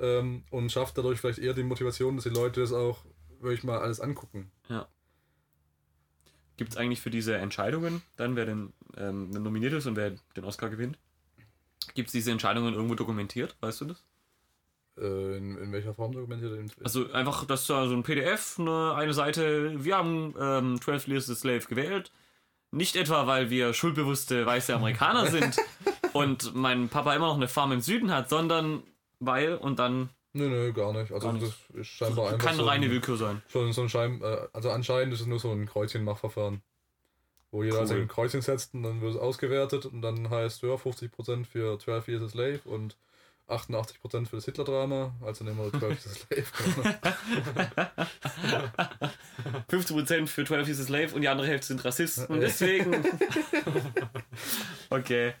Ähm, 0.00 0.44
und 0.50 0.72
schafft 0.72 0.96
dadurch 0.96 1.20
vielleicht 1.20 1.38
eher 1.40 1.54
die 1.54 1.64
Motivation, 1.64 2.16
dass 2.16 2.24
die 2.24 2.30
Leute 2.30 2.60
das 2.60 2.72
auch 2.72 3.04
wirklich 3.40 3.64
mal 3.64 3.78
alles 3.78 4.00
angucken. 4.00 4.50
Gibt 6.56 6.72
es 6.72 6.76
eigentlich 6.76 7.00
für 7.00 7.10
diese 7.10 7.36
Entscheidungen, 7.36 8.02
dann 8.16 8.34
wer 8.34 8.44
denn 8.44 8.72
ähm, 8.96 9.30
nominiert 9.30 9.72
ist 9.72 9.86
und 9.86 9.96
wer 9.96 10.12
den 10.36 10.44
Oscar 10.44 10.68
gewinnt? 10.68 10.98
Gibt 11.94 12.08
es 12.08 12.12
diese 12.12 12.32
Entscheidungen 12.32 12.74
irgendwo 12.74 12.96
dokumentiert? 12.96 13.56
Weißt 13.60 13.80
du 13.80 13.84
das? 13.86 14.04
Äh, 14.98 15.36
in, 15.36 15.56
in 15.56 15.72
welcher 15.72 15.94
Form 15.94 16.12
dokumentiert 16.12 16.52
Also 16.82 17.12
einfach, 17.12 17.44
dass 17.44 17.66
da 17.66 17.86
so 17.86 17.94
ein 17.94 18.02
PDF, 18.02 18.58
eine, 18.58 18.94
eine 18.94 19.14
Seite, 19.14 19.84
wir 19.84 19.96
haben 19.96 20.34
ähm, 20.38 20.80
12 20.80 21.08
Years 21.08 21.30
a 21.30 21.34
Slave 21.34 21.60
gewählt. 21.60 22.10
Nicht 22.70 22.96
etwa, 22.96 23.26
weil 23.26 23.50
wir 23.50 23.72
schuldbewusste 23.72 24.44
weiße 24.44 24.74
Amerikaner 24.74 25.26
sind 25.28 25.56
und 26.12 26.54
mein 26.54 26.88
Papa 26.88 27.14
immer 27.14 27.28
noch 27.28 27.36
eine 27.36 27.48
Farm 27.48 27.72
im 27.72 27.80
Süden 27.80 28.10
hat, 28.10 28.28
sondern 28.28 28.82
weil 29.20 29.54
und 29.54 29.78
dann 29.78 30.10
Nö, 30.38 30.48
nö, 30.48 30.72
gar 30.72 30.92
nicht. 30.92 31.10
Also 31.10 31.32
Gar 31.32 31.38
das 31.40 31.52
ist 31.74 31.88
scheinbar 31.88 32.32
einfach 32.32 32.46
kann 32.46 32.56
so 32.56 32.64
reine 32.64 32.84
ein, 32.86 32.90
Willkür 32.92 33.16
sein. 33.16 33.42
schon 33.48 33.72
so 33.72 33.82
ein 33.82 33.88
Schein, 33.88 34.22
äh, 34.22 34.46
also 34.52 34.70
anscheinend 34.70 35.12
ist 35.12 35.20
es 35.20 35.26
nur 35.26 35.40
so 35.40 35.50
ein 35.50 35.66
Kreuzchenmachverfahren. 35.66 36.62
Wo 37.50 37.64
jeder 37.64 37.76
Cool. 37.76 37.80
also 37.80 37.94
ein 37.94 38.08
Kreuzchen 38.08 38.42
setzt 38.42 38.74
und 38.74 38.82
dann 38.84 39.00
wird 39.00 39.14
es 39.14 39.20
ausgewertet 39.20 39.86
und 39.86 40.02
dann 40.02 40.30
heißt, 40.30 40.62
ja, 40.62 40.68
50% 40.68 41.46
für 41.46 41.78
12 41.78 42.08
Years 42.08 42.22
a 42.22 42.28
Slave 42.28 42.60
und 42.66 42.96
88% 43.48 44.26
für 44.26 44.36
das 44.36 44.44
Hitler-Drama, 44.44 45.14
also 45.22 45.44
nehmen 45.44 45.58
wir 45.58 45.70
12 45.80 45.82
Years 45.82 46.06
a 46.06 46.44
Slave. 46.84 46.98
50% 49.70 50.26
für 50.26 50.44
12 50.44 50.68
Years 50.68 50.80
a 50.80 50.84
Slave 50.84 51.14
und 51.14 51.22
die 51.22 51.28
andere 51.28 51.48
Hälfte 51.48 51.68
sind 51.68 51.84
Rassisten. 51.84 52.26
Und 52.26 52.40
deswegen. 52.40 53.02
okay. 54.90 55.32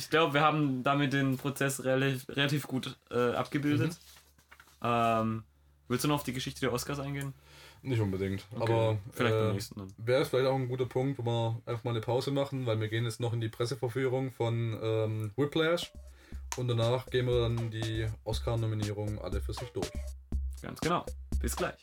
Ich 0.00 0.08
glaube, 0.08 0.32
wir 0.32 0.40
haben 0.40 0.82
damit 0.82 1.12
den 1.12 1.36
Prozess 1.36 1.84
relativ, 1.84 2.26
relativ 2.30 2.66
gut 2.66 2.96
äh, 3.10 3.32
abgebildet. 3.32 3.98
Ähm, 4.82 5.42
willst 5.88 6.04
du 6.04 6.08
noch 6.08 6.14
auf 6.14 6.22
die 6.22 6.32
Geschichte 6.32 6.62
der 6.62 6.72
Oscars 6.72 6.98
eingehen? 7.00 7.34
Nicht 7.82 8.00
unbedingt, 8.00 8.46
Okay, 8.58 8.72
aber 8.72 8.98
vielleicht 9.12 9.34
beim 9.34 9.50
äh, 9.50 9.52
nächsten 9.52 9.78
dann. 9.78 9.92
wäre 9.98 10.22
es 10.22 10.28
vielleicht 10.28 10.46
auch 10.46 10.54
ein 10.54 10.68
guter 10.68 10.86
Punkt, 10.86 11.18
wo 11.18 11.22
wir 11.24 11.60
einfach 11.66 11.84
mal 11.84 11.90
eine 11.90 12.00
Pause 12.00 12.30
machen, 12.30 12.64
weil 12.64 12.80
wir 12.80 12.88
gehen 12.88 13.04
jetzt 13.04 13.20
noch 13.20 13.34
in 13.34 13.42
die 13.42 13.50
Presseverführung 13.50 14.32
von 14.32 14.78
ähm, 14.82 15.32
Whiplash 15.36 15.92
und 16.56 16.68
danach 16.68 17.04
gehen 17.06 17.26
wir 17.26 17.42
dann 17.42 17.70
die 17.70 18.06
Oscar-Nominierungen 18.24 19.18
alle 19.18 19.42
für 19.42 19.52
sich 19.52 19.68
durch. 19.68 19.90
Ganz 20.62 20.80
genau. 20.80 21.04
Bis 21.42 21.54
gleich. 21.54 21.76